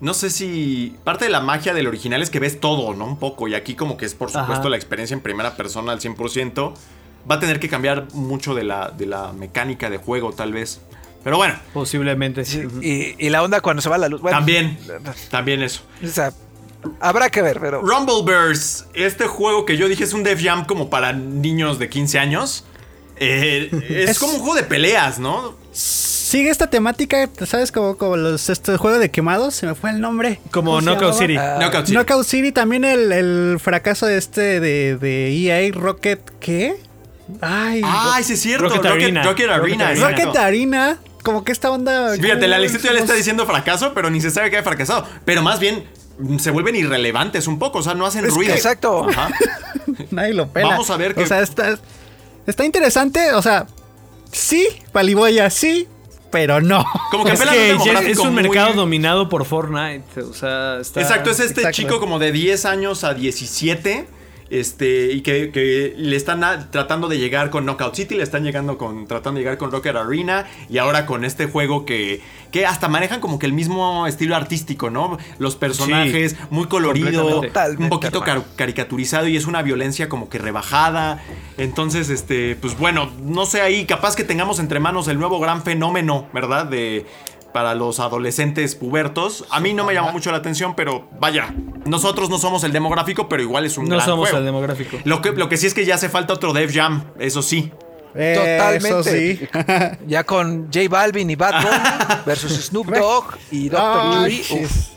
[0.00, 0.94] No sé si.
[1.04, 3.06] Parte de la magia del original es que ves todo, ¿no?
[3.06, 3.48] Un poco.
[3.48, 4.68] Y aquí, como que es por supuesto Ajá.
[4.68, 6.74] la experiencia en primera persona al 100%.
[7.30, 10.80] Va a tener que cambiar mucho de la, de la mecánica de juego, tal vez.
[11.24, 12.44] Pero bueno, Posiblemente.
[12.44, 14.20] Sí, y, y la onda cuando se va la luz.
[14.20, 14.78] Bueno, también.
[15.30, 15.80] También eso.
[16.04, 16.32] O sea,
[17.00, 17.80] habrá que ver, pero.
[17.82, 22.18] Rumbleverse, este juego que yo dije es un Def Jam como para niños de 15
[22.20, 22.64] años.
[23.16, 25.56] eh, es, Es- como un juego de peleas, ¿no?
[26.36, 27.72] Sigue esta temática, ¿sabes?
[27.72, 30.38] Como, como los este juego de quemados, se me fue el nombre.
[30.50, 31.14] Como ¿Cómo se Knockout?
[31.14, 31.36] City.
[31.38, 31.96] Ah, Knockout City.
[31.96, 36.76] Knockout City, también el, el fracaso de este de, de EA Rocket, ¿qué?
[37.40, 38.64] Ay, Ay, sí es cierto.
[38.68, 39.22] Rocket Rocket, Arena.
[39.22, 39.94] Rocket Arena.
[39.94, 42.10] Rocket Arena, como que esta onda.
[42.12, 44.62] Fíjate, la ¿cómo Alexito ya le está diciendo fracaso, pero ni se sabe que ha
[44.62, 45.06] fracasado.
[45.24, 45.84] Pero más bien
[46.38, 48.52] se vuelven irrelevantes un poco, o sea, no hacen Es que- ruido.
[48.54, 49.08] Exacto.
[49.08, 49.30] Ajá.
[50.10, 50.68] Nadie lo pela.
[50.68, 51.78] Vamos a ver qué- O sea, está,
[52.46, 53.66] está interesante, o sea,
[54.30, 55.88] sí, paliboya, sí,
[56.30, 56.84] pero no.
[57.10, 60.20] Como que Es que es un muy- mercado dominado por Fortnite.
[60.22, 61.00] O sea, está.
[61.00, 61.76] Exacto, es este Exacto.
[61.76, 64.06] chico como de 10 años a 17.
[64.48, 68.44] Este, y que, que le están a- tratando de llegar con Knockout City, le están
[68.44, 72.20] llegando con, tratando de llegar con Rocket Arena, y ahora con este juego que,
[72.52, 75.18] que hasta manejan como que el mismo estilo artístico, ¿no?
[75.38, 77.40] Los personajes, muy colorido,
[77.84, 81.20] un poquito car- caricaturizado, y es una violencia como que rebajada.
[81.58, 85.62] Entonces, este, pues bueno, no sé ahí, capaz que tengamos entre manos el nuevo gran
[85.64, 86.66] fenómeno, ¿verdad?
[86.66, 87.04] De,
[87.56, 89.46] para los adolescentes pubertos.
[89.48, 91.54] A mí no me llamó mucho la atención, pero vaya,
[91.86, 94.36] nosotros no somos el demográfico, pero igual es un No gran somos juego.
[94.40, 94.98] el demográfico.
[95.04, 97.72] Lo que, lo que sí es que ya hace falta otro Def Jam, eso sí.
[98.12, 98.88] Totalmente.
[98.88, 99.40] Eso sí.
[100.06, 104.20] Ya con J Balvin y Bad Bunny versus Snoop Dogg y Dr.
[104.24, 104.42] Dre.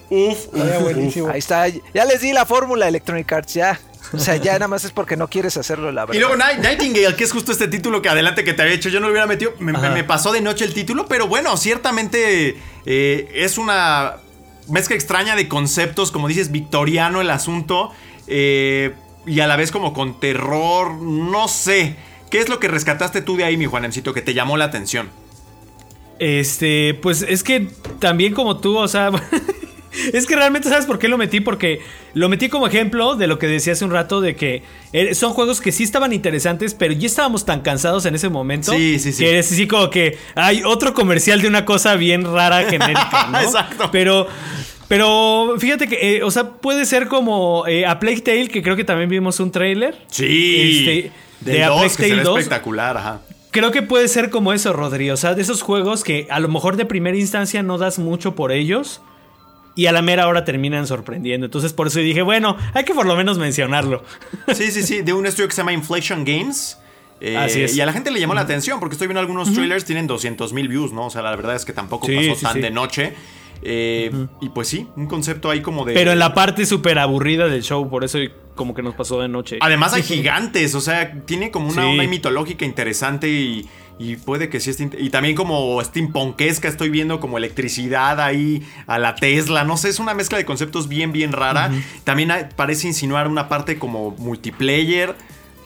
[0.10, 0.48] Uf.
[0.54, 1.30] Uf.
[1.32, 1.68] Ahí está.
[1.68, 3.80] Ya les di la fórmula Electronic Arts, ya.
[4.12, 6.16] O sea, ya nada más es porque no quieres hacerlo, la verdad.
[6.16, 8.90] Y luego Night- Nightingale, que es justo este título que adelante que te había hecho,
[8.90, 11.56] yo no lo hubiera metido, me, me- me pasó de noche el título, pero bueno,
[11.58, 12.58] ciertamente
[12.88, 14.16] eh, es una
[14.68, 17.92] mezcla extraña de conceptos, como dices, victoriano el asunto,
[18.26, 18.94] eh,
[19.28, 21.96] y a la vez como con terror, no sé.
[22.32, 25.10] ¿Qué es lo que rescataste tú de ahí, mi Juanemcito, que te llamó la atención?
[26.20, 27.70] Este, pues es que
[28.00, 29.12] también como tú, o sea,
[30.14, 31.82] es que realmente sabes por qué lo metí, porque
[32.14, 34.64] lo metí como ejemplo de lo que decía hace un rato, de que
[34.94, 38.72] eh, son juegos que sí estaban interesantes, pero ya estábamos tan cansados en ese momento.
[38.72, 39.24] Sí, sí, sí.
[39.24, 43.40] Que es así como que hay otro comercial de una cosa bien rara, genérica, ¿no?
[43.42, 43.90] Exacto.
[43.92, 44.28] Pero...
[44.88, 48.76] Pero fíjate que, eh, o sea, puede ser como eh, a Plague Tale, que creo
[48.76, 49.96] que también vimos un trailer.
[50.08, 51.12] Sí, Este,
[51.42, 52.40] de de A 2, Plague que se ve Tale 2.
[52.40, 53.22] espectacular, ajá.
[53.52, 55.12] Creo que puede ser como eso, Rodri.
[55.12, 58.34] O sea, de esos juegos que a lo mejor de primera instancia no das mucho
[58.34, 59.02] por ellos.
[59.80, 61.46] Y a la mera hora terminan sorprendiendo.
[61.46, 64.04] Entonces por eso dije, bueno, hay que por lo menos mencionarlo.
[64.54, 66.78] Sí, sí, sí, de un estudio que se llama Inflation Games.
[67.22, 67.76] Eh, Así es.
[67.76, 70.52] Y a la gente le llamó la atención porque estoy viendo algunos trailers, tienen 200
[70.54, 71.06] mil views, ¿no?
[71.06, 72.60] O sea, la verdad es que tampoco Sí, pasó sí, tan sí.
[72.62, 73.14] de noche.
[73.62, 74.12] Eh,
[74.42, 75.94] Y pues sí, un concepto ahí como de...
[75.94, 78.20] Pero en la parte súper aburrida del show, por eso
[78.56, 79.58] como que nos pasó de noche.
[79.62, 83.66] Además hay gigantes, o sea, tiene como una onda mitológica interesante y,
[84.00, 84.90] y puede que sí esté...
[84.98, 90.00] Y también como steampunkesca, estoy viendo como electricidad ahí a la Tesla, no sé, es
[90.00, 91.70] una mezcla de conceptos bien, bien rara.
[92.06, 95.16] También hay- parece insinuar una parte como multiplayer.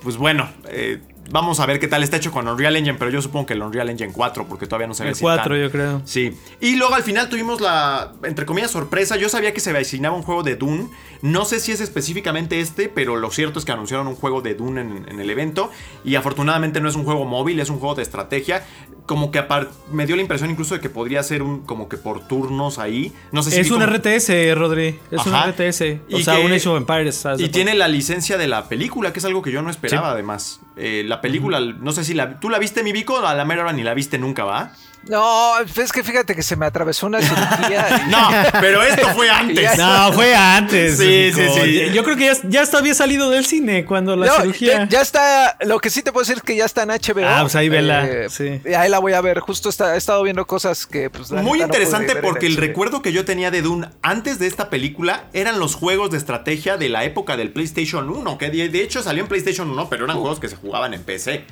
[0.01, 0.99] Pues bueno, eh,
[1.31, 3.61] vamos a ver qué tal está hecho con Unreal Engine, pero yo supongo que el
[3.61, 6.01] Unreal Engine 4, porque todavía no se ve el si 4, tan- yo creo.
[6.05, 6.37] Sí.
[6.59, 9.15] Y luego al final tuvimos la, entre comillas, sorpresa.
[9.17, 10.87] Yo sabía que se avecinaba un juego de Dune.
[11.21, 14.55] No sé si es específicamente este, pero lo cierto es que anunciaron un juego de
[14.55, 15.71] Dune en, en el evento.
[16.03, 18.65] Y afortunadamente no es un juego móvil, es un juego de estrategia.
[19.05, 19.43] Como que
[19.91, 23.11] me dio la impresión incluso de que podría ser un como que por turnos ahí.
[23.31, 24.99] No sé si Es un como- RTS, Rodri.
[25.11, 25.47] Es un Ajá.
[25.51, 25.99] RTS.
[26.11, 27.25] O Y sea, que- un Age of Empires.
[27.37, 30.59] Y tiene la licencia de la película, que es algo que yo no esperaba además.
[30.75, 32.40] Eh, la película, no sé si la...
[32.40, 33.19] ¿Tú la viste, mi Vico?
[33.19, 34.73] A la mera hora ni la viste nunca, ¿va?
[35.07, 38.05] No, es que fíjate que se me atravesó una cirugía.
[38.07, 38.30] No,
[38.61, 39.77] pero esto fue antes.
[39.77, 40.97] No, fue antes.
[40.97, 41.89] Sí, sí, sí.
[41.93, 44.80] Yo creo que ya, ya había salido del cine cuando la No, cirugía.
[44.80, 45.57] ya, ya está.
[45.61, 47.27] Lo que sí te puedo decir es que ya está en HBO.
[47.27, 48.61] Ah, pues ahí vela, sí.
[48.65, 49.39] y Ahí la voy a ver.
[49.39, 51.09] Justo está, he estado viendo cosas que.
[51.09, 54.69] Pues, Muy no interesante porque el recuerdo que yo tenía de Dune antes de esta
[54.69, 58.81] película eran los juegos de estrategia de la época del PlayStation 1, que de, de
[58.81, 61.43] hecho salió en PlayStation 1, pero eran juegos que se jugaban en PC.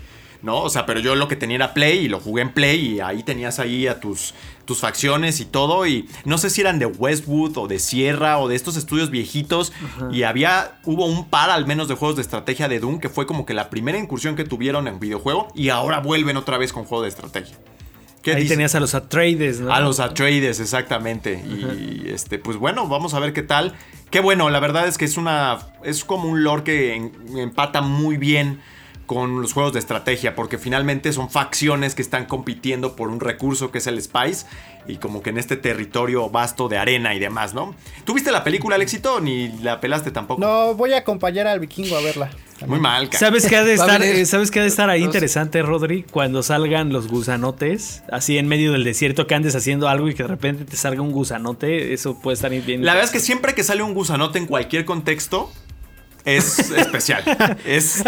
[0.41, 0.61] ¿No?
[0.61, 2.99] O sea, pero yo lo que tenía era Play y lo jugué en Play y
[2.99, 4.33] ahí tenías ahí a tus,
[4.65, 5.85] tus facciones y todo.
[5.85, 9.71] Y no sé si eran de Westwood o de Sierra o de estos estudios viejitos.
[10.11, 13.27] Y había, hubo un par al menos de juegos de estrategia de Doom que fue
[13.27, 16.85] como que la primera incursión que tuvieron en videojuego y ahora vuelven otra vez con
[16.85, 17.55] juego de estrategia.
[18.23, 19.73] ¿Qué Ahí tenías a los Atreides, ¿no?
[19.73, 21.43] A los Atreides, exactamente.
[21.43, 23.73] Y este, pues bueno, vamos a ver qué tal.
[24.11, 25.57] Qué bueno, la verdad es que es una.
[25.83, 28.61] Es como un lore que en- empata muy bien
[29.11, 33.69] con los juegos de estrategia, porque finalmente son facciones que están compitiendo por un recurso
[33.69, 34.45] que es el Spice,
[34.87, 37.75] y como que en este territorio vasto de arena y demás, ¿no?
[38.05, 39.19] ¿Tuviste la película, Alexito?
[39.19, 40.39] Ni la pelaste tampoco.
[40.39, 42.29] No, voy a acompañar al vikingo a verla.
[42.65, 43.19] Muy mal, cara.
[43.19, 46.03] ¿Sabes qué ha de estar, ¿sabes qué ha de estar ahí interesante, Rodri?
[46.03, 50.23] Cuando salgan los gusanotes, así en medio del desierto que andes haciendo algo y que
[50.23, 52.85] de repente te salga un gusanote, eso puede estar bien.
[52.85, 55.51] La verdad es que siempre que sale un gusanote en cualquier contexto
[56.25, 57.23] es especial.
[57.65, 58.03] Es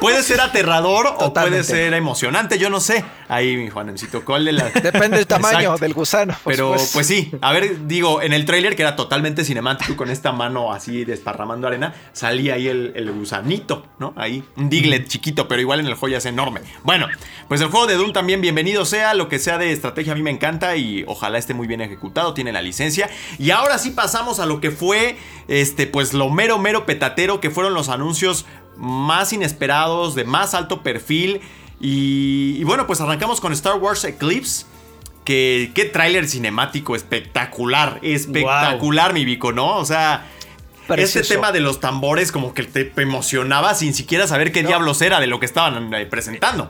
[0.00, 3.04] puede ser aterrador o puede ser emocionante, yo no sé.
[3.28, 5.78] Ahí, mi Juanemcito, ¿cuál de la- Depende del tamaño Exacto.
[5.78, 6.34] del gusano.
[6.44, 10.32] Pero pues sí, a ver, digo, en el tráiler que era totalmente cinemático con esta
[10.32, 14.12] mano así desparramando arena, salía ahí el, el gusanito, ¿no?
[14.16, 16.60] Ahí, un diglet chiquito, pero igual en el joya es enorme.
[16.82, 17.06] Bueno,
[17.48, 20.22] pues el juego de Doom también bienvenido sea, lo que sea de estrategia a mí
[20.22, 23.08] me encanta y ojalá esté muy bien ejecutado, tiene la licencia.
[23.38, 25.16] Y ahora sí pasamos a lo que fue,
[25.48, 28.44] este, pues lo mero, mero petatero, que fueron los anuncios
[28.76, 31.40] más inesperados, de más alto perfil.
[31.80, 34.66] Y, y bueno, pues arrancamos con Star Wars Eclipse.
[35.24, 39.78] Que, qué tráiler cinemático espectacular, espectacular, mi Vico, ¿no?
[39.78, 40.26] O sea,
[40.86, 41.20] Precioso.
[41.20, 45.20] este tema de los tambores como que te emocionaba sin siquiera saber qué diablos era
[45.20, 46.68] de lo que estaban eh, presentando.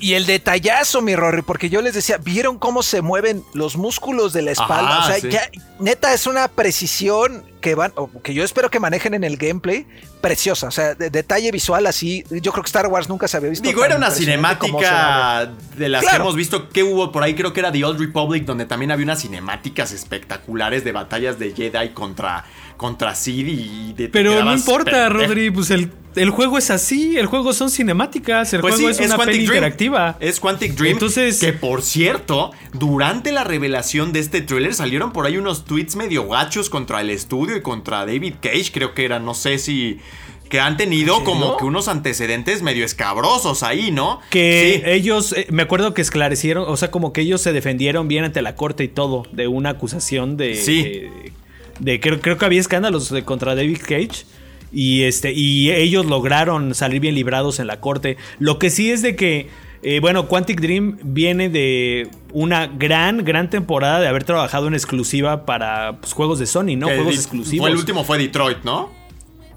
[0.00, 4.32] Y el detallazo, mi Rory, porque yo les decía, ¿vieron cómo se mueven los músculos
[4.32, 4.98] de la espalda?
[4.98, 5.28] Ajá, o sea, sí.
[5.28, 9.36] ya, neta, es una precisión que van, o que yo espero que manejen en el
[9.36, 9.86] gameplay,
[10.22, 10.68] preciosa.
[10.68, 12.24] O sea, de- detalle visual así.
[12.30, 13.68] Yo creo que Star Wars nunca se había visto.
[13.68, 17.60] Digo, era una cinemática de las que hemos visto que hubo por ahí, creo que
[17.60, 22.44] era The Old Republic, donde también había unas cinemáticas espectaculares de batallas de Jedi contra,
[22.80, 25.26] contra Sid y de Pero no importa, pendejo.
[25.28, 29.02] Rodri, pues el, el juego es así, el juego son cinemáticas, el Pues juego sí,
[29.02, 29.56] es, una Quantic peli Dream.
[29.58, 30.16] interactiva.
[30.18, 30.94] Es Quantic Dream.
[30.94, 35.94] Entonces- que por cierto, durante la revelación de este tráiler salieron por ahí unos tweets
[35.94, 39.98] medio gachos contra el estudio y contra David Cage, creo que era, no sé si
[40.48, 44.20] que han tenido como que unos antecedentes medio escabrosos ahí, ¿no?
[44.30, 44.90] Que Sí.
[44.90, 48.42] ellos, eh, me acuerdo que esclarecieron, o sea, como que ellos se defendieron bien ante
[48.42, 50.56] la corte y todo, de una acusación de.
[50.56, 50.82] Sí.
[50.82, 51.32] de,
[51.80, 54.24] de- creo, creo que había escándalos de- contra David Cage.
[54.72, 55.32] Y este.
[55.32, 58.16] Y ellos lograron salir bien librados en la corte.
[58.38, 59.48] Lo que sí es de que.
[59.82, 65.44] eh, bueno, Quantic Dream viene de una gran, gran temporada de haber trabajado en exclusiva
[65.46, 66.86] para pues, juegos de Sony, ¿no?
[66.86, 67.64] Que Juegos exclusivos.
[67.64, 68.92] Fue el último fue Detroit, ¿no?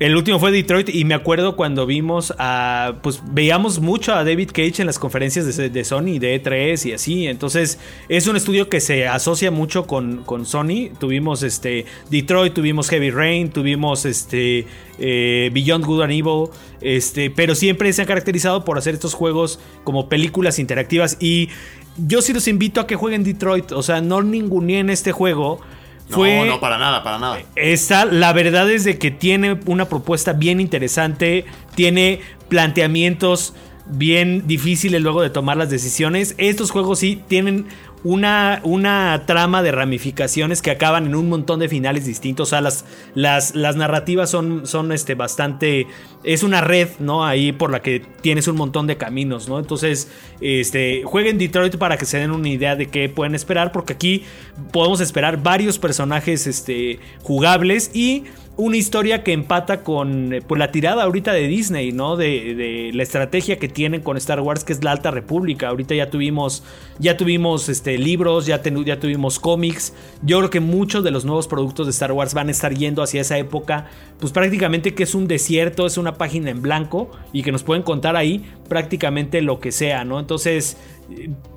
[0.04, 4.50] El último fue Detroit y me acuerdo cuando vimos a, pues veíamos mucho a David
[4.52, 7.26] Cage en las conferencias de, Sony, de E3 y así.
[7.28, 10.90] Entonces es un estudio que se asocia mucho con, con Sony.
[11.00, 14.68] Tuvimos este Detroit, tuvimos Heavy Rain, tuvimos este
[15.00, 16.50] eh, Beyond Good and Evil,
[16.82, 21.48] este, pero siempre se han caracterizado por hacer estos juegos como películas interactivas y
[21.96, 23.72] yo sí los invito a que jueguen Detroit.
[23.72, 25.62] O sea, no ninguneen este juego.
[26.10, 27.42] No, no, para nada, para nada.
[27.56, 33.54] Esta, la verdad es de que tiene una propuesta bien interesante, tiene planteamientos
[33.86, 36.36] bien difíciles luego de tomar las decisiones.
[36.38, 37.68] Estos juegos sí tienen
[38.04, 42.50] una, una trama de ramificaciones que acaban en un montón de finales distintos.
[42.50, 42.86] O sea, las,
[43.16, 45.88] las, las narrativas son, son este, bastante...
[46.24, 47.26] Es una red, ¿no?
[47.26, 49.60] Ahí por la que tienes un montón de caminos, ¿no?
[49.60, 50.10] Entonces,
[50.40, 54.24] este, jueguen Detroit para que se den una idea de qué pueden esperar, porque aquí
[54.72, 58.24] podemos esperar varios personajes este, jugables y
[58.56, 62.18] una historia que empata con eh, pues, la tirada ahorita de Disney, ¿no?
[62.18, 65.70] De, de la estrategia que tienen con Star Wars, que es la Alta República.
[65.70, 66.64] Ahorita ya tuvimos,
[67.00, 69.94] ya tuvimos este, libros, ya, ten- ya tuvimos cómics.
[70.22, 73.02] Yo creo que muchos de los nuevos productos de Star Wars van a estar yendo
[73.02, 73.88] hacia esa época,
[74.20, 77.82] pues prácticamente que es un desierto, es una página en blanco y que nos pueden
[77.82, 80.20] contar ahí prácticamente lo que sea, ¿no?
[80.20, 80.78] Entonces,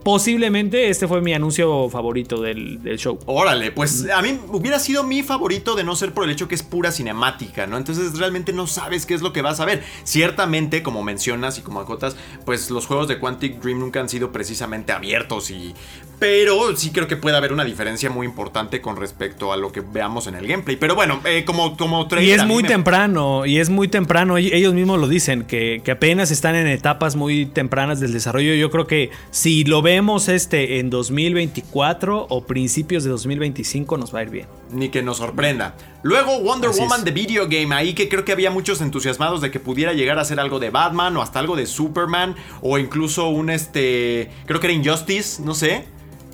[0.03, 3.19] posiblemente este fue mi anuncio favorito del, del show.
[3.27, 6.55] Órale, pues a mí hubiera sido mi favorito de no ser por el hecho que
[6.55, 7.77] es pura cinemática, ¿no?
[7.77, 9.83] Entonces realmente no sabes qué es lo que vas a ver.
[10.05, 14.33] Ciertamente, como mencionas y como acotas, pues los juegos de Quantic Dream nunca han sido
[14.33, 15.75] precisamente abiertos y...
[16.19, 19.83] Pero sí creo que puede haber una diferencia muy importante con respecto a lo que
[19.83, 20.77] veamos en el gameplay.
[20.77, 24.73] Pero bueno, eh, como, como Y es muy me- temprano, y es muy temprano, ellos
[24.73, 28.55] mismos lo dicen, que, que apenas están en etapas muy tempranas del desarrollo.
[28.55, 29.11] Yo creo que
[29.47, 34.49] si lo vemos este en 2024 o principios de 2025 nos va a ir bien.
[34.73, 35.77] Ni que nos sorprenda.
[36.03, 37.05] Luego Wonder Así Woman es.
[37.05, 40.25] de Video Game, ahí que creo que había muchos entusiasmados de que pudiera llegar a
[40.25, 44.67] ser algo de Batman o hasta algo de Superman o incluso un este, creo que
[44.67, 45.85] era Injustice, no sé.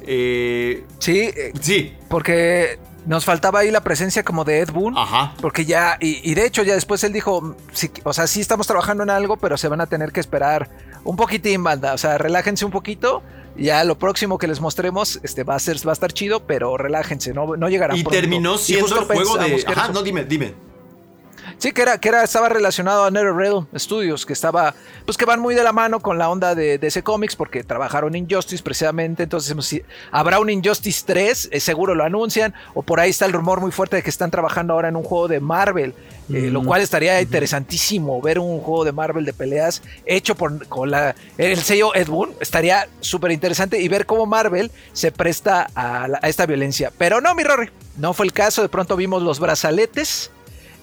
[0.06, 4.97] Eh, Sí, eh, sí, porque nos faltaba ahí la presencia como de Ed Boon.
[4.97, 5.34] ajá.
[5.43, 8.66] Porque ya, y, y de hecho ya después él dijo, sí, o sea, sí estamos
[8.66, 10.70] trabajando en algo, pero se van a tener que esperar
[11.04, 11.94] un poquitín, banda.
[11.94, 13.22] O sea, relájense un poquito.
[13.56, 16.78] Ya lo próximo que les mostremos este, va, a ser, va a estar chido, pero
[16.78, 18.18] relájense, no, no llegará Y pronto.
[18.18, 19.62] terminó siendo el juego de...
[19.66, 20.54] Ajá, no, dime, dime.
[21.62, 24.74] Sí, que era, que era, estaba relacionado a NetherRealm Studios, que estaba,
[25.06, 28.16] pues que van muy de la mano con la onda de DC Comics, porque trabajaron
[28.16, 29.80] Injustice precisamente, entonces si
[30.10, 33.70] habrá un Injustice 3, eh, seguro lo anuncian, o por ahí está el rumor muy
[33.70, 35.94] fuerte de que están trabajando ahora en un juego de Marvel,
[36.34, 40.90] eh, lo cual estaría interesantísimo ver un juego de Marvel de peleas hecho por con
[40.90, 46.09] la, el sello Ed Boon, estaría súper interesante y ver cómo Marvel se presta a,
[46.09, 46.90] la- a esta violencia.
[46.98, 50.32] Pero no, mi Rory, no fue el caso, de pronto vimos los brazaletes.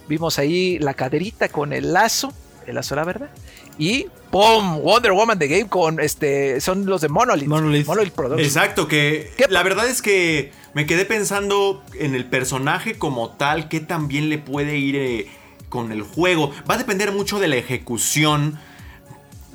[0.09, 2.33] Vimos ahí la caderita con el lazo,
[2.65, 3.29] el lazo la verdad.
[3.77, 4.79] Y ¡pum!
[4.81, 6.59] Wonder Woman The Game con este.
[6.59, 7.47] Son los de Monolith.
[7.47, 7.85] Monolith.
[7.85, 8.41] Productions.
[8.41, 9.45] Exacto, que ¿Qué?
[9.49, 14.37] la verdad es que me quedé pensando en el personaje como tal, que también le
[14.37, 15.27] puede ir eh,
[15.69, 16.51] con el juego.
[16.69, 18.59] Va a depender mucho de la ejecución.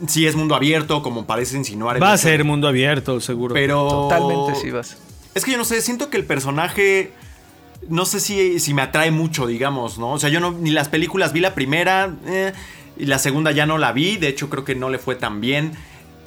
[0.09, 2.03] Si es mundo abierto, como parece insinuar.
[2.03, 3.55] Va a ser mundo abierto, seguro.
[3.55, 3.89] Pero.
[3.89, 4.97] Totalmente, sí vas.
[5.35, 7.13] Es que yo no sé, siento que el personaje.
[7.89, 10.13] No sé si, si me atrae mucho, digamos, ¿no?
[10.13, 12.15] O sea, yo no, ni las películas vi la primera.
[12.27, 12.53] eh,
[12.97, 14.17] y la segunda ya no la vi.
[14.17, 15.73] De hecho, creo que no le fue tan bien.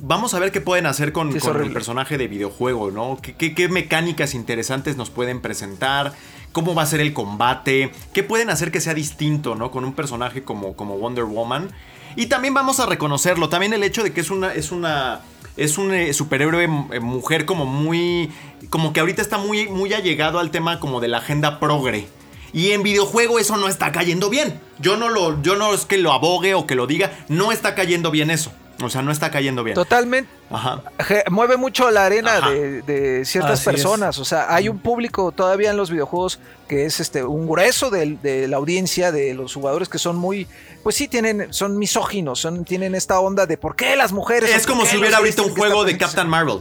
[0.01, 3.17] Vamos a ver qué pueden hacer con, Sí, es con el personaje de videojuego, ¿no?
[3.21, 6.13] ¿Qué, qué, qué mecánicas interesantes nos pueden presentar?
[6.51, 7.91] ¿Cómo va a ser el combate?
[8.13, 9.71] ¿Qué pueden hacer que sea distinto, ¿no?
[9.71, 11.69] Con un personaje como, como Wonder Woman.
[12.15, 13.49] Y también vamos a reconocerlo.
[13.49, 14.53] También el hecho de que es una.
[14.53, 15.21] Es una.
[15.57, 18.31] Es un eh, superhéroe eh, mujer como muy.
[18.69, 22.07] Como que ahorita está muy, muy allegado al tema como de la agenda progre.
[22.53, 24.59] Y en videojuego eso no está cayendo bien.
[24.79, 27.75] Yo no lo, yo no es que lo abogue o que lo diga, no está
[27.75, 28.51] cayendo bien eso.
[28.81, 29.73] O sea, no está cayendo bien.
[29.75, 30.29] Totalmente.
[30.51, 30.83] Ajá.
[31.31, 33.75] Mueve mucho la arena de, de ciertas Así es.
[33.75, 34.19] personas.
[34.19, 38.21] O sea, hay un público todavía en los videojuegos que es este un grueso del-
[38.21, 40.47] de, la audiencia, de los jugadores que son muy,
[40.83, 44.53] pues sí, tienen, son misóginos, son, tienen esta onda de por qué las mujeres.
[44.55, 46.59] Es como si hubiera ahorita un que juego de Captain Marvel.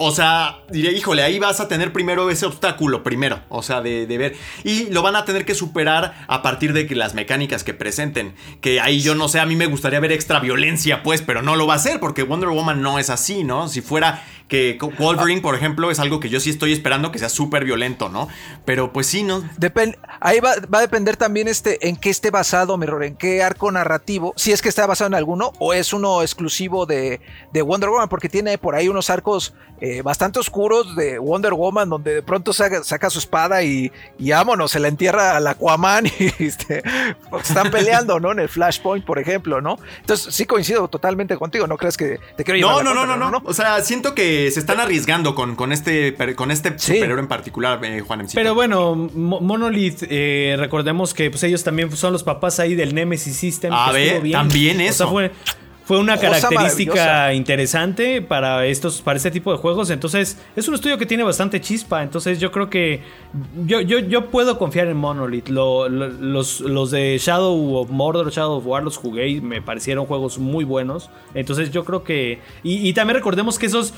[0.00, 3.40] O sea, diré, híjole, ahí vas a tener primero ese obstáculo, primero.
[3.48, 4.36] O sea, de, de ver.
[4.62, 8.34] Y lo van a tener que superar a partir de las mecánicas que presenten.
[8.60, 11.56] Que ahí yo no sé, a mí me gustaría ver extra violencia, pues, pero no
[11.56, 13.68] lo va a hacer porque Wonder Woman no es así, ¿no?
[13.68, 17.28] Si fuera que Wolverine, por ejemplo, es algo que yo sí estoy esperando que sea
[17.28, 18.28] súper violento, ¿no?
[18.64, 19.42] Pero pues sí, ¿no?
[20.20, 23.70] Ahí va, va a depender también este en qué esté basado, Mirror, en qué arco
[23.70, 27.20] narrativo, si es que está basado en alguno o es uno exclusivo de,
[27.52, 31.88] de Wonder Woman, porque tiene por ahí unos arcos eh, bastante oscuros de Wonder Woman,
[31.88, 36.06] donde de pronto saca, saca su espada y, y vámonos, se la entierra al Aquaman
[36.18, 36.82] y este,
[37.40, 38.32] están peleando, ¿no?
[38.32, 39.78] En el Flashpoint, por ejemplo, ¿no?
[40.00, 43.00] Entonces sí coincido totalmente contigo, no crees que te quiero llevar No, la no, no,
[43.00, 46.78] contra, no, no, O sea, siento que se están arriesgando con, con este, con este
[46.78, 46.94] Sí.
[46.94, 48.38] superhéroe en particular, eh, Juan Emcito.
[48.40, 52.94] Pero bueno, Mo- Monolith, eh, recordemos que pues, ellos también son los papás ahí del
[52.94, 53.72] Nemesis System.
[53.72, 54.32] A ver, bien.
[54.32, 55.10] también O sea, eso.
[55.10, 55.30] fue,
[55.84, 59.88] fue una Cosa característica interesante para estos, para este tipo de juegos.
[59.88, 62.02] Entonces, es un estudio que tiene bastante chispa.
[62.02, 63.00] Entonces, yo creo que
[63.66, 65.48] yo, yo, yo puedo confiar en Monolith.
[65.48, 69.62] Lo- lo- los, los de Shadow of Mordor, Shadow of War, los jugué y me
[69.62, 71.08] parecieron juegos muy buenos.
[71.34, 72.40] Entonces, yo creo que.
[72.62, 73.94] Y, y también recordemos que esos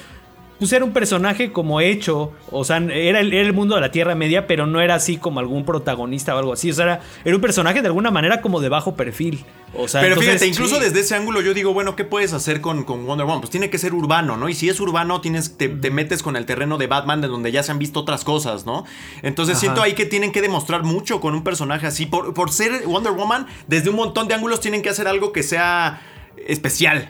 [0.60, 3.90] pues era un personaje como hecho, o sea, era el, era el mundo de la
[3.90, 7.00] Tierra Media, pero no era así como algún protagonista o algo así, o sea, era,
[7.24, 9.44] era un personaje de alguna manera como de bajo perfil.
[9.74, 10.82] O sea, Pero entonces- fíjate, incluso sí.
[10.82, 13.40] desde ese ángulo yo digo, bueno, ¿qué puedes hacer con, con Wonder Woman?
[13.40, 14.48] Pues tiene que ser urbano, ¿no?
[14.48, 17.52] Y si es urbano, tienes, te, te metes con el terreno de Batman, de donde
[17.52, 18.84] ya se han visto otras cosas, ¿no?
[19.22, 19.60] Entonces Ajá.
[19.60, 22.04] siento ahí que tienen que demostrar mucho con un personaje así.
[22.06, 25.42] Por, por ser Wonder Woman, desde un montón de ángulos tienen que hacer algo que
[25.42, 26.02] sea
[26.46, 27.08] especial.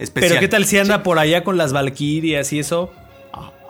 [0.00, 0.30] Especial.
[0.30, 2.90] Pero qué tal si anda por allá con las Valkyrias y eso?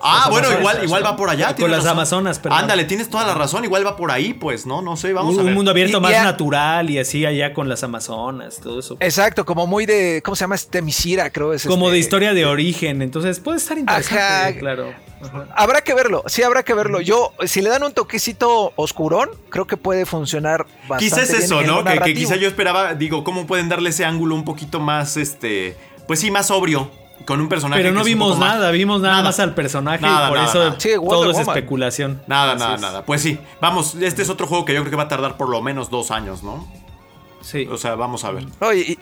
[0.03, 1.55] Ah, Las bueno, Amazonas, igual, igual va por allá.
[1.55, 1.91] Con las razón.
[1.93, 2.59] Amazonas, perdón.
[2.61, 3.65] Ándale, tienes toda la razón.
[3.67, 4.81] Igual va por ahí, pues, ¿no?
[4.81, 5.51] No sé, vamos un, a ver.
[5.51, 8.81] un mundo abierto Y- más y a- natural y así allá con las Amazonas, todo
[8.81, 8.97] eso.
[8.99, 10.55] Exacto, como muy de, ¿cómo se llama?
[10.55, 11.67] Este Misira, creo es.
[11.67, 14.59] como este- de historia de origen, entonces puede estar interesante, Ajá.
[14.59, 14.95] claro.
[15.23, 15.47] Ajá.
[15.55, 17.03] Habrá que verlo, sí habrá que verlo.
[17.03, 21.85] Yo, si le dan un toquecito oscurón, creo que puede funcionar bastante Quizás eso, ¿no?
[21.85, 25.77] Que, que quizá yo esperaba, digo, ¿cómo pueden darle ese ángulo un poquito más, este,
[26.11, 26.91] pues sí, más sobrio,
[27.25, 29.25] con un personaje Pero no que vimos nada, vimos nada, Nada.
[29.27, 30.75] más al personaje Nada, y por nada, eso.
[30.77, 32.21] Sí, todo es especulación.
[32.27, 32.81] Nada, nada, es.
[32.81, 33.05] nada.
[33.05, 35.49] Pues sí, vamos, este es otro juego que yo creo que va a tardar por
[35.49, 36.67] lo menos dos años, ¿no?
[37.43, 37.69] Sí.
[37.71, 38.45] O sea, vamos a ver.
[38.59, 38.99] Oye, y,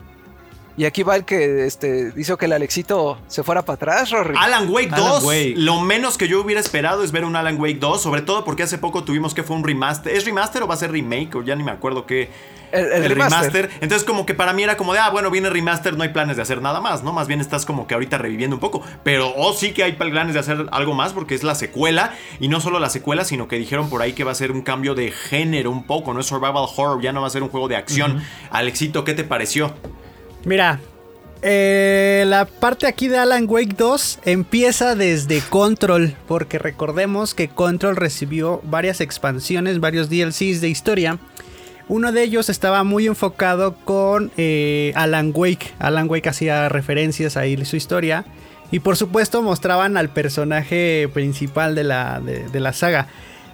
[0.79, 4.35] y aquí va el que este, hizo que el Alexito se fuera para atrás, Rory.
[4.39, 5.55] Alan Wake Alan 2, Wake.
[5.57, 8.63] lo menos que yo hubiera esperado es ver un Alan Wake 2, sobre todo porque
[8.63, 10.15] hace poco tuvimos que fue un remaster.
[10.15, 11.35] ¿Es remaster o va a ser remake?
[11.35, 12.31] O ya ni me acuerdo qué.
[12.71, 13.71] El- el remaster.
[13.81, 16.37] Entonces como que para mí era como de, ah, bueno, viene remaster, no hay planes
[16.37, 17.13] de hacer nada más, ¿no?
[17.13, 18.83] Más bien estás como que ahorita reviviendo un poco.
[19.03, 22.15] Pero oh, sí que hay planes de hacer algo más porque es la secuela.
[22.41, 24.61] Y no solo la secuela, sino que dijeron por ahí que va a ser un
[24.63, 27.49] cambio de género un poco, no es survival horror, ya no va a ser un
[27.49, 28.23] juego de acción.
[28.51, 29.73] Alexito, ¿qué te pareció?
[30.45, 30.81] Mira,
[31.43, 37.97] eh, la parte aquí de Alan Wake 2 empieza desde Control, porque recordemos que Control
[37.97, 41.19] recibió varias expansiones, varios DLCs de historia.
[41.89, 45.73] Uno de ellos estaba muy enfocado con eh, Alan Wake.
[45.79, 48.25] Alan Wake hacía referencias ahí en su historia.
[48.71, 53.07] Y por supuesto mostraban al personaje principal de la, de, de la saga.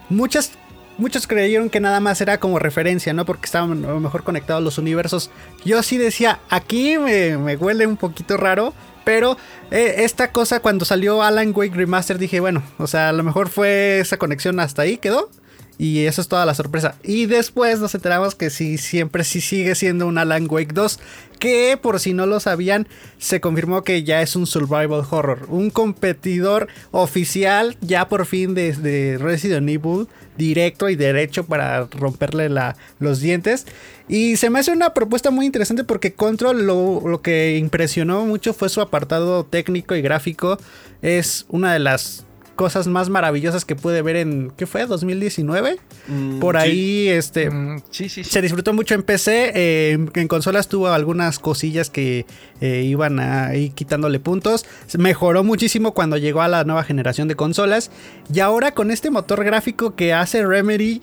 [0.09, 0.53] Muchas,
[0.99, 3.25] muchos creyeron que nada más era como referencia, ¿no?
[3.25, 5.31] Porque estaban a lo mejor conectados los universos.
[5.65, 8.75] Yo sí decía, aquí me, huele un poquito raro.
[9.05, 9.37] Pero
[9.71, 13.51] eh, esta cosa cuando salió Alan Wake Remaster dije, bueno, o sea, a lo mejor
[13.51, 15.29] fue esa conexión hasta ahí, quedó.
[15.77, 16.95] Y eso es toda la sorpresa.
[17.03, 21.01] Y después nos enteramos que sí, siempre sí sigue siendo un Alan Wake 2.
[21.45, 22.89] Que por si no lo sabían,
[23.19, 25.47] se confirmó que ya es un survival horror.
[25.51, 30.09] Un competidor oficial ya por fin de, de Resident Evil.
[30.39, 33.67] Directo y derecho para romperle la- los dientes.
[34.09, 38.53] Y se me hace una propuesta muy interesante porque Control lo, lo que impresionó mucho
[38.53, 40.59] fue su apartado técnico y gráfico.
[41.03, 42.25] Es una de las
[42.55, 44.87] cosas más maravillosas que pude ver en, ¿qué fue?
[44.87, 45.77] ¿2019?
[46.09, 46.61] Mm, Por sí.
[46.63, 47.51] ahí, este...
[47.51, 48.25] Mm, sí, sí.
[48.25, 52.27] Se disfrutó mucho en PC, eh, en- consolas tuvo algunas cosillas que
[52.61, 54.65] eh, iban a ir quitándole puntos.
[54.97, 57.91] Mejoró muchísimo cuando llegó a la nueva generación de consolas.
[58.33, 61.03] Y ahora con este motor gráfico que hace Remedy,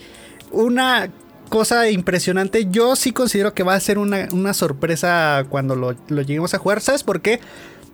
[0.52, 1.10] una
[1.50, 2.68] cosa impresionante.
[2.72, 6.58] Yo sí considero que va a ser una, una sorpresa cuando lo, lo lleguemos a
[6.60, 6.80] jugar.
[6.82, 7.40] ¿Sabes por qué?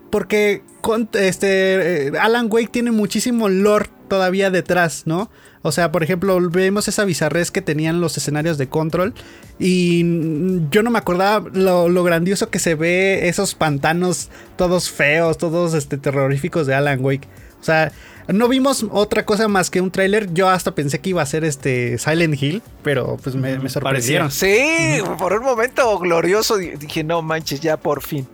[0.09, 5.29] Porque con- este, eh, Alan Wake tiene muchísimo lore todavía detrás, ¿no?
[5.63, 9.13] O sea, por ejemplo, vemos esa bizarrez que tenían los escenarios de control.
[9.59, 14.89] Y mm, yo no me acordaba lo, lo grandioso que se ve esos pantanos todos
[14.89, 17.27] feos, todos este, terroríficos de Alan Wake.
[17.59, 17.91] O sea,
[18.29, 20.31] no vimos otra cosa más que un tráiler.
[20.33, 24.31] Yo hasta pensé que iba a ser este Silent Hill, pero pues me, me sorprendieron.
[24.31, 28.25] Sí, por un momento glorioso di- dije, no manches, ya por fin.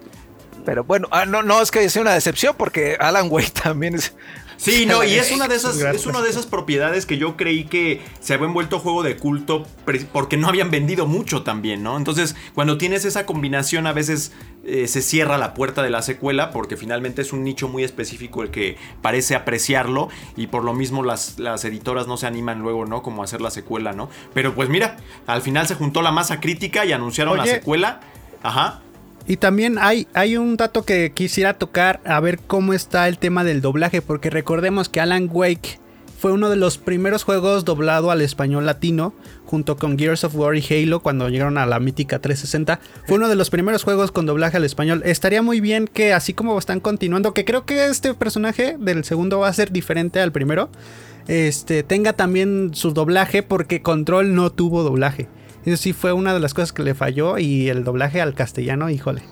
[0.65, 4.15] Pero bueno, ah, no, no es que sea una decepción porque Alan Wake también es...
[4.55, 6.03] Sí, no, y es una de esas, Gracias.
[6.03, 9.65] es una de esas propiedades que yo creí que se habían vuelto juego de culto
[10.13, 11.97] porque no habían vendido mucho también, ¿no?
[11.97, 14.31] Entonces, cuando tienes esa combinación, a veces
[14.63, 18.43] eh, se cierra la puerta de la secuela porque finalmente es un nicho muy específico
[18.43, 20.07] el que parece apreciarlo
[20.37, 23.03] y por lo mismo las, las editoras no se animan luego, ¿no?
[23.03, 24.09] Como a hacer la secuela, ¿no?
[24.33, 24.95] Pero pues mira,
[25.27, 27.99] al final se juntó la masa crítica y anunciaron la secuela.
[28.41, 28.81] Ajá.
[29.27, 33.43] Y también hay, hay un dato que quisiera tocar, a ver cómo está el tema
[33.43, 35.79] del doblaje, porque recordemos que Alan Wake
[36.23, 39.13] fue uno de los primeros juegos doblado al español latino,
[39.45, 42.79] junto con Gears of War y Halo cuando llegaron a la mítica 360.
[43.05, 45.01] Fue uno de los primeros juegos con doblaje al español.
[45.05, 49.39] Estaría muy bien que así como están continuando, que creo que este personaje del segundo
[49.39, 50.69] va a ser diferente al primero,
[51.27, 55.27] este, tenga también su doblaje, porque Control no tuvo doblaje.
[55.65, 58.89] Eso sí fue una de las cosas que le falló y el doblaje al castellano,
[58.89, 59.23] híjole.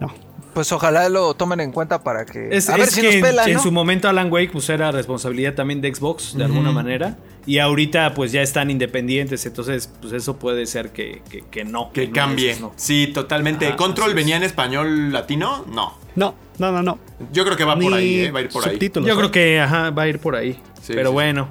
[0.00, 0.12] No.
[0.54, 2.48] Pues ojalá lo tomen en cuenta para que...
[2.56, 4.68] Es, a ver es si que nos en- pelan, en su momento Alan Wake pues
[4.68, 9.92] era responsabilidad también de Xbox de alguna manera y ahorita pues ya están independientes entonces
[10.00, 12.56] pues eso puede ser que, que, que no Que cambie.
[12.60, 12.72] no.
[12.76, 13.66] Sí, totalmente.
[13.66, 15.64] Ajá, ¿Control venía en español latino?
[15.72, 15.98] No.
[16.14, 16.98] No, no, no, no.
[17.32, 18.30] Yo creo que va por ahí, ¿eh?
[18.30, 18.78] Va a ir por ahí.
[18.78, 21.48] Yo creo que ajá, va a ir por ahí Sí, pero sí, bueno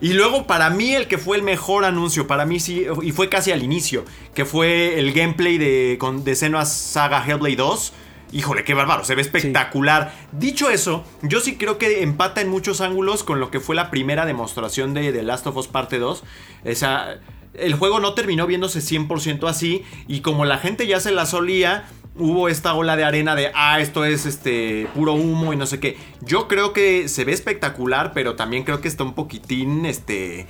[0.00, 3.28] Y luego para mí el que fue el mejor anuncio, para mí sí, y fue
[3.28, 4.04] casi al inicio,
[4.34, 7.92] que fue el gameplay de, con, de Senua's Saga Hellblade 2.
[8.32, 10.12] Híjole, qué bárbaro, se ve espectacular.
[10.32, 13.90] Dicho eso, yo sí creo que empata en muchos ángulos con lo que fue la
[13.90, 16.24] primera demostración de The Last of Us Parte 2.
[16.64, 17.20] Esa,
[17.54, 21.86] el juego no terminó viéndose 100% así y como la gente ya se la solía,
[22.16, 25.80] hubo esta ola de arena de, ah, esto es este puro humo y no sé
[25.80, 25.96] qué.
[26.20, 30.46] Yo creo que se ve espectacular, pero también creo que está un poquitín, este,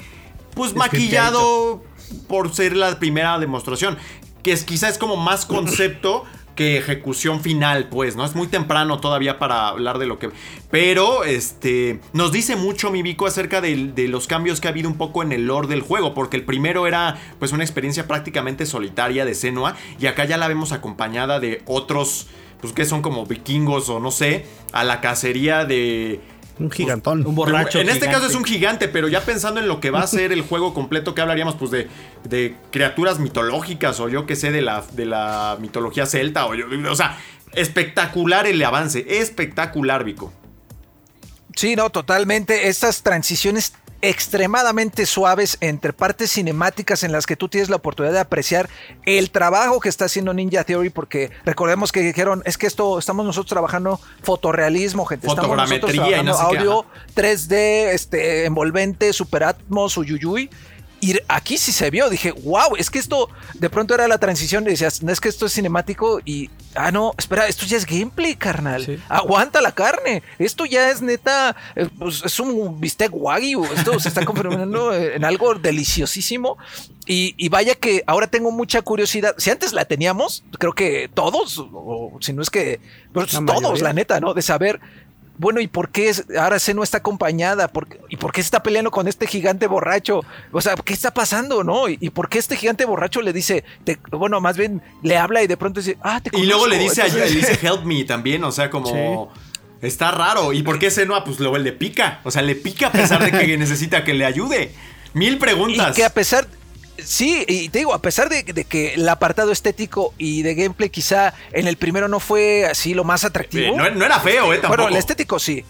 [0.54, 1.82] pues maquillado
[2.28, 3.96] por ser la primera demostración.
[4.42, 6.24] Que es, quizá es como más concepto
[6.54, 8.24] que ejecución final, pues, ¿no?
[8.24, 10.30] Es muy temprano todavía para hablar de lo que...
[10.70, 14.88] Pero, este, nos dice mucho mi Vico acerca del- de, los cambios que ha habido
[14.88, 18.66] un poco en el lore del juego, porque el primero era, pues, una experiencia prácticamente
[18.66, 22.28] solitaria de Senua, y acá ya la vemos acompañada de otros,
[22.60, 26.20] pues, que son como vikingos o no sé, a la cacería de...
[26.58, 27.26] Un gigantón.
[27.26, 28.14] un borracho En este gigante.
[28.16, 30.72] caso es un gigante, pero ya pensando en lo que va a ser el juego
[30.72, 31.88] completo, que hablaríamos pues de,
[32.28, 36.66] de criaturas mitológicas o yo que sé de la, de la mitología celta o, yo-
[36.90, 37.18] o sea,
[37.54, 40.32] espectacular el avance, espectacular, Vico.
[41.56, 42.68] Sí, no, totalmente.
[42.68, 43.72] Estas transiciones
[44.08, 48.68] extremadamente suaves entre partes cinemáticas en las que tú tienes la oportunidad de apreciar
[49.06, 53.24] el trabajo que está haciendo Ninja Theory, porque recordemos que dijeron, es que esto, estamos
[53.24, 55.26] nosotros trabajando fotorrealismo, gente.
[55.26, 56.86] Estamos nosotros no trabajando qué, audio
[57.16, 57.54] 3D,
[57.94, 60.50] este, envolvente, super Atmos, uyuyuy.
[61.04, 64.64] Y aquí sí se vio, dije, wow, es que esto de pronto era la transición,
[64.64, 67.84] y decías, no es que esto es cinemático y, ah, no, espera, esto ya es
[67.84, 68.86] gameplay, carnal.
[68.86, 68.98] Sí.
[69.10, 70.22] Aguanta la carne.
[70.38, 73.66] Esto ya es neta, eh, pues, es un bistec wagyu.
[73.66, 76.56] Esto se está convirtiendo en algo deliciosísimo.
[77.04, 79.34] Y, y vaya que ahora tengo mucha curiosidad.
[79.36, 82.80] Si antes la teníamos, creo que todos, o si no es que
[83.12, 83.84] pues, La todos, mayoría.
[83.84, 84.32] la neta, ¿no?
[84.32, 84.80] De saber.
[85.36, 87.66] Bueno, ¿y por qué es- ahora se no está acompañada?
[87.68, 90.20] ¿Por qué- ¿Y por qué se está peleando con este gigante borracho?
[90.52, 91.88] O sea, ¿qué está pasando, no?
[91.88, 95.42] ¿Y, y por qué este gigante borracho le dice, te- bueno, más bien le habla
[95.42, 97.02] y de pronto dice, ah, te Y luego le conozco"?
[97.02, 99.32] dice, a- le dice help me también, o sea, como...
[99.82, 100.54] Está raro.
[100.54, 101.24] ¿Y por qué Senua?
[101.24, 102.20] Pues luego le pica.
[102.24, 104.72] O sea, le pica a pesar de que necesita que le ayude.
[105.12, 105.90] Mil preguntas.
[105.90, 106.46] Y que a pesar.
[106.98, 110.90] Sí, y te digo, a pesar de, de que el apartado estético y de gameplay
[110.90, 113.74] quizá en el primero no fue así lo más atractivo.
[113.74, 114.82] Eh, no, no era feo, eh, tampoco.
[114.82, 115.64] Bueno, el estético sí.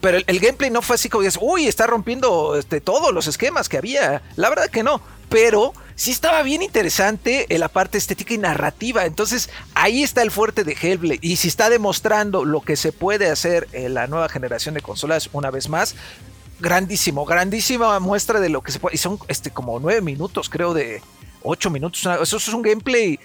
[0.00, 3.26] Pero el, el gameplay no fue así como dices, uy, está rompiendo este, todos los
[3.26, 4.22] esquemas que había.
[4.36, 5.00] La verdad que no.
[5.28, 9.06] Pero sí estaba bien interesante en la parte estética y narrativa.
[9.06, 11.18] Entonces, ahí está el fuerte de Hellblade.
[11.22, 15.30] Y si está demostrando lo que se puede hacer en la nueva generación de consolas
[15.32, 15.96] una vez más,
[16.60, 18.94] grandísimo, grandísima muestra de lo que se puede.
[18.94, 21.02] Y son este, como nueve minutos, creo, de
[21.42, 22.06] ocho minutos.
[22.20, 23.18] Eso es un gameplay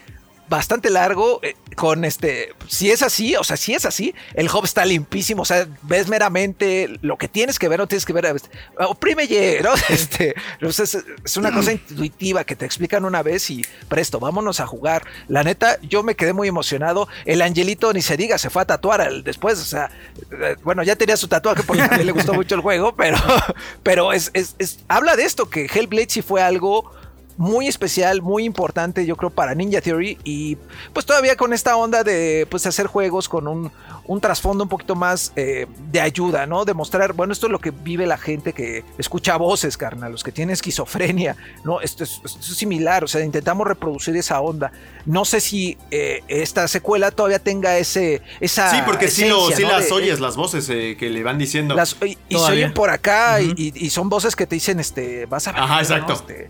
[0.51, 4.65] bastante largo, eh, con este, si es así, o sea, si es así, el hub
[4.65, 8.25] está limpísimo, o sea, ves meramente lo que tienes que ver, no tienes que ver,
[8.25, 9.71] este, oprime Y, ¿no?
[9.89, 10.35] Este,
[10.71, 14.67] sea, es, es una cosa intuitiva que te explican una vez y presto, vámonos a
[14.67, 15.05] jugar.
[15.29, 17.07] La neta, yo me quedé muy emocionado.
[17.25, 19.89] El angelito, ni se diga, se fue a tatuar al- después, o sea,
[20.31, 23.17] eh, bueno, ya tenía su tatuaje porque a mí le gustó mucho el juego, pero,
[23.83, 26.91] pero es, es- es- habla de esto, que Hellblade sí fue algo
[27.37, 30.17] muy especial, muy importante, yo creo, para Ninja Theory.
[30.23, 30.57] Y
[30.93, 33.71] pues todavía con esta onda de pues hacer juegos con un,
[34.05, 36.65] un trasfondo un poquito más eh, de ayuda, ¿no?
[36.65, 40.23] De mostrar, bueno, esto es lo que vive la gente que escucha voces, carnal, los
[40.23, 41.81] que tienen esquizofrenia, ¿no?
[41.81, 44.71] Esto es, esto es similar, o sea, intentamos reproducir esa onda.
[45.05, 48.69] No sé si eh, esta secuela todavía tenga ese, esa.
[48.69, 49.69] Sí, porque sí, lo, esencia, sí ¿no?
[49.71, 51.73] las De- oyes, las voces eh, que le van diciendo.
[51.75, 54.79] las- y, y se oyen por acá y- y, y son voces que te dicen,
[54.79, 55.61] este, vas a ver.
[55.61, 55.81] Ajá, ¿no?
[55.81, 56.13] exacto.
[56.13, 56.49] Este,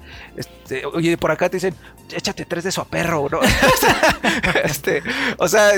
[0.72, 1.76] este, oye, por acá te dicen,
[2.14, 3.39] échate tres de su perro, ¿no?
[4.64, 5.03] este,
[5.38, 5.72] o sea,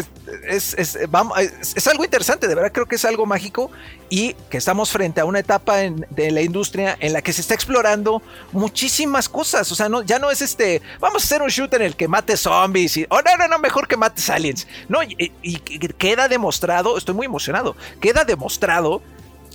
[0.47, 3.71] es, es, vamos, es- algo interesante, de verdad creo que es algo mágico
[4.09, 7.55] y que estamos frente a una etapa de la industria en la que se está
[7.55, 8.21] explorando
[8.51, 9.71] muchísimas cosas.
[9.71, 12.07] O sea, no, ya no es este, vamos a hacer un shooter en el que
[12.07, 14.67] mate zombies y, oh, no, no, mejor que mates aliens.
[14.87, 15.57] No, y
[15.97, 19.01] queda demostrado, estoy muy emocionado, queda demostrado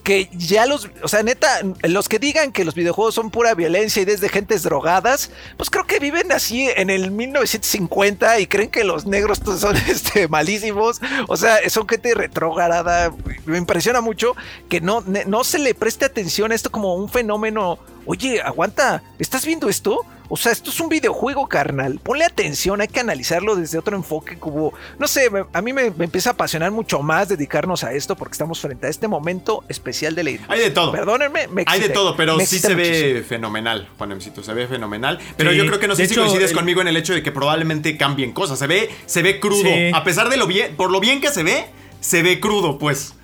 [0.08, 4.00] que ya los, o sea, neta, los que digan que los videojuegos son pura violencia
[4.00, 8.84] y desde gentes drogadas, pues creo que viven así en el 1950 y creen que
[8.84, 11.02] los negros son este, malísimos.
[11.28, 13.12] O sea, son gente retrógrada.
[13.44, 14.34] Me impresiona mucho
[14.70, 17.78] que no, no se le preste atención a esto como un fenómeno.
[18.06, 20.06] Oye, aguanta, ¿estás viendo esto?
[20.30, 21.98] O sea, esto es un videojuego, carnal.
[22.02, 24.38] Ponle atención, hay que analizarlo desde otro enfoque.
[24.38, 28.14] Como, no sé, a mí me, me empieza a apasionar mucho más dedicarnos a esto
[28.14, 30.92] porque estamos frente a este momento especial de la Hay de todo.
[30.92, 31.94] Perdónenme, me Hay de excité.
[31.94, 35.18] todo, pero sí excité se ve fenomenal, Juanemcito, se ve fenomenal.
[35.38, 36.96] Pero Sí, yo creo que no sé de si hecho, coincides el- conmigo en el
[36.98, 38.58] hecho de que probablemente cambien cosas.
[38.58, 39.62] Se ve, se ve crudo.
[39.62, 39.90] Sí.
[39.94, 41.66] A pesar de lo bien, por lo bien que se ve,
[42.00, 43.14] se ve crudo, pues.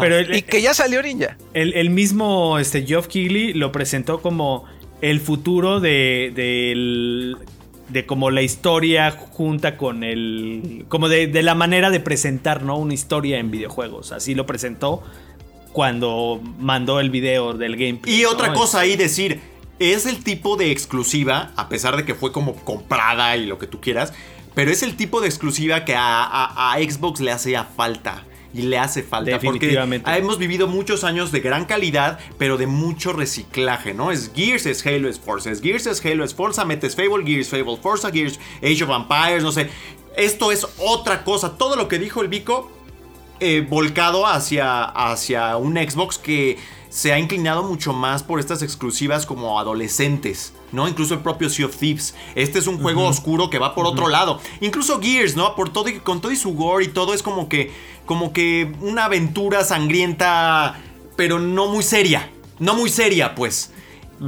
[0.00, 1.36] Pero el, Y que ya salió Ninja.
[1.54, 4.64] el- el mismo este, Geoff Keighley lo presentó como
[5.02, 7.36] el futuro de, del-
[7.90, 10.86] de como la historia junta con el...
[10.88, 12.78] como de, de la manera de presentar, ¿no?
[12.78, 14.12] Una historia en videojuegos.
[14.12, 15.02] Así lo presentó
[15.72, 18.20] cuando mandó el video del gameplay.
[18.20, 19.40] Y otra cosa ahí decir,
[19.78, 23.66] es el tipo de exclusiva, a pesar de que fue como comprada y lo que
[23.66, 24.12] tú quieras,
[24.54, 28.24] pero es el tipo de exclusiva que a, a- a Xbox le hacía falta.
[28.54, 29.30] Y le hace falta.
[29.30, 30.04] Definitivamente.
[30.04, 34.10] Porque hemos vivido muchos años de gran calidad, pero de mucho reciclaje, ¿no?
[34.12, 35.50] Es Gears, es Halo, es Forza.
[35.50, 36.64] Es Gears, es Halo, es Forza.
[36.64, 39.70] Metes Fable, Gears, Fable, Forza, Gears, Age of Empires, no sé.
[40.16, 41.56] Esto es otra cosa.
[41.56, 42.70] Todo lo que dijo el Vico
[43.40, 46.58] eh, volcado hacia, hacia un Xbox que
[46.92, 50.86] se ha inclinado mucho más por estas exclusivas como adolescentes, ¿no?
[50.86, 52.14] Incluso el propio Sea of Thieves.
[52.34, 54.40] Este es un juego oscuro que va por otro lado.
[54.60, 55.56] Incluso Gears, ¿no?
[55.56, 57.72] Por todo y, con todo y su gore y todo es como que,
[58.04, 60.78] como que una aventura sangrienta,
[61.16, 62.28] pero no muy seria.
[62.58, 63.72] No muy seria, pues.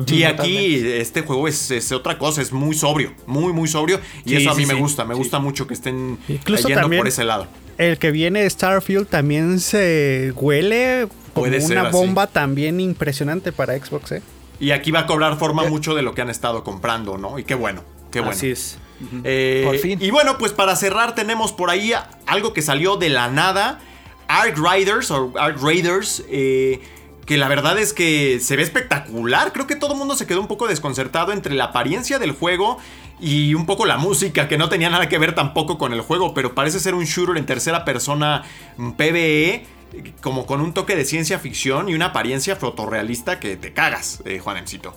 [0.07, 4.01] Y aquí este juego es, es otra cosa, es muy sobrio, muy, muy sobrio.
[4.25, 6.89] Y Sí, eso a sí, mí me gusta, me gusta mucho que estén Incluso yendo
[6.89, 7.47] por ese lado.
[7.77, 11.97] El que viene Starfield también se huele como Puede ser una así.
[11.99, 14.23] bomba también impresionante para Xbox, ¿eh?
[14.61, 17.39] Y aquí va a cobrar forma mucho de lo que han estado comprando, ¿no?
[17.39, 18.33] Y qué bueno, qué bueno.
[18.35, 18.79] Así es.
[19.25, 19.99] Eh, Por fin.
[20.01, 21.93] Y bueno, pues para cerrar tenemos por ahí
[22.27, 23.81] algo que salió de la nada.
[24.29, 26.25] Ark Riders o Ark Raiders.
[26.31, 26.81] eh,
[27.27, 29.53] que la verdad es que se ve espectacular.
[29.55, 32.79] Creo que todo el mundo se quedó un poco desconcertado entre la apariencia del juego
[33.19, 36.35] y un poco la música, que no tenía nada que ver tampoco con el juego,
[36.35, 38.43] pero parece ser un shooter en tercera persona
[38.99, 39.65] PvE,
[40.21, 44.39] como con un toque de ciencia ficción y una apariencia fotorrealista que te cagas, eh,
[44.39, 44.97] Juanemcito.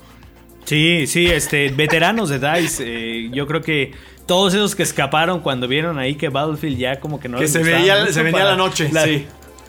[0.66, 2.84] Sí, sí, este, veteranos de DICE.
[2.86, 3.94] eh, yo creo que
[4.26, 7.54] todos esos que escaparon cuando vieron ahí que Battlefield ya como que no Que les
[7.54, 9.26] se veía, se venía la noche, la- sí.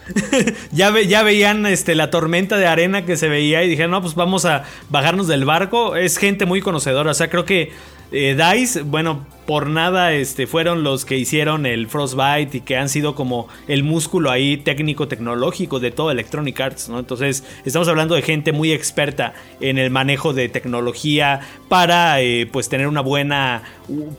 [0.71, 4.01] ya, ve- ya veían este, la tormenta de arena que se veía y dijeron, no,
[4.01, 5.95] pues vamos a bajarnos del barco.
[5.95, 7.11] Es gente muy conocedora.
[7.11, 7.71] O sea, creo que
[8.11, 12.87] eh, DICE, bueno, por nada este, fueron los que hicieron el Frostbite y que han
[12.87, 16.99] sido como el músculo ahí técnico tecnológico de todo Electronic Arts, ¿no?
[16.99, 22.69] Entonces, estamos hablando de gente muy experta en el manejo de tecnología para eh, pues
[22.69, 23.63] tener una buena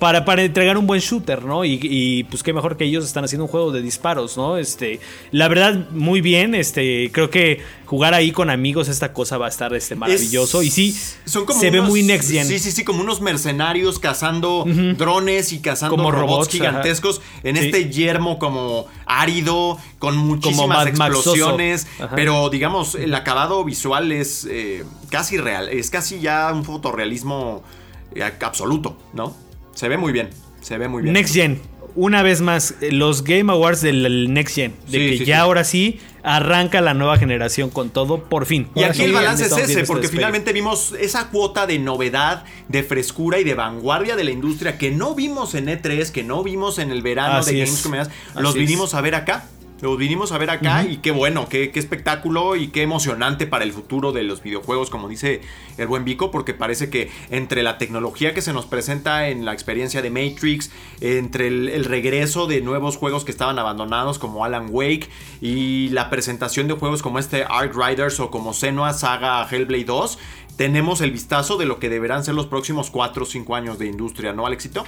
[0.01, 1.65] para, para entregar un buen shooter, ¿no?
[1.65, 4.57] Y, y, pues qué mejor que ellos están haciendo un juego de disparos, ¿no?
[4.57, 4.99] Este,
[5.31, 9.49] la verdad, muy bien, este, creo que jugar ahí con amigos esta cosa va a
[9.49, 12.47] estar este maravilloso Es- y sí, son como se ve muy next gen.
[12.47, 14.65] Sí, sí, sí, como unos mercenarios cazando
[14.97, 17.67] drones y cazando Como robots, robots, gigantescos en Sí.
[17.67, 21.87] este yermo como árido, con muchísimas explosiones.
[22.15, 27.63] Pero digamos, el acabado visual es eh, casi real, es casi ya un fotorrealismo
[28.15, 29.37] eh, absoluto, ¿no?
[29.75, 30.31] Se ve muy bien.
[30.61, 31.13] Se ve muy bien.
[31.15, 31.61] Next Gen.
[31.97, 34.75] Una vez más, eh, los Game Awards del Next Gen.
[34.87, 35.41] De Sí, que sí, ya sí.
[35.41, 38.69] ahora sí arranca la nueva generación con todo, por fin.
[38.75, 42.83] Y Ahora aquí el balance es ese, porque finalmente vimos esa cuota de novedad, de
[42.83, 46.79] frescura y de vanguardia de la industria que no vimos en E3, que no vimos
[46.79, 47.71] en el verano Así de es.
[47.71, 47.95] Gamescom.
[47.95, 48.61] y demás, Así Los es.
[48.61, 49.47] vinimos a ver acá.
[49.81, 53.65] Los vinimos a ver acá y qué bueno, qué, qué espectáculo y qué emocionante para
[53.65, 55.41] el futuro de los videojuegos, como dice
[55.79, 59.55] el buen Vico, porque parece que entre la tecnología que se nos presenta en la
[59.55, 60.71] experiencia de Matrix,
[61.01, 65.09] entre el, el regreso de nuevos juegos que estaban abandonados como Alan Wake
[65.41, 70.19] y la presentación de juegos como este Ark Riders o como Senua Saga Hellblade 2,
[70.57, 73.87] tenemos el vistazo de lo que deberán ser los próximos 4 o 5 años de
[73.87, 74.85] industria, ¿no, Alexito?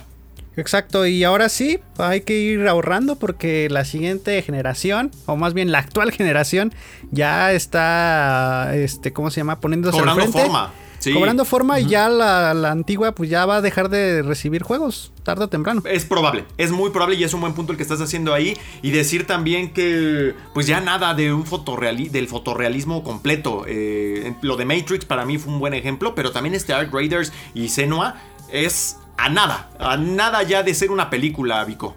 [0.56, 5.72] Exacto, y ahora sí, hay que ir ahorrando porque la siguiente generación, o más bien
[5.72, 6.74] la actual generación,
[7.10, 9.60] ya está, este, ¿cómo se llama?
[9.60, 10.40] Poniéndose Cobrando frente.
[10.40, 10.72] forma.
[10.98, 11.12] Sí.
[11.12, 15.10] Cobrando forma y ya la, la antigua pues ya va a dejar de recibir juegos,
[15.24, 15.82] tarde o temprano.
[15.84, 18.56] Es probable, es muy probable y es un buen punto el que estás haciendo ahí.
[18.82, 23.64] Y decir también que, pues ya nada de un fotorreali del fotorrealismo completo.
[23.66, 27.32] Eh, lo de Matrix para mí fue un buen ejemplo, pero también este Ark Raiders
[27.52, 28.22] y Senua
[28.52, 31.96] es a nada, a nada ya de ser una película, Vico.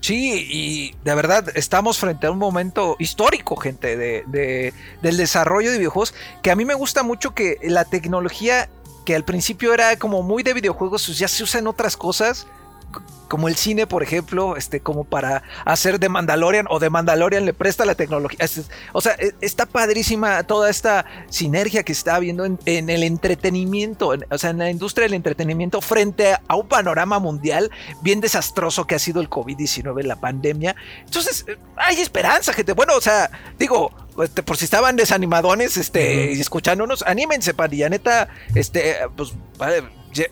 [0.00, 5.70] Sí, y de verdad estamos frente a un momento histórico, gente, de, de- del desarrollo
[5.70, 8.68] de videojuegos, que a mí me gusta mucho que la tecnología
[9.06, 12.46] que al principio era como muy de videojuegos, pues ya se usa en otras cosas,
[13.28, 17.52] como el cine, por ejemplo, este, como para hacer de Mandalorian, o de Mandalorian le
[17.54, 18.38] presta la tecnología.
[18.40, 23.02] Es- O sea, e- está padrísima toda esta sinergia que está habiendo en, en el
[23.02, 27.70] entretenimiento, en- o sea, en la industria del entretenimiento frente a un panorama mundial
[28.02, 30.76] bien desastroso que ha sido el COVID-19, la pandemia.
[31.04, 32.72] Entonces, eh, hay esperanza, gente.
[32.72, 33.90] Bueno, o sea, digo,
[34.22, 39.82] este, por si estaban desanimadones, este, y escuchándonos, anímense, pandilla, neta, este, pues, vale,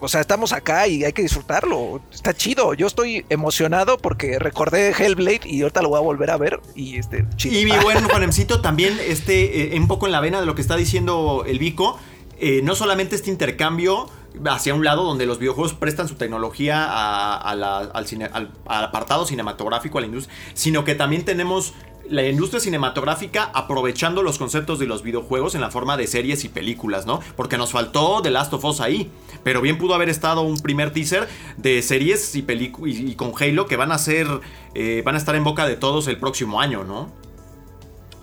[0.01, 2.01] o sea, estamos acá y hay que disfrutarlo.
[2.13, 2.75] Está chido.
[2.75, 6.97] Yo estoy emocionado porque recordé Hellblade y ahorita lo voy a volver a ver y
[6.99, 7.59] este, chido.
[7.61, 10.63] Y mi buen Juanemcito también, este, eh, un poco en la vena de lo que
[10.63, 11.99] está diciendo el Vico,
[12.39, 14.09] eh, no solamente este intercambio
[14.47, 18.51] hacia un lado donde los videojuegos prestan su tecnología a- a la- al, cine- al-
[18.67, 21.75] al apartado cinematográfico, a la industria, sino que también tenemos
[22.09, 26.49] la industria cinematográfica aprovechando los conceptos de los videojuegos en la forma de series y
[26.49, 27.20] películas, ¿no?
[27.37, 29.11] Porque nos faltó The Last of Us ahí,
[29.43, 33.33] pero bien pudo haber estado un primer teaser de series y, películas y, y con
[33.39, 34.27] Halo que van a ser,
[34.74, 37.12] eh, van a estar en boca de todos el próximo año, ¿no?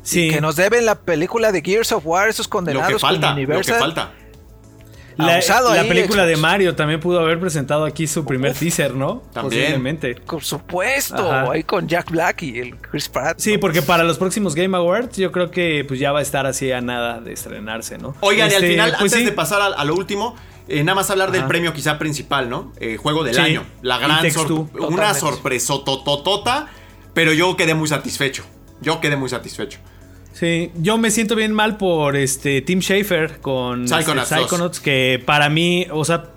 [0.02, 3.36] Sí, Que nos deben la película de Gears of War, esos Lo condenados que falta,
[3.36, 4.14] con lo que falta.
[5.26, 6.38] La, abusado la ahí, película de.
[6.38, 9.24] Mario también pudo haber presentado aquí su primer teaser, ¿no?
[9.34, 9.62] También.
[9.64, 10.16] Posiblemente.
[10.16, 11.52] Por supuesto, Ajá.
[11.52, 13.40] ahí con Jack Black y el Chris Pratt.
[13.40, 16.46] Sí, porque para los próximos Game Awards yo creo que pues ya va a estar
[16.46, 18.16] así a nada de estrenarse, ¿no?
[18.22, 19.26] Oigan, y al Este, final, pues antes sí.
[19.26, 20.36] de pasar a, a lo último,
[20.68, 22.72] eh, nada más hablar del premio quizá principal, ¿no?
[22.80, 23.42] Eh, juego del Sí.
[23.42, 23.64] año.
[23.82, 24.52] La gran sor-.
[24.52, 25.20] Una Totalmente.
[25.20, 26.68] sorpresotototota,
[27.14, 28.44] pero yo quedé muy satisfecho.
[28.82, 29.80] Yo quedé muy satisfecho.
[30.34, 34.40] Sí, yo me siento bien mal por este Tim Schafer con este, Psychonauts 2.
[34.42, 36.32] Psychonauts, que para mí, o sea,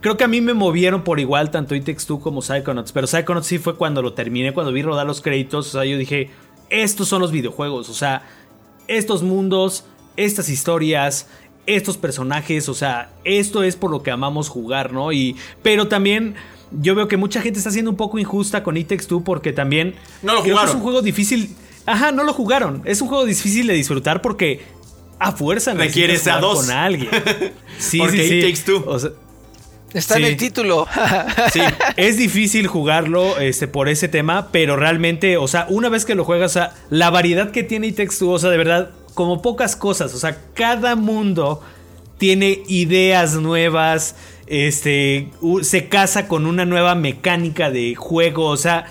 [0.00, 3.06] creo que a mí me movieron por igual tanto It Takes Two como Psychonauts, pero
[3.06, 6.30] Psychonauts sí fue cuando lo terminé, cuando vi rodar los créditos, o sea, yo dije,
[6.68, 8.22] estos son los videojuegos, o sea,
[8.86, 9.84] estos mundos,
[10.16, 11.28] estas historias,
[11.66, 15.12] estos personajes, o sea, esto es por lo que amamos jugar, ¿no?
[15.12, 16.34] Y pero también
[16.72, 19.52] yo veo que mucha gente está siendo un poco injusta con It Takes Two porque
[19.52, 20.68] también No lo jugaron.
[20.68, 21.54] es un juego difícil.
[21.92, 22.82] Ajá, no lo jugaron.
[22.84, 24.62] Es un juego difícil de disfrutar porque
[25.18, 26.66] a fuerza Requieres a jugar dos.
[26.66, 27.10] con alguien.
[27.78, 28.52] Sí, Porque sí, It sí.
[28.52, 28.84] Takes Two.
[28.90, 29.10] O sea,
[29.92, 30.86] Está en el título.
[31.52, 31.60] Sí.
[31.96, 36.24] es difícil jugarlo este, por ese tema, pero realmente, o sea, una vez que lo
[36.24, 40.18] juegas, o sea, la variedad que tiene o sea, de verdad, como pocas cosas, o
[40.18, 41.62] sea, cada mundo
[42.18, 44.14] tiene ideas nuevas,
[44.46, 45.30] este,
[45.62, 48.86] se casa con una nueva mecánica de juego, o sea,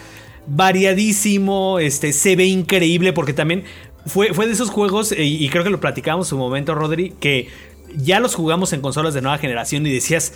[0.50, 3.64] variadísimo, este, se ve increíble porque también
[4.06, 7.14] fue, fue de esos juegos, eh, y creo que lo platicamos en su momento, Rodri,
[7.20, 7.48] que
[7.96, 10.34] ya los jugamos en consolas de nueva generación y decías,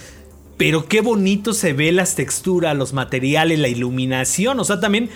[0.57, 4.59] pero qué bonito se ve las texturas, los materiales, la iluminación.
[4.59, 5.09] O sea, también,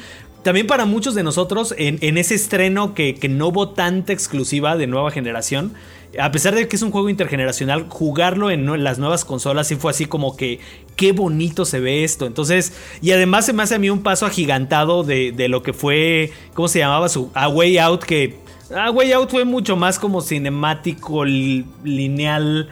[0.43, 5.11] también para muchos de nosotros, en, ese estreno que, que no tanta exclusiva de nueva
[5.11, 5.73] generación,
[6.19, 9.91] a pesar de que es un juego intergeneracional, jugarlo en las nuevas consolas sí fue
[9.91, 10.59] así como que
[10.95, 12.25] qué bonito se ve esto.
[12.25, 16.31] Entonces, y además se me hace a mí un paso agigantado de, lo que fue,
[16.53, 17.09] ¿cómo se llamaba?
[17.09, 18.35] Su A Way Out, que
[18.75, 22.69] A Way Out fue mucho más como cinemático, li- lineal.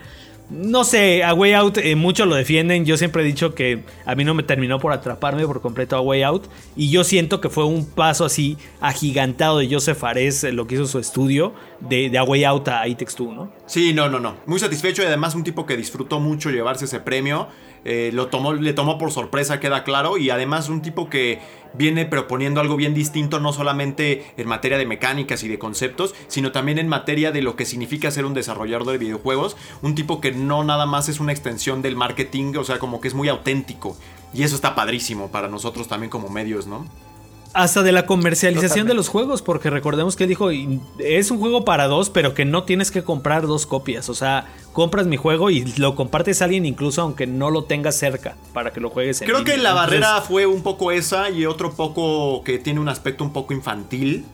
[0.50, 2.86] No sé, A Way Out eh, muchos lo defienden.
[2.86, 6.02] Yo siempre he dicho que a mí no me terminó por atraparme por completo A
[6.02, 6.48] Way Out.
[6.76, 10.76] Y yo siento que fue un paso así agigantado de Joseph Fares, eh, lo que
[10.76, 13.52] hizo su estudio, de, A Way Out a It ¿no?
[13.66, 14.38] Sí, no, no, no.
[14.46, 17.48] Muy satisfecho y además un tipo que disfrutó mucho llevarse ese premio.
[17.86, 20.18] Eh, lo tomó, le tomó por sorpresa, queda claro.
[20.18, 21.40] Y además un tipo que
[21.74, 26.52] viene proponiendo algo bien distinto, no solamente en materia de mecánicas y de conceptos, sino
[26.52, 29.56] también en materia de lo que significa ser un desarrollador de videojuegos.
[29.82, 33.08] Un tipo que no nada más es una extensión del marketing, o sea, como que
[33.08, 33.96] es muy auténtico.
[34.34, 36.86] Y eso está padrísimo para nosotros también como medios, ¿no?
[37.56, 41.40] Hasta de la comercialización de los juegos, porque recordemos que él dijo, "Y es un
[41.40, 44.10] juego para dos, pero que no tienes que comprar dos copias.
[44.10, 47.96] O sea, compras mi juego y lo compartes a alguien incluso aunque no lo tengas
[47.98, 51.30] cerca, para que lo juegues en Creo que la Entonces, barrera fue un poco esa
[51.30, 54.26] y otro poco que tiene un aspecto un poco infantil.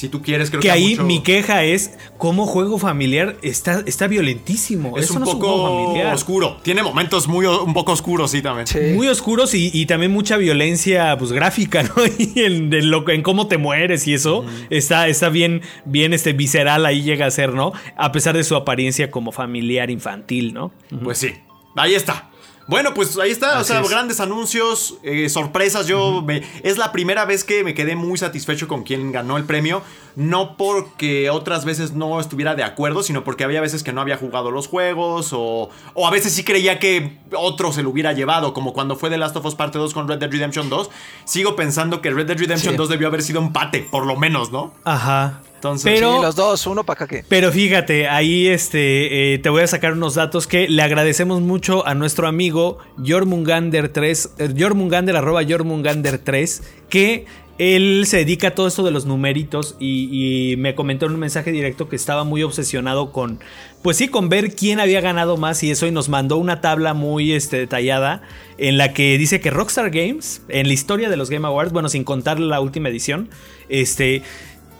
[0.00, 3.82] Si tú quieres, creo que, que ahí mucho- mi queja es cómo juego familiar está,
[3.86, 4.96] está violentísimo.
[4.96, 6.14] es Eso un no poco es un juego familiar.
[6.14, 6.56] oscuro.
[6.62, 8.66] Tiene momentos muy un poco oscuros, sí, también.
[8.66, 8.78] Sí.
[8.94, 11.90] Muy oscuros y, y también mucha violencia pues gráfica, ¿no?
[12.18, 16.32] Y en, en lo- en cómo te mueres y eso está, está bien, bien este,
[16.32, 17.72] visceral ahí llega a ser, ¿no?
[17.98, 20.72] A pesar de su apariencia como familiar infantil, ¿no?
[21.04, 21.32] Pues sí,
[21.76, 22.29] ahí está.
[22.70, 23.88] Bueno, pues ahí está, o sea, es.
[23.90, 25.86] grandes anuncios, eh, sorpresas.
[25.86, 29.44] Yo me- es la primera vez que me quedé muy satisfecho con quien ganó el
[29.44, 29.82] premio.
[30.16, 34.16] No porque otras veces no estuviera de acuerdo, sino porque había veces que no había
[34.16, 38.52] jugado los juegos o, o a veces sí creía que otro se lo hubiera llevado,
[38.54, 40.90] como cuando fue The Last of Us Parte 2 con Red Dead Redemption 2.
[41.24, 42.76] Sigo pensando que Red Dead Redemption Sí.
[42.78, 44.72] 2 debió haber sido empate, por lo menos, ¿no?
[44.84, 45.40] Ajá.
[45.60, 47.22] Entonces, Pero- Sí, los dos, uno para acá que.
[47.28, 51.86] Pero fíjate, ahí este, eh, te voy a sacar unos datos que le agradecemos mucho
[51.86, 57.26] a nuestro amigo Jormungander3, eh, Jormungander, arroba Jormungander3, que
[57.58, 61.18] él se dedica a todo esto de los numeritos y, y me comentó en un
[61.20, 63.38] mensaje directo que estaba muy obsesionado con,
[63.82, 66.94] pues sí, con ver quién había ganado más y eso y nos mandó una tabla
[66.94, 68.22] muy este, detallada
[68.56, 71.90] en la que dice que Rockstar Games, en la historia de los Game Awards, bueno,
[71.90, 73.28] sin contar la última edición,
[73.68, 74.22] este,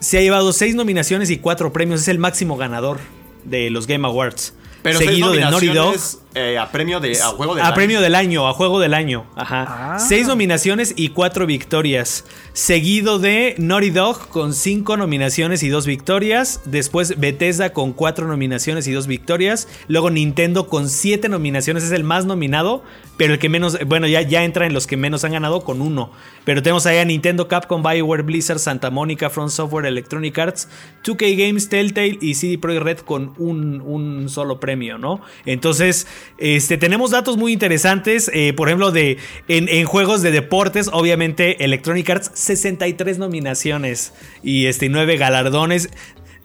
[0.01, 2.99] se ha llevado seis nominaciones y cuatro premios, es el máximo ganador
[3.45, 4.55] de los Game Awards.
[4.83, 5.77] Pero seguido de Naughty Dog.
[5.77, 8.95] nominaciones, eh, a premio de a juego de a premio del año, a juego del
[8.95, 9.27] año.
[9.35, 9.95] Ajá.
[9.95, 9.99] Ah.
[9.99, 12.25] Seis nominaciones y cuatro victorias.
[12.53, 16.61] Seguido de Naughty Dog con cinco nominaciones y dos victorias.
[16.65, 19.67] Después Bethesda con cuatro nominaciones y dos victorias.
[19.89, 21.83] Luego Nintendo con siete nominaciones.
[21.83, 22.85] Es el más nominado.
[23.17, 23.79] Pero el que menos.
[23.87, 26.11] Bueno, ya, ya entra en los que menos han ganado con uno.
[26.45, 30.69] Pero tenemos ahí a Nintendo, Capcom, Bioware, Blizzard, Santa Mónica, Front Software, Electronic Arts,
[31.05, 35.21] 2K Games, Telltale y CD Projekt Red con un, un solo premio, ¿no?
[35.47, 36.07] Entonces,
[36.39, 38.31] este, tenemos datos muy interesantes.
[38.33, 39.19] eh, por ejemplo, de
[39.49, 45.91] en, en juegos de deportes, obviamente Electronic Arts, 63 nominaciones y este, 9 galardones.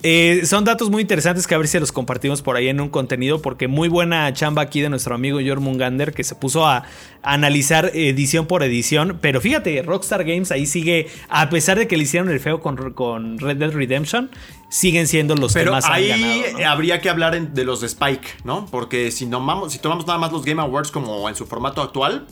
[0.02, 2.90] Eh, son datos muy interesantes que a ver si los compartimos por ahí en un
[2.90, 6.84] contenido, porque muy buena chamba aquí de nuestro amigo Jormungander que se puso a,
[7.22, 9.18] analizar edición por edición.
[9.20, 12.92] Pero fíjate, Rockstar Games ahí sigue, a pesar de que le hicieron el feo con,
[12.92, 14.30] con Red Dead Redemption,
[14.68, 16.58] siguen siendo los que Pero más ahí han ganado.
[16.60, 16.68] ¿no?
[16.68, 18.66] habría que hablar en- de los de Spike, ¿no?
[18.70, 22.26] Porque si, tomamos, si tomamos nada más los Game Awards como en su formato actual,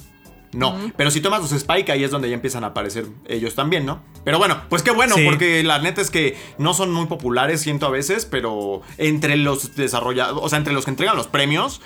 [0.54, 0.92] no.
[0.96, 4.02] Pero si tomas los Spike, ahí es donde ya empiezan a aparecer ellos también, ¿no?
[4.24, 5.24] Pero bueno, pues qué bueno, Sí.
[5.24, 9.76] porque la neta es que no son muy populares, siento a veces, pero entre los
[9.76, 11.80] desarrollados, o sea, entre los que entregan los premios,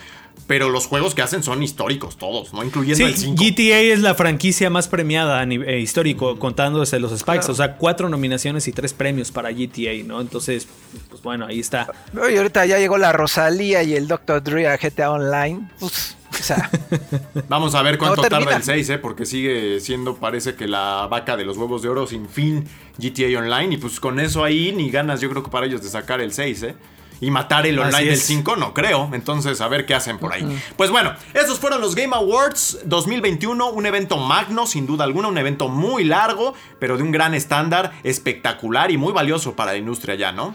[0.47, 2.63] pero los juegos que hacen son históricos todos, ¿no?
[2.63, 3.37] Incluyendo el Sí, 5.
[3.43, 7.51] GTA es la franquicia más premiada a nivel eh, histórico, contándose los Spikes.
[7.51, 10.21] O sea, cuatro nominaciones y tres premios para GTA, ¿no?
[10.21, 10.69] Entonces,
[11.11, 11.89] pues bueno, ahí está.
[12.15, 14.43] Y ahorita ya llegó la Rosalía y el Dr.
[14.43, 15.69] Dre a GTA Online.
[15.81, 16.71] Pues, o sea,
[17.49, 18.99] Vamos a ver cuánto No tarda el 6, ¿eh?
[18.99, 22.67] Porque sigue siendo, parece que la vaca de los huevos de oro sin fin
[22.99, 23.75] GTA Online.
[23.75, 26.33] Y pues con eso ahí ni ganas, yo creo que para ellos de sacar el
[26.33, 26.75] 6, ¿eh?
[27.21, 28.23] Y matar el online del es.
[28.23, 29.11] 5, no creo.
[29.13, 30.61] Entonces, a ver qué hacen por ahí.
[30.77, 33.71] Pues bueno, esos fueron los Game Awards 2021.
[33.71, 35.27] Un evento magno, sin duda alguna.
[35.27, 39.79] Un evento muy largo, pero de un gran estándar, espectacular y muy valioso para la
[39.79, 40.55] industria ya, ¿no?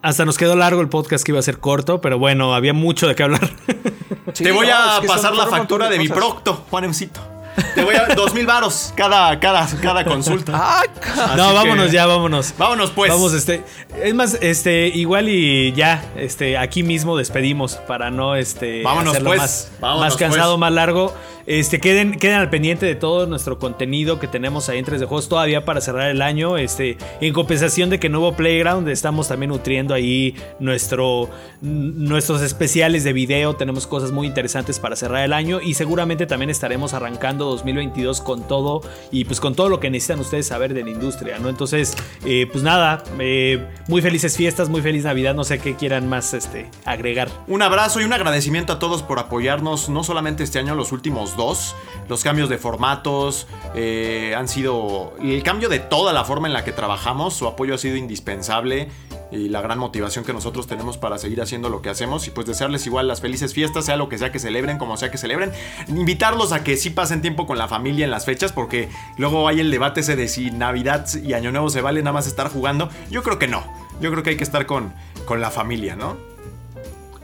[0.00, 3.06] Hasta nos quedó largo el podcast que iba a ser corto, pero bueno, había mucho
[3.06, 3.50] de qué hablar.
[4.32, 7.33] sí, Te voy no, a pasar la factura de, mi procto, Juanemcito.
[7.74, 8.06] Te voy a...
[8.14, 10.52] dos mil varos cada, cada, cada consulta.
[11.00, 12.54] Ca- no, vámonos que- ya, vámonos.
[12.58, 13.10] Vámonos pues.
[13.12, 13.62] Vamos, este.
[14.02, 19.30] Es más, este, igual y ya, este, aquí mismo despedimos para no este Vámonos, hacerlo
[19.30, 19.40] pues.
[19.40, 20.60] más, Vámonos, más cansado, pues.
[20.60, 21.14] más largo.
[21.46, 25.06] Este, queden, queden al pendiente de todo nuestro contenido que tenemos ahí en 3 de
[25.06, 26.56] juegos todavía para cerrar el año.
[26.56, 31.28] Este, en compensación de que nuevo Playground, estamos también nutriendo ahí nuestro,
[31.60, 33.54] nuestros especiales de video.
[33.56, 35.60] Tenemos cosas muy interesantes para cerrar el año.
[35.60, 38.80] Y seguramente también estaremos arrancando 2022 con todo.
[39.10, 41.48] Y pues con todo lo que necesitan ustedes saber de la industria, ¿no?
[41.48, 45.34] Entonces, eh, pues nada, eh, muy felices fiestas, muy feliz Navidad.
[45.34, 47.28] No sé qué quieran más este, agregar.
[47.46, 51.36] Un abrazo y un agradecimiento a todos por apoyarnos, no solamente este año, los últimos
[51.36, 51.74] dos.
[52.08, 55.14] Los cambios de formatos eh, han sido.
[55.20, 58.88] El cambio de toda la forma en la que trabajamos, su apoyo ha sido indispensable.
[59.34, 62.46] Y la gran motivación que nosotros tenemos para seguir haciendo lo que hacemos y pues
[62.46, 65.52] desearles igual las felices fiestas, sea lo que sea que celebren, como sea que celebren,
[65.88, 69.60] invitarlos a que sí pasen tiempo con la familia en las fechas porque luego hay
[69.60, 72.88] el debate ese de si Navidad y Año Nuevo se vale nada más estar jugando.
[73.10, 73.64] Yo creo que no,
[74.00, 74.92] yo creo que hay que estar con,
[75.26, 76.33] con la familia, ¿no?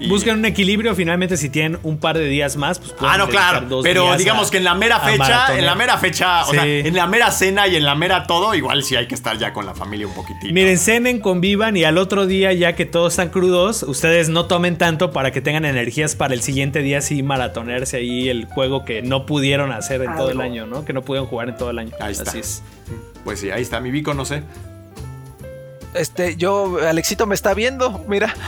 [0.01, 3.19] Y- Busquen un equilibrio, finalmente si tienen un par de días más, pues pueden Ah,
[3.19, 3.61] no, claro.
[3.69, 6.67] dos Pero digamos a- que en la mera fecha, en la mera fecha, o sea,
[6.67, 9.53] en la mera cena y en la mera todo, igual sí hay que estar ya
[9.53, 10.53] con la familia un poquitito.
[10.55, 14.79] Miren, cenen, convivan y al otro día, ya que todos están crudos, ustedes no tomen
[14.79, 19.03] tanto para que tengan energías para el siguiente día sí maratonearse ahí el juego que
[19.03, 20.85] no pudieron hacer en todo el año, ¿no?
[20.87, 21.91] Que no pudieron jugar en todo el año.
[22.01, 22.31] Ahí está.
[22.39, 22.63] Es.
[23.23, 24.43] Pues sí, ahí está mi bico, no sé.
[25.95, 28.35] Este, yo, Alexito me está viendo, mira.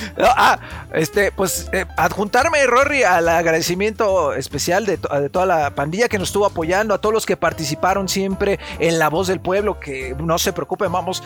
[0.16, 0.58] No, ah,
[0.94, 6.18] este, pues eh, adjuntarme, Rory, al agradecimiento especial de, to- de toda la pandilla que
[6.18, 10.14] nos estuvo apoyando, a todos los que participaron siempre en La Voz del Pueblo, que
[10.18, 11.22] no se preocupen, vamos,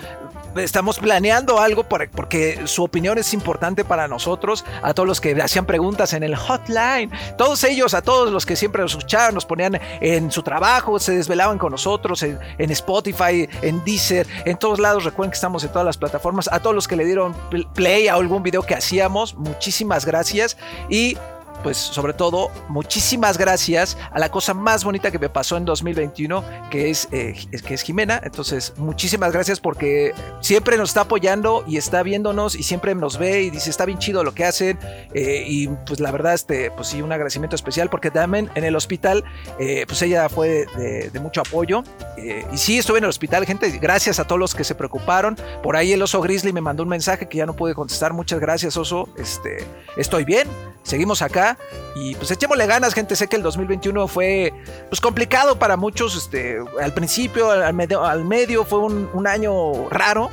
[0.56, 5.40] estamos planeando algo para- porque su opinión es importante para nosotros, a todos los que
[5.40, 9.46] hacían preguntas en el hotline, todos ellos, a todos los que siempre nos escuchaban, nos
[9.46, 14.78] ponían en su trabajo, se desvelaban con nosotros en, en Spotify, en Deezer, en todos
[14.78, 17.66] lados, recuerden que estamos en todas las plataformas, a todos los que le dieron pl-
[17.74, 20.56] play a algún video que hacíamos, muchísimas gracias
[20.88, 21.16] y
[21.64, 26.44] pues sobre todo, muchísimas gracias a la cosa más bonita que me pasó en 2021,
[26.70, 27.34] que es, eh,
[27.66, 28.20] que es Jimena.
[28.22, 33.42] Entonces, muchísimas gracias porque siempre nos está apoyando y está viéndonos y siempre nos ve
[33.42, 34.78] y dice, está bien chido lo que hacen.
[35.14, 38.76] eh, y pues la verdad, este, pues sí, un agradecimiento especial porque también en el
[38.76, 39.24] hospital,
[39.58, 41.82] eh, pues ella fue de, de mucho apoyo.
[42.18, 45.36] eh, y sí, estuve en el hospital, gente, gracias a todos los que se preocuparon.
[45.62, 48.12] Por ahí el oso Grizzly me mandó un mensaje que ya no pude contestar.
[48.12, 49.08] Muchas gracias, oso.
[49.16, 49.64] Este,
[49.96, 50.46] estoy bien,
[50.82, 51.53] seguimos acá
[51.94, 53.16] y pues echémosle ganas, gente.
[53.16, 54.52] Sé que el 2021 fue
[54.88, 56.16] pues complicado para muchos.
[56.16, 60.30] Este, al principio, al medio, al medio fue un, un año raro.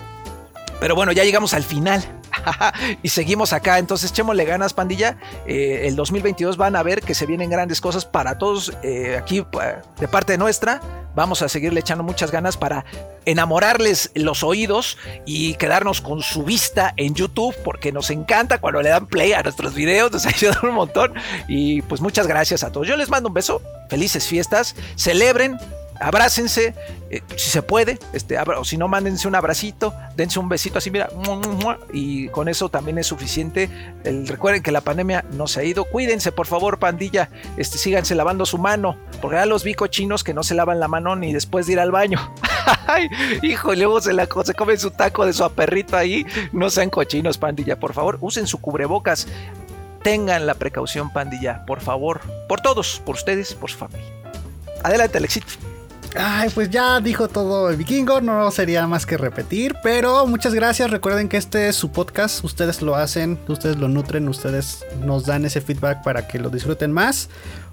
[0.80, 2.04] Pero bueno, ya llegamos al final.
[3.04, 3.78] y seguimos acá.
[3.78, 5.18] Entonces, echémosle ganas, pandilla.
[5.46, 9.46] Eh, el 2022 van a ver que se vienen grandes cosas para todos eh, aquí
[10.00, 10.82] de parte nuestra.
[11.14, 12.86] Vamos a seguirle echando muchas ganas para
[13.26, 18.90] enamorarles los oídos y quedarnos con su vista en YouTube porque nos encanta cuando le
[18.90, 21.14] dan play a nuestros videos, nos ayudan un montón
[21.48, 22.88] y pues muchas gracias a todos.
[22.88, 25.58] Yo les mando un beso, felices fiestas, celebren,
[26.02, 26.74] abrácense,
[27.10, 30.90] eh, si se puede, este, o si no, mándense un abracito, dense un besito así,
[30.92, 31.10] mira,
[31.94, 33.70] y con eso también es suficiente.
[34.04, 38.16] El- recuerden que la pandemia no se ha ido, cuídense por favor, pandilla, este, síganse
[38.16, 41.34] lavando su mano, porque ya los vi cochinos que no se lavan la mano ni
[41.34, 42.34] después de ir al baño.
[42.88, 43.08] Ay,
[43.42, 47.38] hijo, luego se, la, se comen su taco de su aperrito ahí, no sean cochinos,
[47.38, 49.28] pandilla, por favor, usen su cubrebocas.
[50.04, 54.08] Tengan la precaución, pandilla, por favor, por todos, por ustedes, por su familia.
[54.84, 55.54] Adelante, Alexito.
[56.18, 60.92] Ay, pues ya dijo todo el vikingo, no sería más que repetir, pero muchas gracias,
[60.92, 65.46] recuerden que este es su podcast, ustedes lo hacen, ustedes lo nutren, ustedes nos dan
[65.46, 67.30] ese feedback para que lo disfruten más.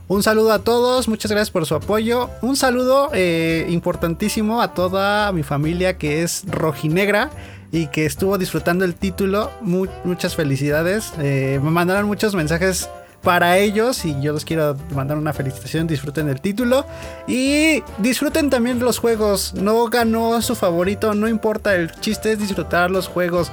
[0.06, 2.30] Un saludo a todos, muchas gracias por su apoyo.
[2.40, 7.30] Un saludo eh, importantísimo a toda mi familia que es rojinegra
[7.72, 9.50] y que estuvo disfrutando el título.
[9.60, 11.12] Mu- muchas felicidades.
[11.18, 12.88] Eh, me mandaron muchos mensajes
[13.28, 15.86] para ellos y yo les quiero mandar una felicitación.
[15.86, 16.86] Disfruten el título
[17.26, 19.52] y disfruten también los juegos.
[19.52, 21.74] No ganó su favorito, no importa.
[21.74, 23.52] El chiste es disfrutar los juegos.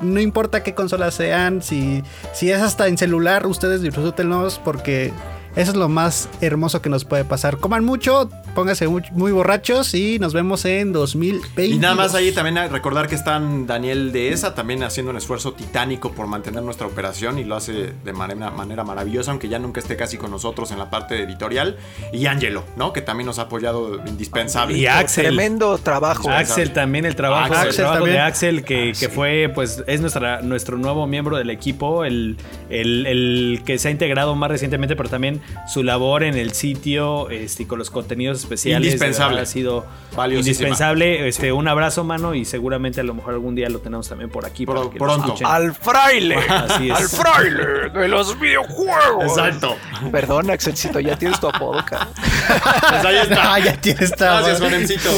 [0.00, 5.12] No importa qué consolas sean, si, si es hasta en celular, ustedes disfrútenlos porque
[5.60, 7.58] eso es lo más hermoso que nos puede pasar.
[7.58, 11.66] Coman mucho, pónganse muy, muy borrachos y nos vemos en 2020.
[11.66, 15.52] Y nada más ahí también recordar que están Daniel de ESA también haciendo un esfuerzo
[15.52, 19.80] titánico por mantener nuestra operación y lo hace de manera, manera maravillosa, aunque ya nunca
[19.80, 21.76] esté casi con nosotros en la parte editorial.
[22.12, 22.92] Y Angelo, ¿no?
[22.92, 24.78] Que también nos ha apoyado indispensable.
[24.78, 25.26] Y Axel.
[25.26, 26.30] Tremendo trabajo.
[26.30, 28.16] Axel también, el trabajo, Axel el trabajo también.
[28.16, 32.36] de Axel, que, que fue, pues, es nuestra, nuestro nuevo miembro del equipo, el,
[32.70, 37.28] el- el que se ha integrado más recientemente, pero también su labor en el sitio
[37.30, 38.86] este, y con los contenidos especiales.
[38.86, 39.40] Indispensable.
[39.40, 39.84] Ha sido
[40.16, 40.48] Valiosísima.
[40.50, 41.28] indispensable.
[41.28, 44.46] Este, un abrazo, mano, y seguramente a lo mejor algún día lo tenemos también por
[44.46, 44.64] aquí.
[44.66, 45.26] Pro- para que lo pronto.
[45.26, 45.46] escuchen.
[45.46, 46.36] Al fraile.
[46.36, 46.96] Así es.
[46.96, 49.24] Al fraile de los videojuegos.
[49.24, 49.76] Exacto.
[50.10, 52.08] Perdón, Axelcito, ya tienes tu apodo, cabrón.
[52.14, 53.52] Pues ahí está.
[53.54, 54.40] Ah, ya tienes esta.
[54.40, 55.10] Gracias, Juanencito.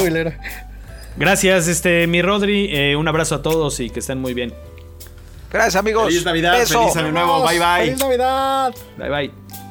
[1.17, 2.69] Gracias, este, mi Rodri.
[2.71, 4.53] eh, un abrazo a todos y que estén muy bien.
[5.51, 6.05] Gracias, amigos.
[6.05, 6.79] Feliz Navidad, Beso.
[6.83, 7.43] feliz año nuevo.
[7.45, 7.85] Bye bye.
[7.87, 8.73] ¡Feliz Navidad!
[8.97, 9.70] Bye bye.